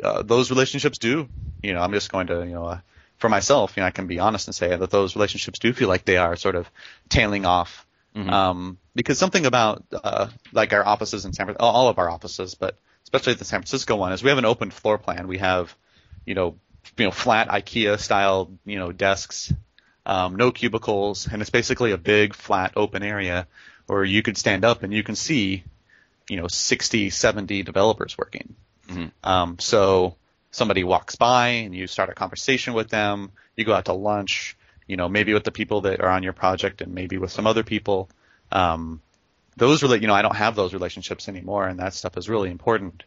uh, 0.03 0.23
those 0.23 0.51
relationships 0.51 0.99
do, 0.99 1.29
you 1.63 1.73
know, 1.73 1.81
I'm 1.81 1.93
just 1.93 2.11
going 2.11 2.27
to, 2.29 2.45
you 2.45 2.55
know, 2.55 2.65
uh, 2.67 2.79
for 3.19 3.29
myself, 3.29 3.77
you 3.77 3.83
know, 3.83 3.87
I 3.87 3.91
can 3.91 4.07
be 4.07 4.19
honest 4.19 4.49
and 4.49 4.55
say 4.55 4.75
that 4.77 4.91
those 4.91 5.17
relationships 5.17 5.59
do 5.59 5.73
feel 5.73 5.89
like 5.89 6.05
they 6.05 6.19
are 6.19 6.37
sort 6.37 6.55
of 6.55 6.71
tailing 7.09 7.47
off. 7.47 7.87
Mhm. 8.15 8.31
Um, 8.31 8.79
because 8.95 9.19
something 9.19 9.47
about, 9.47 9.85
uh, 9.93 10.29
like 10.53 10.73
our 10.73 10.87
offices 10.87 11.25
in 11.25 11.33
San 11.33 11.47
Francisco, 11.47 11.65
all 11.65 11.89
of 11.89 11.99
our 11.99 12.11
offices, 12.11 12.55
but 12.55 12.77
especially 13.05 13.35
the 13.35 13.45
San 13.45 13.61
Francisco 13.61 13.97
one 13.97 14.13
is 14.13 14.23
we 14.23 14.31
have 14.31 14.39
an 14.39 14.45
open 14.45 14.71
floor 14.71 14.99
plan. 14.99 15.29
We 15.29 15.39
have, 15.39 15.75
you 16.27 16.35
know, 16.35 16.57
you 16.97 17.05
know, 17.05 17.11
flat 17.11 17.49
IKEA 17.49 17.99
style, 17.99 18.51
you 18.65 18.79
know, 18.79 18.93
desks, 18.93 19.53
um, 20.05 20.37
no 20.37 20.53
cubicles, 20.53 21.29
and 21.31 21.43
it's 21.43 21.51
basically 21.51 21.93
a 21.93 21.99
big 21.99 22.35
flat 22.35 22.73
open 22.77 23.03
area 23.03 23.47
where 23.87 24.05
you 24.05 24.23
could 24.23 24.37
stand 24.37 24.65
up 24.65 24.83
and 24.83 24.93
you 24.93 25.03
can 25.03 25.17
see, 25.17 25.65
you 26.29 26.37
know, 26.37 26.49
60, 26.49 27.11
70 27.11 27.63
developers 27.63 28.17
working. 28.17 28.55
Mhm. 28.89 29.11
Um, 29.25 29.59
so 29.59 30.17
somebody 30.51 30.85
walks 30.85 31.17
by 31.17 31.49
and 31.49 31.75
you 31.75 31.87
start 31.87 32.09
a 32.09 32.15
conversation 32.15 32.75
with 32.75 32.89
them. 32.89 33.31
You 33.57 33.65
go 33.65 33.75
out 33.75 33.87
to 33.87 33.93
lunch, 33.93 34.57
you 34.87 34.97
know, 34.97 35.09
maybe 35.09 35.35
with 35.35 35.45
the 35.45 35.53
people 35.53 35.83
that 35.83 36.01
are 36.01 36.09
on 36.09 36.23
your 36.23 36.33
project 36.33 36.81
and 36.83 36.95
maybe 36.95 37.19
with 37.19 37.33
some 37.33 37.47
other 37.47 37.63
people. 37.63 38.09
Um, 38.53 39.01
those 39.57 39.83
really, 39.83 40.01
you 40.01 40.07
know, 40.07 40.15
I 40.15 40.23
don't 40.23 40.37
have 40.37 40.55
those 40.55 40.73
relationships 40.73 41.29
anymore, 41.29 41.67
and 41.67 41.81
that 41.81 41.95
stuff 41.95 42.17
is 42.17 42.29
really 42.29 42.51
important. 42.51 43.03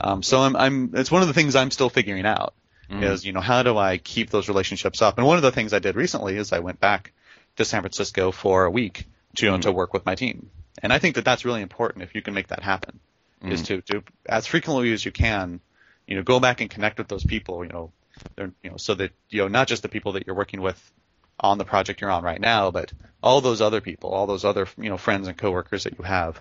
Um, 0.00 0.22
so 0.22 0.40
I'm, 0.40 0.56
I'm, 0.56 0.90
it's 0.94 1.10
one 1.10 1.22
of 1.22 1.28
the 1.28 1.34
things 1.34 1.56
I'm 1.56 1.70
still 1.70 1.88
figuring 1.88 2.26
out 2.26 2.54
Mhm. 2.90 3.02
is, 3.02 3.24
you 3.24 3.32
know, 3.32 3.40
how 3.40 3.62
do 3.62 3.76
I 3.76 3.98
keep 3.98 4.30
those 4.30 4.48
relationships 4.48 5.02
up? 5.02 5.18
And 5.18 5.26
one 5.26 5.36
of 5.36 5.42
the 5.42 5.52
things 5.52 5.72
I 5.72 5.78
did 5.78 5.96
recently 5.96 6.36
is 6.36 6.52
I 6.52 6.58
went 6.60 6.80
back 6.80 7.12
to 7.56 7.64
San 7.64 7.82
Francisco 7.82 8.32
for 8.32 8.64
a 8.64 8.70
week 8.70 9.06
to, 9.36 9.46
Mhm. 9.46 9.62
to 9.62 9.72
work 9.72 9.92
with 9.92 10.06
my 10.06 10.14
team. 10.14 10.50
And 10.82 10.92
I 10.92 10.98
think 10.98 11.14
that 11.14 11.24
that's 11.24 11.44
really 11.44 11.62
important 11.62 12.02
if 12.02 12.14
you 12.14 12.22
can 12.22 12.34
make 12.34 12.48
that 12.48 12.62
happen 12.62 13.00
is 13.42 13.62
Mhm. 13.62 13.66
to, 13.66 13.80
to, 13.82 14.02
as 14.26 14.46
frequently 14.46 14.92
as 14.92 15.04
you 15.04 15.12
can, 15.12 15.60
you 16.06 16.16
know, 16.16 16.22
go 16.22 16.40
back 16.40 16.60
and 16.60 16.70
connect 16.70 16.98
with 16.98 17.08
those 17.08 17.24
people, 17.24 17.64
you 17.64 17.70
know, 17.70 17.92
they're, 18.36 18.52
you 18.62 18.70
know, 18.70 18.76
so 18.76 18.94
that, 18.94 19.12
you 19.30 19.42
know, 19.42 19.48
not 19.48 19.68
just 19.68 19.82
the 19.82 19.88
people 19.88 20.12
that 20.12 20.26
you're 20.26 20.36
working 20.36 20.60
with 20.60 20.92
on 21.38 21.58
the 21.58 21.64
project 21.64 22.00
you're 22.00 22.10
on 22.10 22.24
right 22.24 22.40
now, 22.40 22.70
but 22.70 22.92
all 23.22 23.40
those 23.40 23.60
other 23.60 23.80
people, 23.80 24.10
all 24.10 24.26
those 24.26 24.44
other, 24.44 24.66
you 24.78 24.88
know, 24.88 24.96
friends 24.96 25.28
and 25.28 25.36
coworkers 25.36 25.84
that 25.84 25.98
you 25.98 26.04
have, 26.04 26.40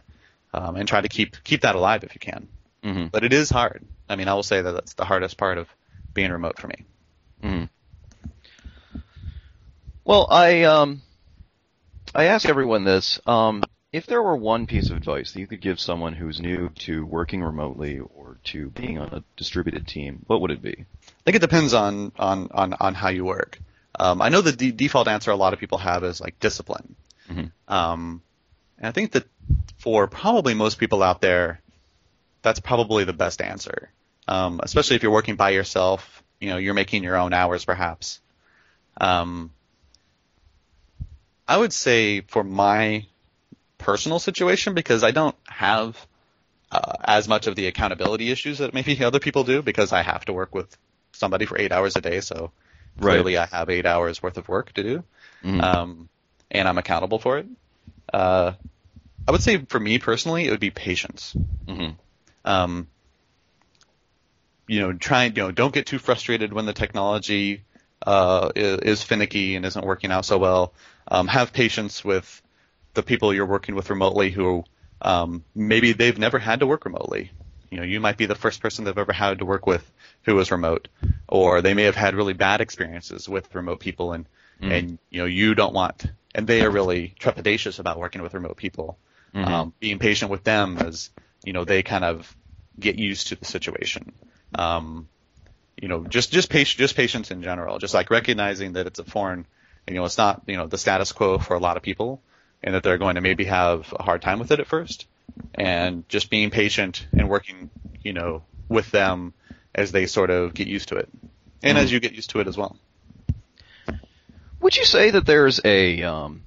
um, 0.53 0.75
and 0.75 0.87
try 0.87 1.01
to 1.01 1.09
keep, 1.09 1.35
keep 1.43 1.61
that 1.61 1.75
alive 1.75 2.03
if 2.03 2.13
you 2.15 2.19
can. 2.19 2.47
Mhm. 2.83 3.11
But 3.11 3.23
it 3.23 3.33
is 3.33 3.49
hard. 3.49 3.85
I 4.09 4.15
mean, 4.15 4.27
I 4.27 4.33
will 4.33 4.43
say 4.43 4.61
that 4.61 4.71
that's 4.71 4.93
the 4.93 5.05
hardest 5.05 5.37
part 5.37 5.57
of 5.57 5.67
being 6.13 6.31
remote 6.31 6.59
for 6.59 6.67
me. 6.67 6.85
Mhm. 7.43 7.69
Well, 10.05 10.27
I 10.29 10.63
um, 10.63 11.01
I 12.13 12.25
ask 12.25 12.47
everyone 12.47 12.83
this: 12.83 13.19
um, 13.25 13.63
if 13.91 14.05
there 14.05 14.21
were 14.21 14.35
one 14.35 14.67
piece 14.67 14.89
of 14.89 14.97
advice 14.97 15.31
that 15.31 15.39
you 15.39 15.47
could 15.47 15.61
give 15.61 15.79
someone 15.79 16.13
who's 16.13 16.39
new 16.41 16.69
to 16.79 17.05
working 17.05 17.41
remotely 17.41 17.99
or 17.99 18.37
to 18.45 18.69
being 18.71 18.97
on 18.97 19.09
a 19.09 19.23
distributed 19.37 19.87
team, 19.87 20.23
what 20.27 20.41
would 20.41 20.51
it 20.51 20.61
be? 20.61 20.75
I 20.79 21.23
think 21.25 21.35
it 21.35 21.41
depends 21.41 21.73
on 21.73 22.11
on 22.17 22.49
on, 22.51 22.73
on 22.79 22.93
how 22.93 23.09
you 23.09 23.25
work. 23.25 23.59
Um, 23.99 24.21
I 24.21 24.29
know 24.29 24.41
the 24.41 24.51
de- 24.51 24.71
default 24.71 25.07
answer 25.07 25.31
a 25.31 25.35
lot 25.35 25.53
of 25.53 25.59
people 25.59 25.77
have 25.77 26.03
is 26.03 26.19
like 26.19 26.39
discipline. 26.39 26.95
Mhm. 27.29 27.51
Um, 27.67 28.21
and 28.77 28.87
I 28.87 28.91
think 28.91 29.11
that 29.11 29.25
for 29.77 30.07
probably 30.07 30.55
most 30.55 30.79
people 30.79 31.03
out 31.03 31.21
there, 31.21 31.61
that's 32.41 32.59
probably 32.59 33.03
the 33.03 33.13
best 33.13 33.41
answer. 33.41 33.89
Um, 34.27 34.59
especially 34.63 34.95
if 34.95 35.03
you're 35.03 35.11
working 35.11 35.35
by 35.35 35.49
yourself, 35.51 36.23
you 36.39 36.49
know, 36.49 36.57
you're 36.57 36.73
making 36.73 37.03
your 37.03 37.17
own 37.17 37.33
hours 37.33 37.65
perhaps. 37.65 38.21
Um, 38.99 39.51
I 41.47 41.57
would 41.57 41.73
say 41.73 42.21
for 42.21 42.43
my 42.43 43.05
personal 43.77 44.19
situation, 44.19 44.73
because 44.73 45.03
I 45.03 45.11
don't 45.11 45.35
have 45.47 46.07
uh, 46.71 46.93
as 47.03 47.27
much 47.27 47.47
of 47.47 47.55
the 47.55 47.67
accountability 47.67 48.31
issues 48.31 48.59
that 48.59 48.73
maybe 48.73 49.03
other 49.03 49.19
people 49.19 49.43
do, 49.43 49.61
because 49.61 49.91
I 49.91 50.01
have 50.01 50.25
to 50.25 50.33
work 50.33 50.55
with 50.55 50.75
somebody 51.11 51.45
for 51.45 51.59
eight 51.59 51.71
hours 51.71 51.95
a 51.95 52.01
day, 52.01 52.21
so 52.21 52.51
Right. 52.99 53.15
clearly 53.15 53.37
I 53.37 53.45
have 53.47 53.69
eight 53.69 53.85
hours 53.85 54.21
worth 54.23 54.37
of 54.37 54.47
work 54.47 54.73
to 54.73 54.83
do, 54.83 55.03
Mhm. 55.43 55.63
um, 55.63 56.09
and 56.49 56.67
I'm 56.67 56.77
accountable 56.77 57.19
for 57.19 57.39
it. 57.39 57.47
Uh, 58.13 58.53
I 59.27 59.31
would 59.31 59.41
say 59.41 59.57
for 59.57 59.79
me 59.79 59.99
personally, 59.99 60.47
it 60.47 60.51
would 60.51 60.59
be 60.59 60.69
patience. 60.71 61.35
Mhm. 61.67 61.95
Um, 62.45 62.87
you 64.73 64.81
know, 64.81 64.91
try 64.91 65.25
you 65.25 65.31
know, 65.33 65.51
don't 65.51 65.73
get 65.73 65.85
too 65.85 65.99
frustrated 65.99 66.51
when 66.51 66.65
the 66.65 66.73
technology 66.73 67.63
uh, 68.07 68.49
is, 68.55 68.79
is 68.79 69.03
finicky 69.03 69.55
and 69.55 69.65
isn't 69.65 69.85
working 69.85 70.11
out 70.11 70.25
so 70.25 70.39
well. 70.39 70.73
Um, 71.07 71.27
have 71.27 71.53
patience 71.53 72.03
with 72.03 72.41
the 72.95 73.03
people 73.03 73.33
you're 73.33 73.45
working 73.45 73.75
with 73.75 73.91
remotely 73.91 74.31
who 74.31 74.63
um, 75.01 75.43
maybe 75.53 75.93
they've 75.93 76.17
never 76.17 76.39
had 76.39 76.61
to 76.61 76.67
work 76.67 76.85
remotely. 76.85 77.29
You 77.69 77.77
know, 77.77 77.83
you 77.83 77.99
might 77.99 78.17
be 78.17 78.25
the 78.25 78.35
first 78.35 78.61
person 78.61 78.85
they've 78.85 78.97
ever 78.97 79.13
had 79.13 79.39
to 79.39 79.45
work 79.45 79.67
with 79.67 79.91
who 80.23 80.33
was 80.33 80.49
remote, 80.49 80.87
or 81.27 81.61
they 81.61 81.75
may 81.75 81.83
have 81.83 81.95
had 81.95 82.15
really 82.15 82.33
bad 82.33 82.61
experiences 82.61 83.29
with 83.29 83.53
remote 83.53 83.79
people, 83.79 84.13
and 84.13 84.25
Mhm. 84.61 84.71
and 84.71 84.99
you 85.09 85.19
know 85.19 85.25
you 85.25 85.53
don't 85.55 85.73
want, 85.73 86.05
and 86.33 86.47
they 86.47 86.63
are 86.63 86.71
really 86.71 87.13
trepidatious 87.19 87.79
about 87.79 87.99
working 87.99 88.21
with 88.23 88.33
remote 88.33 88.57
people. 88.57 88.97
Mhm. 89.35 89.47
Um, 89.47 89.73
being 89.79 89.99
patient 89.99 90.31
with 90.31 90.43
them 90.43 90.77
as 90.77 91.11
you 91.43 91.53
know 91.53 91.63
they 91.63 91.83
kind 91.83 92.05
of 92.05 92.35
get 92.79 92.97
used 92.97 93.27
to 93.27 93.35
the 93.35 93.45
situation. 93.45 94.13
Um, 94.55 95.09
you 95.81 95.87
know, 95.87 96.05
just 96.05 96.31
just 96.31 96.49
patience, 96.49 96.77
just 96.77 96.95
patience 96.95 97.31
in 97.31 97.41
general, 97.43 97.79
just 97.79 97.93
like 97.93 98.09
recognizing 98.09 98.73
that 98.73 98.87
it's 98.87 98.99
a 98.99 99.03
foreign, 99.03 99.45
you 99.87 99.95
know, 99.95 100.05
it's 100.05 100.17
not 100.17 100.43
you 100.47 100.57
know 100.57 100.67
the 100.67 100.77
status 100.77 101.11
quo 101.11 101.39
for 101.39 101.55
a 101.55 101.59
lot 101.59 101.77
of 101.77 101.83
people, 101.83 102.21
and 102.61 102.75
that 102.75 102.83
they're 102.83 102.97
going 102.97 103.15
to 103.15 103.21
maybe 103.21 103.45
have 103.45 103.93
a 103.97 104.03
hard 104.03 104.21
time 104.21 104.39
with 104.39 104.51
it 104.51 104.59
at 104.59 104.67
first, 104.67 105.07
and 105.55 106.07
just 106.07 106.29
being 106.29 106.51
patient 106.51 107.05
and 107.11 107.29
working, 107.29 107.69
you 108.01 108.13
know, 108.13 108.43
with 108.69 108.89
them 108.91 109.33
as 109.75 109.91
they 109.91 110.05
sort 110.05 110.29
of 110.29 110.53
get 110.53 110.67
used 110.67 110.89
to 110.89 110.97
it, 110.97 111.09
and 111.63 111.77
Mhm. 111.77 111.81
as 111.81 111.91
you 111.91 111.99
get 111.99 112.13
used 112.13 112.29
to 112.31 112.39
it 112.39 112.47
as 112.47 112.57
well. 112.57 112.77
Would 114.61 114.77
you 114.77 114.85
say 114.85 115.11
that 115.11 115.25
there's 115.25 115.59
a, 115.65 116.03
um, 116.03 116.43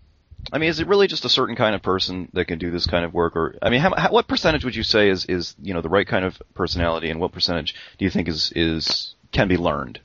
I 0.53 0.59
mean, 0.59 0.69
is 0.69 0.81
it 0.81 0.87
really 0.87 1.07
just 1.09 1.25
a 1.25 1.29
certain 1.29 1.57
kind 1.57 1.75
of 1.75 1.83
person 1.83 2.29
that 2.33 2.47
can 2.47 2.59
do 2.59 2.71
this 2.71 2.87
kind 2.87 3.05
of 3.05 3.13
work, 3.13 3.37
or 3.37 3.57
I 3.61 3.71
mean, 3.71 3.81
how, 3.81 3.95
how, 3.97 4.11
what 4.11 4.29
percentage 4.29 4.65
would 4.65 4.77
you 4.77 4.83
say 4.83 5.09
is 5.09 5.25
is 5.27 5.55
you 5.61 5.75
know 5.75 5.81
the 5.81 5.89
right 5.89 6.07
kind 6.07 6.25
of 6.25 6.41
personality, 6.55 7.11
and 7.11 7.21
what 7.21 7.33
percentage 7.33 7.75
do 7.99 8.05
you 8.05 8.11
think 8.11 8.29
is 8.29 8.53
is 8.55 9.15
can 9.33 9.49
be 9.49 9.57
learned? 9.57 10.01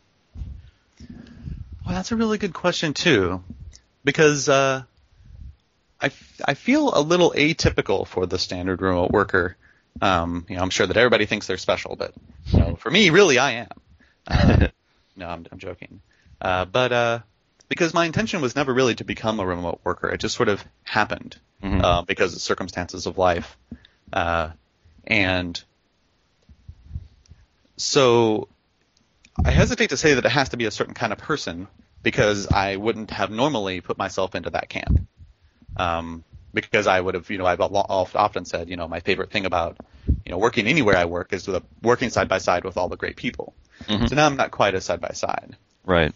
Well, 1.85 1.95
that's 1.95 2.11
a 2.11 2.15
really 2.15 2.37
good 2.37 2.53
question 2.53 2.93
too, 2.93 3.43
because 4.03 4.49
uh, 4.49 4.83
I, 5.99 6.05
f- 6.07 6.41
I 6.45 6.53
feel 6.53 6.93
a 6.93 7.01
little 7.01 7.31
atypical 7.31 8.07
for 8.07 8.25
the 8.25 8.39
standard 8.39 8.81
remote 8.81 9.11
worker. 9.11 9.57
Um, 10.01 10.45
you 10.49 10.55
know, 10.55 10.61
I'm 10.61 10.69
sure 10.69 10.87
that 10.87 10.97
everybody 10.97 11.25
thinks 11.25 11.47
they're 11.47 11.57
special, 11.57 11.95
but 11.95 12.13
you 12.47 12.59
know, 12.59 12.75
for 12.75 12.89
me, 12.89 13.09
really, 13.09 13.37
I 13.37 13.51
am. 13.51 13.67
Uh, 14.27 14.67
no, 15.15 15.27
I'm, 15.27 15.45
I'm 15.51 15.59
joking. 15.59 16.01
Uh, 16.39 16.65
but 16.65 16.91
uh, 16.91 17.19
because 17.71 17.93
my 17.93 18.03
intention 18.03 18.41
was 18.41 18.53
never 18.53 18.73
really 18.73 18.95
to 18.95 19.05
become 19.05 19.39
a 19.39 19.45
remote 19.45 19.79
worker, 19.85 20.09
it 20.09 20.19
just 20.19 20.35
sort 20.35 20.49
of 20.49 20.61
happened 20.83 21.37
Mhm. 21.63 21.81
uh, 21.81 22.01
because 22.01 22.35
of 22.35 22.41
circumstances 22.41 23.05
of 23.05 23.17
life, 23.17 23.57
uh, 24.11 24.49
and 25.05 25.63
so 27.77 28.49
I 29.45 29.51
hesitate 29.51 29.91
to 29.91 29.97
say 29.97 30.15
that 30.15 30.25
it 30.25 30.31
has 30.31 30.49
to 30.49 30.57
be 30.57 30.65
a 30.65 30.71
certain 30.71 30.93
kind 30.93 31.13
of 31.13 31.19
person 31.19 31.69
because 32.03 32.49
I 32.49 32.75
wouldn't 32.75 33.11
have 33.11 33.31
normally 33.31 33.79
put 33.79 33.97
myself 33.97 34.35
into 34.35 34.49
that 34.49 34.67
camp. 34.67 35.07
Um, 35.77 36.25
because 36.53 36.87
I 36.87 36.99
would 36.99 37.15
have, 37.15 37.29
you 37.29 37.37
know, 37.37 37.45
I've 37.45 37.61
often 37.61 38.43
said, 38.43 38.67
you 38.67 38.75
know, 38.75 38.89
my 38.89 38.99
favorite 38.99 39.31
thing 39.31 39.45
about, 39.45 39.77
you 40.25 40.31
know, 40.33 40.37
working 40.37 40.67
anywhere 40.67 40.97
I 40.97 41.05
work 41.05 41.31
is 41.31 41.47
with 41.47 41.63
working 41.81 42.09
side 42.09 42.27
by 42.27 42.39
side 42.39 42.65
with 42.65 42.75
all 42.75 42.89
the 42.89 42.97
great 42.97 43.15
people. 43.15 43.53
Mhm. 43.87 44.09
So 44.09 44.15
now 44.15 44.25
I'm 44.25 44.35
not 44.35 44.51
quite 44.51 44.75
as 44.75 44.83
side 44.83 44.99
by 44.99 45.13
side. 45.13 45.55
Right. 45.85 46.13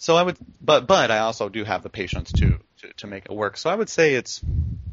So 0.00 0.16
I 0.16 0.22
would, 0.22 0.38
but 0.62 0.86
but 0.86 1.10
I 1.10 1.18
also 1.18 1.50
do 1.50 1.62
have 1.62 1.82
the 1.82 1.90
patience 1.90 2.32
to 2.32 2.58
to, 2.78 2.92
to 2.96 3.06
make 3.06 3.26
it 3.26 3.32
work. 3.32 3.58
So 3.58 3.68
I 3.68 3.74
would 3.74 3.90
say 3.90 4.14
it's 4.14 4.40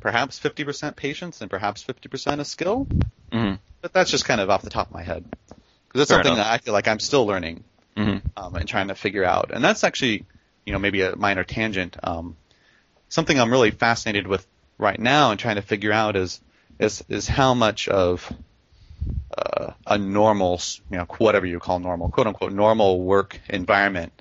perhaps 0.01 0.37
50% 0.37 0.97
patience 0.97 1.39
and 1.39 1.49
perhaps 1.49 1.81
50% 1.81 2.41
a 2.41 2.45
skill. 2.45 2.85
hmm 3.31 3.53
But 3.81 3.93
that's 3.93 4.11
just 4.11 4.25
kind 4.25 4.41
of 4.41 4.49
off 4.49 4.63
the 4.63 4.69
top 4.69 4.87
of 4.87 4.93
my 4.93 5.03
head 5.03 5.23
because 5.87 6.01
it's 6.01 6.09
Fair 6.09 6.17
something 6.17 6.33
enough. 6.33 6.45
that 6.45 6.51
I 6.51 6.57
feel 6.57 6.73
like 6.73 6.89
I'm 6.89 6.99
still 6.99 7.25
learning 7.25 7.63
hmm 7.95 8.17
um, 8.35 8.55
and 8.55 8.67
trying 8.67 8.89
to 8.89 8.95
figure 8.95 9.23
out. 9.23 9.51
And 9.53 9.63
that's 9.63 9.85
actually, 9.85 10.25
you 10.65 10.73
know, 10.73 10.79
maybe 10.79 11.01
a 11.03 11.15
minor 11.15 11.45
tangent. 11.45 11.95
Um, 12.03 12.35
something 13.07 13.39
I'm 13.39 13.51
really 13.51 13.71
fascinated 13.71 14.27
with 14.27 14.45
right 14.77 14.99
now 14.99 15.31
and 15.31 15.39
trying 15.39 15.55
to 15.55 15.61
figure 15.61 15.93
out 15.93 16.17
is 16.17 16.41
is 16.79 17.01
is 17.07 17.29
how 17.29 17.53
much 17.53 17.87
of 17.87 18.29
uh, 19.37 19.71
a 19.85 19.97
normal, 19.97 20.59
you 20.91 20.97
know, 20.97 21.05
whatever 21.17 21.45
you 21.45 21.59
call 21.59 21.79
normal, 21.79 22.09
quote 22.09 22.27
unquote, 22.27 22.51
normal 22.51 23.01
work 23.01 23.39
environment 23.49 24.11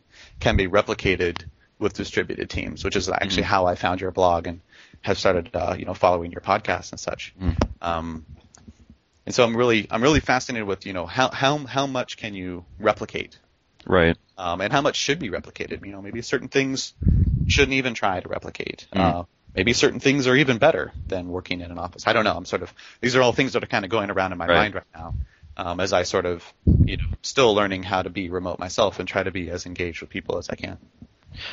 can 0.41 0.57
be 0.57 0.69
replicated 0.69 1.45
with 1.79 1.93
distributed 1.95 2.49
teams, 2.49 2.85
which 2.85 2.97
is 2.97 3.09
actually 3.09 3.43
Mhm. 3.43 3.47
how 3.47 3.67
I 3.67 3.75
found 3.75 4.01
your 4.01 4.11
blog 4.11 4.47
and 4.47 4.61
have 5.03 5.19
started, 5.19 5.51
uh, 5.55 5.77
you 5.79 5.85
know, 5.85 5.95
following 5.95 6.33
your 6.33 6.41
podcast 6.41 6.93
and 6.93 7.01
such. 7.01 7.35
Mhm. 7.41 7.57
Um, 7.83 8.27
and 9.27 9.35
so 9.35 9.45
I'm 9.45 9.57
really, 9.57 9.87
I'm 9.91 10.03
really 10.03 10.21
fascinated 10.21 10.67
with, 10.67 10.87
you 10.87 10.93
know, 10.93 11.07
how, 11.07 11.31
how, 11.31 11.59
how 11.59 11.87
much 11.87 12.17
can 12.17 12.35
you 12.35 12.65
replicate 12.79 13.39
Right. 13.87 14.17
um, 14.39 14.61
and 14.61 14.73
how 14.73 14.81
much 14.81 14.97
should 14.97 15.19
be 15.19 15.31
replicated. 15.31 15.85
You 15.85 15.93
know, 15.93 16.03
maybe 16.03 16.23
certain 16.23 16.49
things 16.49 16.95
shouldn't 17.47 17.75
even 17.75 17.95
try 17.95 18.21
to 18.21 18.29
replicate. 18.29 18.87
Mm. 18.93 19.01
Uh, 19.01 19.25
maybe 19.55 19.73
certain 19.73 20.01
things 20.01 20.27
are 20.27 20.37
even 20.37 20.59
better 20.59 20.93
than 21.09 21.29
working 21.29 21.61
in 21.61 21.71
an 21.71 21.79
office. 21.79 22.07
I 22.07 22.13
don't 22.13 22.25
know. 22.25 22.37
I'm 22.37 22.45
sort 22.45 22.63
of 22.63 22.73
these 23.01 23.17
are 23.17 23.23
all 23.23 23.33
things 23.33 23.53
that 23.53 23.63
are 23.63 23.69
kind 23.69 23.85
of 23.85 23.91
going 23.91 24.11
around 24.11 24.33
in 24.33 24.39
my 24.39 24.47
Right. 24.47 24.57
mind 24.57 24.75
right 24.75 24.85
now. 24.95 25.15
Um, 25.57 25.81
as 25.81 25.93
I 25.93 26.03
sort 26.03 26.27
of, 26.27 26.45
you 26.85 26.97
know, 26.97 27.05
still 27.23 27.55
learning 27.55 27.83
how 27.83 28.03
to 28.03 28.11
be 28.11 28.29
remote 28.31 28.59
myself 28.59 28.99
and 28.99 29.09
try 29.09 29.23
to 29.23 29.31
be 29.31 29.51
as 29.51 29.67
engaged 29.67 30.01
with 30.01 30.11
people 30.11 30.39
as 30.39 30.49
I 30.51 30.55
can. 30.57 30.79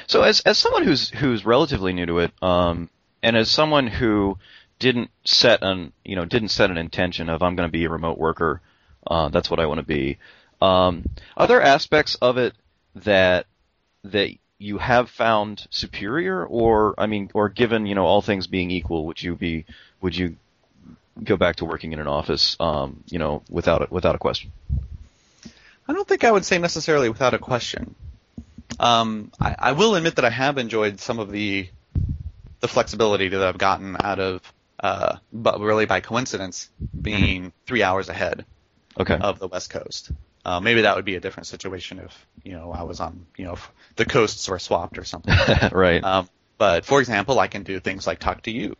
So 0.08 0.24
as 0.24 0.41
as 0.41 0.58
someone 0.58 0.84
who's 0.84 1.10
who's 1.10 1.45
relatively 1.45 1.93
new 1.93 2.06
to 2.06 2.20
it, 2.20 2.32
um, 2.41 2.89
and 3.22 3.36
as 3.36 3.49
someone 3.49 3.88
who 3.88 4.38
didn't 4.80 5.12
set 5.24 5.62
an 5.62 5.93
you 6.04 6.16
know 6.16 6.26
didn't 6.26 6.49
set 6.49 6.72
an 6.72 6.78
intention 6.78 7.30
of 7.30 7.41
I'm 7.41 7.56
going 7.56 7.68
to 7.68 7.72
be 7.72 7.86
a 7.86 7.89
remote 7.89 8.18
worker, 8.18 8.62
uh, 9.06 9.30
that's 9.30 9.49
what 9.49 9.60
I 9.60 9.66
want 9.66 9.80
to 9.80 9.86
be. 9.86 10.20
Um, 10.62 11.06
are 11.36 11.47
there 11.47 11.62
aspects 11.62 12.16
of 12.16 12.38
it 12.38 12.54
that 12.95 13.45
that 14.06 14.36
you 14.58 14.78
have 14.78 15.10
found 15.10 15.68
superior, 15.70 16.45
or 16.45 16.95
I 16.97 17.08
mean, 17.08 17.30
or 17.34 17.49
given 17.49 17.86
you 17.86 17.95
know 17.95 18.06
all 18.06 18.22
things 18.22 18.47
being 18.47 18.72
equal, 18.72 19.06
would 19.08 19.22
you 19.22 19.36
be 19.36 19.66
would 20.01 20.16
you 20.16 20.38
go 21.22 21.38
back 21.38 21.57
to 21.57 21.66
working 21.66 21.93
in 21.93 21.99
an 21.99 22.07
office, 22.07 22.55
um, 22.59 23.03
you 23.09 23.20
know, 23.20 23.43
without 23.49 23.82
a, 23.84 23.88
without 23.89 24.16
a 24.16 24.20
question? 24.20 24.51
I 25.88 25.93
don't 25.93 26.07
think 26.07 26.24
I 26.24 26.32
would 26.32 26.45
say 26.45 26.57
necessarily 26.59 27.09
without 27.09 27.34
a 27.34 27.39
question. 27.39 27.95
Um, 28.80 29.32
I, 29.39 29.55
I 29.59 29.72
will 29.74 29.95
admit 29.95 30.16
that 30.16 30.26
I 30.26 30.30
have 30.30 30.57
enjoyed 30.57 30.99
some 30.99 31.20
of 31.20 31.32
the 31.32 31.68
the 32.61 32.68
flexibility 32.68 33.28
that 33.28 33.43
I've 33.43 33.57
gotten 33.57 33.97
out 33.99 34.20
of, 34.20 34.41
uh, 34.80 35.18
but 35.34 35.59
really 35.59 35.86
by 35.86 35.99
coincidence, 35.99 36.70
being 36.99 37.51
three 37.68 37.84
hours 37.84 38.07
ahead 38.07 38.45
Okay. 38.97 39.18
of 39.20 39.38
the 39.39 39.47
West 39.47 39.70
Coast. 39.70 40.11
Uh, 40.45 40.59
maybe 40.59 40.82
that 40.82 40.95
would 40.95 41.05
be 41.05 41.16
a 41.16 41.20
different 41.20 41.47
situation 41.47 41.99
if 41.99 42.26
you 42.43 42.53
know 42.53 42.72
I 42.72 42.84
was 42.84 42.99
on 42.99 43.26
you 43.38 43.45
know 43.45 43.53
if 43.53 43.72
the 43.95 44.05
coasts 44.05 44.47
were 44.47 44.59
swapped 44.59 44.97
or 44.97 45.03
something. 45.03 45.36
right. 45.72 46.03
um, 46.03 46.30
but 46.57 46.86
for 46.86 46.99
example, 47.01 47.39
I 47.39 47.47
can 47.47 47.64
do 47.64 47.80
things 47.80 48.07
like 48.07 48.20
talk 48.20 48.43
to 48.43 48.51
you. 48.51 48.76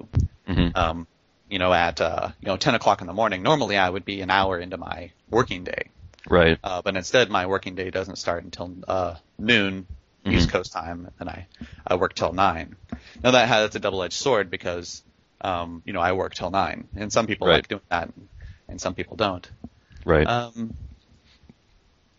hmm 0.48 0.70
Um, 0.76 1.08
you 1.54 1.60
know, 1.60 1.72
at 1.72 2.02
uh, 2.02 2.30
you 2.42 2.48
know 2.48 2.58
10 2.58 2.74
o'clock 2.74 3.02
in 3.02 3.08
the 3.08 3.14
morning. 3.14 3.44
Normally, 3.44 3.78
I 3.78 3.88
would 3.88 4.06
be 4.06 4.22
an 4.22 4.32
hour 4.32 4.60
into 4.60 4.78
my 4.78 5.12
working 5.30 5.64
day, 5.64 5.92
Right. 6.28 6.58
uh, 6.64 6.82
but 6.82 6.96
instead, 6.98 7.30
my 7.30 7.46
working 7.46 7.76
day 7.76 7.92
doesn't 7.92 8.16
start 8.16 8.44
until 8.44 8.74
uh, 8.88 9.16
noon 9.38 9.86
Mhm. 10.26 10.34
East 10.34 10.50
Coast 10.50 10.74
time, 10.74 11.12
and 11.20 11.30
I 11.30 11.48
I 11.86 11.94
work 11.96 12.16
till 12.16 12.34
nine. 12.34 12.76
Now 13.24 13.32
that 13.32 13.48
has 13.50 13.76
a 13.76 13.80
double-edged 13.80 14.16
sword 14.16 14.50
because 14.50 15.04
um, 15.42 15.84
you 15.86 15.94
know 15.94 16.00
I 16.02 16.14
work 16.14 16.34
till 16.34 16.50
nine, 16.50 16.88
and 16.96 17.14
some 17.14 17.28
people 17.28 17.46
Right. 17.48 17.58
like 17.58 17.68
doing 17.68 17.82
that, 17.90 18.10
and 18.68 18.82
some 18.82 18.96
people 18.96 19.16
don't. 19.16 19.48
Right. 20.06 20.26
Um, 20.28 20.74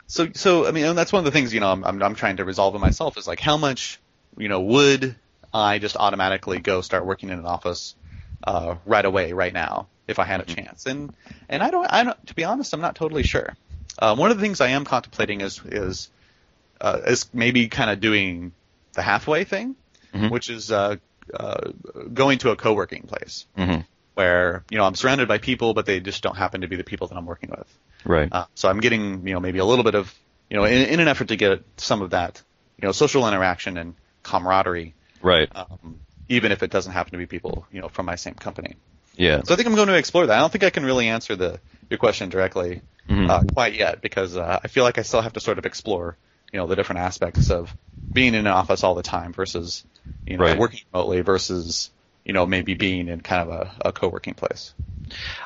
so, 0.07 0.29
so 0.33 0.69
I 0.69 0.71
mean, 0.71 0.85
and 0.85 0.97
that's 0.97 1.13
one 1.13 1.19
of 1.19 1.25
the 1.25 1.33
things 1.33 1.53
you 1.53 1.59
know 1.59 1.73
I'm, 1.73 1.85
I'm 1.85 2.01
I'm 2.01 2.15
trying 2.15 2.37
to 2.37 2.45
resolve 2.45 2.77
in 2.77 2.81
myself 2.81 3.19
is 3.19 3.27
like 3.27 3.41
how 3.41 3.57
much 3.57 3.99
you 4.39 4.49
know 4.49 4.61
would 4.61 5.17
I 5.53 5.81
just 5.81 5.97
automatically 5.97 6.61
go 6.61 6.83
start 6.83 7.05
working 7.05 7.31
in 7.31 7.41
an 7.41 7.47
office 7.47 7.97
uh, 8.45 8.77
right 8.87 9.05
away, 9.05 9.33
right 9.33 9.53
now, 9.53 9.89
if 10.07 10.19
I 10.19 10.25
had 10.25 10.41
a 10.41 10.45
chance? 10.45 10.87
And 10.87 11.15
and 11.49 11.63
I 11.63 11.71
don't, 11.71 11.87
I 11.91 12.05
don't, 12.05 12.27
to 12.27 12.35
be 12.35 12.45
honest, 12.45 12.73
I'm 12.75 12.81
not 12.81 12.95
totally 12.95 13.23
sure. 13.23 13.55
Uh, 13.99 14.15
one 14.17 14.31
of 14.31 14.37
the 14.37 14.43
things 14.43 14.61
I 14.61 14.69
am 14.69 14.85
contemplating 14.85 15.41
is 15.41 15.61
is 15.65 16.11
uh, 16.81 17.01
is 17.07 17.27
maybe 17.33 17.69
kind 17.69 17.91
of 17.91 18.01
doing 18.01 18.53
the 18.93 19.03
halfway 19.03 19.45
thing, 19.45 19.77
Mhm. 20.13 20.31
which 20.31 20.51
is 20.51 20.71
uh, 20.71 20.97
uh, 21.33 21.71
going 22.13 22.39
to 22.39 22.51
a 22.51 22.57
co-working 22.57 23.03
place 23.03 23.47
hmm 23.57 23.81
where 24.15 24.63
you 24.71 24.79
know 24.79 24.85
I'm 24.85 24.95
surrounded 24.95 25.27
by 25.27 25.39
people, 25.39 25.75
but 25.75 25.87
they 25.87 25.99
just 25.99 26.23
don't 26.23 26.37
happen 26.37 26.61
to 26.61 26.69
be 26.69 26.77
the 26.77 26.85
people 26.85 27.09
that 27.09 27.17
I'm 27.17 27.27
working 27.27 27.51
with. 27.51 27.67
Right. 28.05 28.29
Uh, 28.31 28.45
so 28.55 28.69
I'm 28.69 28.79
getting, 28.81 29.27
you 29.27 29.35
know, 29.35 29.41
maybe 29.41 29.59
a 29.59 29.65
little 29.65 29.83
bit 29.83 29.95
of, 29.95 30.15
you 30.51 30.57
know, 30.57 30.65
in, 30.65 30.87
in 30.89 31.01
an 31.01 31.09
effort 31.09 31.29
to 31.29 31.37
get 31.37 31.65
some 31.79 32.03
of 32.03 32.11
that, 32.11 32.41
you 32.81 32.87
know, 32.87 32.93
social 32.93 33.27
interaction 33.27 33.77
and 33.79 33.95
camaraderie, 34.23 34.95
right. 35.23 35.49
um, 35.57 35.99
even 36.29 36.53
if 36.53 36.63
it 36.63 36.71
doesn't 36.71 36.93
happen 36.93 37.13
to 37.13 37.19
be 37.19 37.27
people, 37.27 37.67
you 37.71 37.81
know, 37.81 37.89
from 37.89 38.07
my 38.07 38.17
same 38.17 38.35
company. 38.35 38.77
Yeah. 39.17 39.43
So 39.45 39.55
I 39.55 39.57
think 39.57 39.69
I'm 39.69 39.75
going 39.75 39.89
to 39.89 39.95
explore 39.97 40.27
that. 40.27 40.37
I 40.37 40.41
don't 40.41 40.51
think 40.51 40.65
I 40.65 40.71
can 40.71 40.85
really 40.85 41.09
answer 41.09 41.37
the 41.37 41.61
your 41.91 41.99
question 41.99 42.29
directly 42.29 42.81
Mhm. 43.09 43.29
uh, 43.31 43.43
quite 43.53 43.75
yet 43.75 44.01
because 44.01 44.37
uh, 44.37 44.59
I 44.63 44.69
feel 44.69 44.85
like 44.85 44.99
I 44.99 45.03
still 45.03 45.21
have 45.21 45.35
to 45.35 45.41
sort 45.41 45.59
of 45.59 45.67
explore, 45.67 46.17
you 46.53 46.59
know, 46.59 46.67
the 46.67 46.77
different 46.77 47.01
aspects 47.01 47.51
of 47.51 47.75
being 48.13 48.35
in 48.35 48.47
an 48.47 48.53
office 48.53 48.83
all 48.83 48.95
the 48.95 49.03
time 49.03 49.33
versus, 49.33 49.85
you 50.27 50.37
know, 50.39 50.45
Right. 50.45 50.59
working 50.59 50.81
remotely 50.93 51.21
versus, 51.21 51.91
you 52.25 52.33
know, 52.33 52.47
maybe 52.47 52.75
being 52.75 53.09
in 53.09 53.21
kind 53.21 53.49
of 53.49 53.49
a, 53.55 53.89
a 53.89 53.93
co-working 53.93 54.35
place. 54.35 54.73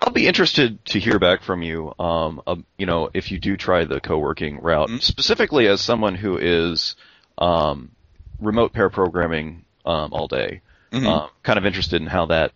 I'll 0.01 0.13
be 0.13 0.27
interested 0.27 0.85
to 0.87 1.01
hear 1.01 1.19
back 1.19 1.43
from 1.43 1.63
you. 1.63 1.93
Um, 1.99 2.41
uh, 2.47 2.57
you 2.79 2.87
know, 2.87 3.11
if 3.13 3.33
you 3.33 3.39
do 3.39 3.57
try 3.57 3.85
the 3.85 4.01
co-working 4.01 4.61
route, 4.61 4.89
Mhm. 4.89 5.03
specifically 5.03 5.67
as 5.67 5.81
someone 5.81 6.15
who 6.15 6.39
is 6.39 6.95
um, 7.39 7.91
remote 8.41 8.73
pair 8.73 8.91
programming 8.91 9.65
um, 9.85 10.13
all 10.13 10.29
day, 10.29 10.63
Mhm. 10.93 11.07
um, 11.07 11.31
kind 11.43 11.59
of 11.59 11.67
interested 11.67 12.01
in 12.01 12.07
how 12.09 12.27
that 12.27 12.53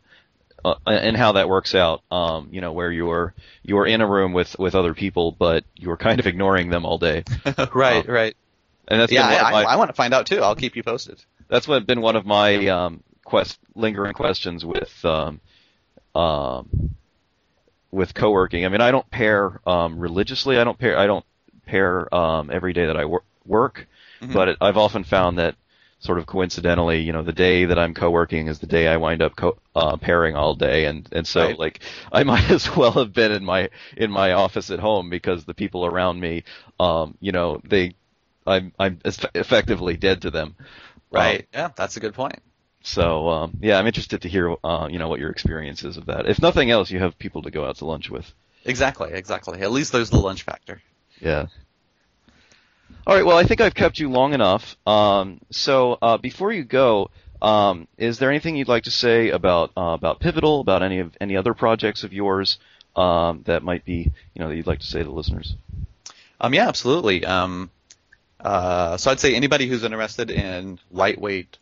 uh, 0.64 0.74
and 0.86 1.16
how 1.16 1.32
that 1.32 1.48
works 1.48 1.74
out. 1.74 2.02
Um, 2.10 2.48
you 2.52 2.60
know, 2.60 2.72
where 2.72 2.90
you're 2.92 3.34
you're 3.62 3.86
in 3.86 4.00
a 4.00 4.06
room 4.06 4.32
with 4.32 4.58
with 4.58 4.74
other 4.74 4.94
people, 4.94 5.32
but 5.32 5.64
you're 5.76 5.96
kind 5.96 6.20
of 6.20 6.26
ignoring 6.26 6.70
them 6.70 6.84
all 6.84 6.98
day, 6.98 7.24
right, 7.74 8.06
Um, 8.08 8.14
right. 8.14 8.36
and 8.88 9.00
that's 9.00 9.12
Yeah, 9.12 9.26
I, 9.26 9.50
my, 9.50 9.62
I, 9.64 9.76
want 9.76 9.88
to 9.90 9.94
find 9.94 10.14
out 10.14 10.26
too. 10.26 10.40
I'll 10.40 10.54
keep 10.54 10.76
you 10.76 10.82
posted. 10.82 11.22
that's 11.48 11.66
what 11.68 11.86
been 11.86 12.00
one 12.00 12.16
of 12.16 12.24
my 12.26 12.66
um, 12.68 13.02
quest 13.24 13.58
lingering 13.74 14.12
questions 14.14 14.64
with 14.64 15.04
um, 15.04 15.40
um, 16.14 16.94
with 17.90 18.14
co-working. 18.14 18.64
I 18.64 18.68
mean, 18.68 18.80
I 18.80 18.90
don't 18.90 19.08
pair 19.10 19.60
um, 19.66 19.98
religiously. 19.98 20.58
I 20.58 20.64
don't 20.64 20.78
pair. 20.78 20.98
I 20.98 21.06
don't 21.06 21.24
pair 21.66 22.12
um, 22.14 22.50
every 22.50 22.72
day 22.72 22.86
that 22.86 22.96
I 22.96 23.04
wor- 23.04 23.24
work, 23.46 23.86
Mhm. 24.20 24.32
but 24.32 24.48
it, 24.48 24.56
I've 24.60 24.76
often 24.76 25.04
found 25.04 25.38
that 25.38 25.56
sort 26.02 26.18
of 26.18 26.26
coincidentally, 26.26 27.00
you 27.02 27.12
know, 27.12 27.22
the 27.24 27.32
day 27.32 27.64
that 27.66 27.78
I'm 27.78 27.94
co-working 27.94 28.48
is 28.48 28.60
the 28.60 28.66
day 28.68 28.88
I 28.88 28.98
wind 28.98 29.22
up 29.22 29.36
co- 29.36 29.58
uh, 29.76 29.96
pairing 29.96 30.36
all 30.36 30.54
day, 30.56 30.86
and 30.86 31.08
and 31.12 31.26
so 31.26 31.40
Right. 31.40 31.58
like 31.58 31.80
I 32.12 32.24
might 32.24 32.50
as 32.58 32.76
well 32.76 32.92
have 32.92 33.14
been 33.14 33.32
in 33.32 33.44
my 33.44 33.70
in 33.96 34.10
my 34.12 34.32
office 34.32 34.70
at 34.70 34.80
home 34.80 35.10
because 35.10 35.44
the 35.46 35.54
people 35.54 35.86
around 35.86 36.20
me, 36.20 36.44
um, 36.80 37.16
you 37.20 37.32
know, 37.32 37.60
they. 37.64 37.94
I'm 38.46 38.72
I'm 38.78 38.98
effectively 39.04 39.96
dead 39.96 40.22
to 40.22 40.30
them, 40.32 40.56
Um, 41.14 41.42
Right. 41.42 41.48
yeah, 41.52 41.70
that's 41.76 41.96
a 41.96 42.00
good 42.00 42.14
point. 42.14 42.40
so 42.84 43.28
um, 43.28 43.58
yeah, 43.62 43.78
I'm 43.78 43.86
interested 43.86 44.22
to 44.22 44.28
hear 44.28 44.54
uh, 44.64 44.88
you 44.90 44.98
know 44.98 45.08
what 45.08 45.20
your 45.20 45.30
experience 45.30 45.84
is 45.84 45.96
of 45.96 46.06
that. 46.06 46.28
If 46.28 46.40
nothing 46.42 46.70
else, 46.70 46.90
you 46.90 46.98
have 47.00 47.18
people 47.18 47.42
to 47.42 47.50
go 47.50 47.64
out 47.64 47.76
to 47.78 47.86
lunch 47.86 48.10
with. 48.10 48.32
Exactly, 48.64 49.12
exactly. 49.12 49.60
At 49.62 49.70
least 49.72 49.92
there's 49.92 50.10
the 50.10 50.18
lunch 50.18 50.42
factor. 50.42 50.82
Yeah. 51.20 51.46
All 53.04 53.16
right. 53.16 53.26
Well, 53.26 53.36
I 53.36 53.44
think 53.44 53.60
I've 53.60 53.74
kept 53.74 53.98
you 53.98 54.08
long 54.10 54.32
enough. 54.32 54.76
Um, 54.86 55.40
so 55.50 55.98
uh, 56.00 56.18
before 56.18 56.52
you 56.52 56.62
go, 56.62 57.10
um, 57.40 57.88
is 57.98 58.18
there 58.18 58.30
anything 58.30 58.54
you'd 58.54 58.68
like 58.68 58.84
to 58.84 58.92
say 58.92 59.30
about 59.30 59.72
uh, 59.76 59.96
about 59.98 60.20
Pivotal, 60.20 60.60
about 60.60 60.84
any 60.84 61.00
of 61.00 61.16
any 61.20 61.36
other 61.36 61.52
projects 61.52 62.04
of 62.04 62.12
yours 62.12 62.58
um, 62.94 63.42
that 63.46 63.64
might 63.64 63.84
be 63.84 64.12
you 64.34 64.38
know 64.38 64.48
that 64.48 64.54
you'd 64.54 64.68
like 64.68 64.78
to 64.80 64.86
say 64.86 65.02
to 65.02 65.10
listeners? 65.10 65.56
Um, 66.40 66.54
yeah, 66.54 66.68
absolutely. 66.68 67.24
Um, 67.24 67.70
uh, 68.38 68.96
so 68.96 69.10
I'd 69.10 69.20
say 69.20 69.34
anybody 69.34 69.66
who's 69.66 69.82
interested 69.82 70.30
in 70.30 70.78
lightweight, 70.92 71.58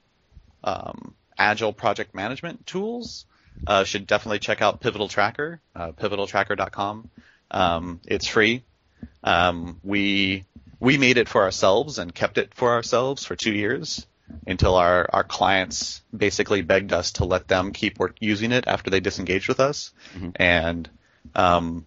um, 0.62 1.14
agile 1.38 1.72
project 1.72 2.14
management 2.14 2.66
tools 2.66 3.24
uh, 3.66 3.84
should 3.84 4.06
definitely 4.06 4.38
check 4.40 4.60
out 4.60 4.80
Pivotal 4.80 5.08
Tracker, 5.08 5.60
uh, 5.74 5.92
pivotaltracker.com. 5.92 7.10
Um, 7.50 8.00
it's 8.06 8.26
free. 8.26 8.62
Um, 9.24 9.80
we 9.82 10.44
we 10.80 10.98
made 10.98 11.18
it 11.18 11.28
for 11.28 11.42
ourselves 11.42 11.98
and 11.98 12.14
kept 12.14 12.38
it 12.38 12.54
for 12.54 12.70
ourselves 12.70 13.24
for 13.24 13.36
two 13.36 13.52
years 13.52 14.06
until 14.46 14.76
our, 14.76 15.08
our 15.12 15.24
clients 15.24 16.02
basically 16.16 16.62
begged 16.62 16.92
us 16.92 17.12
to 17.12 17.24
let 17.24 17.48
them 17.48 17.72
keep 17.72 17.98
work, 17.98 18.16
using 18.20 18.52
it 18.52 18.66
after 18.66 18.88
they 18.90 19.00
disengaged 19.00 19.48
with 19.48 19.60
us 19.60 19.92
Mhm. 20.16 20.32
and 20.36 20.90
um, 21.34 21.86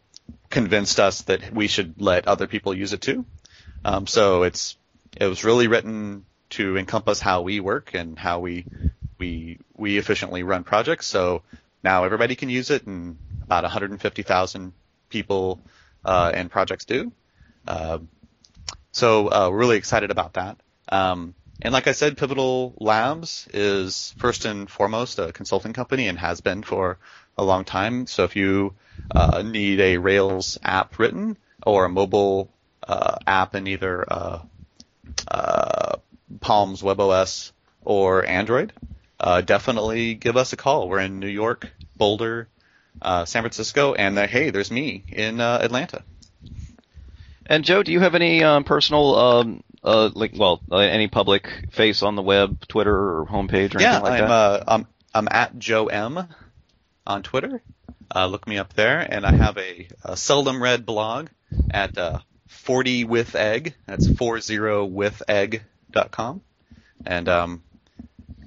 convinced 0.49 0.99
us 0.99 1.23
that 1.23 1.53
we 1.53 1.67
should 1.67 1.99
let 2.01 2.27
other 2.27 2.47
people 2.47 2.73
use 2.73 2.93
it 2.93 3.01
too. 3.01 3.25
Um, 3.83 4.07
so 4.07 4.43
it's 4.43 4.77
it 5.17 5.25
was 5.25 5.43
really 5.43 5.67
written 5.67 6.25
to 6.51 6.77
encompass 6.77 7.19
how 7.19 7.41
we 7.41 7.59
work 7.59 7.93
and 7.93 8.17
how 8.17 8.39
we 8.39 8.65
we 9.17 9.57
we 9.75 9.97
efficiently 9.97 10.43
run 10.43 10.63
projects. 10.63 11.07
So 11.07 11.41
now 11.83 12.03
everybody 12.03 12.35
can 12.35 12.49
use 12.49 12.69
it, 12.69 12.85
and 12.85 13.17
about 13.43 13.63
150,000 13.63 14.73
people 15.09 15.59
uh, 16.05 16.31
and 16.33 16.49
projects 16.51 16.85
do. 16.85 17.11
Uh, 17.67 17.99
so 18.93 19.27
uh, 19.27 19.49
we're 19.51 19.57
really 19.57 19.77
excited 19.77 20.11
about 20.11 20.33
that. 20.33 20.57
Um, 20.87 21.33
and 21.61 21.73
like 21.73 21.87
I 21.87 21.93
said, 21.93 22.17
Pivotal 22.17 22.75
Labs 22.79 23.47
is 23.53 24.13
first 24.17 24.45
and 24.45 24.69
foremost 24.69 25.17
a 25.17 25.33
consulting 25.33 25.73
company 25.73 26.07
and 26.07 26.19
has 26.19 26.41
been 26.41 26.61
for 26.61 26.99
a 27.37 27.43
long 27.43 27.65
time. 27.65 28.05
So 28.05 28.23
if 28.23 28.35
you 28.35 28.75
uh, 29.13 29.41
need 29.41 29.79
a 29.79 29.97
Rails 29.97 30.59
app 30.63 30.99
written 30.99 31.37
or 31.65 31.85
a 31.85 31.89
mobile 31.89 32.51
uh, 32.87 33.17
app 33.25 33.55
in 33.55 33.65
either 33.67 34.05
uh, 34.07 34.39
uh, 35.27 35.95
Palms 36.39 36.83
WebOS 36.83 37.51
or 37.83 38.25
Android, 38.25 38.73
uh, 39.19 39.41
definitely 39.41 40.13
give 40.13 40.37
us 40.37 40.53
a 40.53 40.57
call. 40.57 40.87
We're 40.87 40.99
in 40.99 41.19
New 41.19 41.27
York, 41.27 41.71
Boulder, 41.97 42.47
San 43.01 43.25
Francisco, 43.25 43.95
and 43.95 44.19
hey, 44.19 44.51
there's 44.51 44.69
me 44.69 45.03
in 45.07 45.41
Atlanta. 45.41 46.03
And 47.45 47.65
Joe, 47.65 47.83
do 47.83 47.91
you 47.91 47.99
have 47.99 48.15
any 48.15 48.43
um, 48.43 48.63
personal 48.63 49.15
um, 49.15 49.63
uh, 49.83 50.09
like 50.13 50.31
well 50.35 50.61
uh, 50.71 50.77
any 50.77 51.07
public 51.07 51.47
face 51.71 52.01
on 52.01 52.15
the 52.15 52.21
web, 52.21 52.67
Twitter 52.67 52.95
or 52.95 53.25
homepage 53.25 53.75
or 53.75 53.81
yeah, 53.81 53.97
anything 53.97 54.03
like 54.03 54.21
I'm, 54.21 54.29
that? 54.29 54.31
uh, 54.31 54.63
I'm 54.67 54.87
I'm 55.13 55.27
at 55.29 55.57
Joe 55.59 55.87
M 55.87 56.27
on 57.05 57.23
Twitter. 57.23 57.61
Uh, 58.15 58.27
look 58.27 58.47
me 58.47 58.57
up 58.57 58.73
there, 58.73 58.99
and 58.99 59.25
I 59.25 59.31
have 59.31 59.57
a, 59.57 59.87
a 60.03 60.15
seldom 60.15 60.61
read 60.61 60.85
blog 60.85 61.29
at 61.71 61.97
uh, 61.97 62.19
40 62.47 63.05
with 63.05 63.35
egg. 63.35 63.73
That's 63.87 64.07
40 64.07 64.87
with 64.89 65.23
egg.com. 65.27 66.41
And 67.05 67.29
um, 67.29 67.63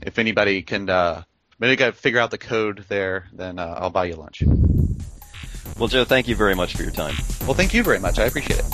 if 0.03 0.19
anybody 0.19 0.63
can 0.63 0.89
uh, 0.89 1.25
maybe 1.59 1.77
got 1.77 1.97
figure 1.97 2.21
out 2.21 2.31
the 2.31 2.39
code 2.39 2.85
there, 2.89 3.27
then 3.33 3.59
uh, 3.59 3.75
I'll 3.79 3.91
buy 3.91 4.05
you 4.05 4.15
lunch. 4.15 4.43
Well, 5.79 5.89
Joe, 5.89 6.05
thank 6.05 6.27
you 6.27 6.35
very 6.37 6.55
much 6.55 6.75
for 6.75 6.83
your 6.83 6.93
time. 6.93 7.17
Well, 7.43 7.55
thank 7.55 7.75
you 7.75 7.83
very 7.83 7.99
much. 7.99 8.19
I 8.19 8.25
appreciate 8.25 8.61
it. 8.61 8.65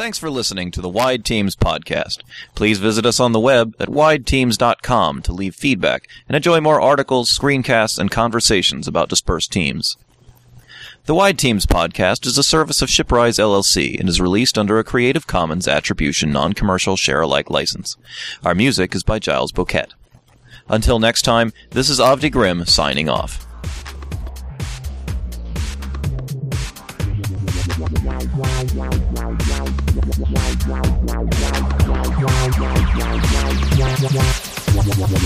Thanks 0.00 0.18
for 0.18 0.30
listening 0.30 0.70
to 0.70 0.80
the 0.80 0.88
Wide 0.88 1.26
Teams 1.26 1.54
podcast. 1.54 2.22
Please 2.54 2.78
visit 2.78 3.04
us 3.04 3.20
on 3.20 3.32
the 3.32 3.38
web 3.38 3.74
at 3.78 3.88
wideteams.com 3.90 5.20
to 5.20 5.32
leave 5.32 5.54
feedback 5.54 6.08
and 6.26 6.34
enjoy 6.34 6.58
more 6.58 6.80
articles, 6.80 7.30
screencasts, 7.30 7.98
and 7.98 8.10
conversations 8.10 8.88
about 8.88 9.10
dispersed 9.10 9.52
teams. 9.52 9.98
The 11.06 11.14
Wide 11.14 11.38
Teams 11.38 11.64
podcast 11.64 12.26
is 12.26 12.36
a 12.36 12.42
service 12.42 12.82
of 12.82 12.90
Shiprise 12.90 13.38
LLC 13.38 13.98
and 13.98 14.06
is 14.08 14.20
released 14.20 14.58
under 14.58 14.78
a 14.78 14.84
Creative 14.84 15.26
Commons 15.26 15.66
Attribution 15.66 16.30
Non-Commercial 16.30 16.94
Share-alike 16.94 17.48
license. 17.48 17.96
Our 18.44 18.54
music 18.54 18.94
is 18.94 19.02
by 19.02 19.18
Giles 19.18 19.50
Bouquet. 19.50 19.86
Until 20.68 20.98
next 20.98 21.22
time, 21.22 21.52
this 21.70 21.88
is 21.88 22.00
Avdi 22.00 22.30
Grimm 22.30 22.66
signing 22.66 23.08
off. 23.08 23.46
Wow. 34.82 35.20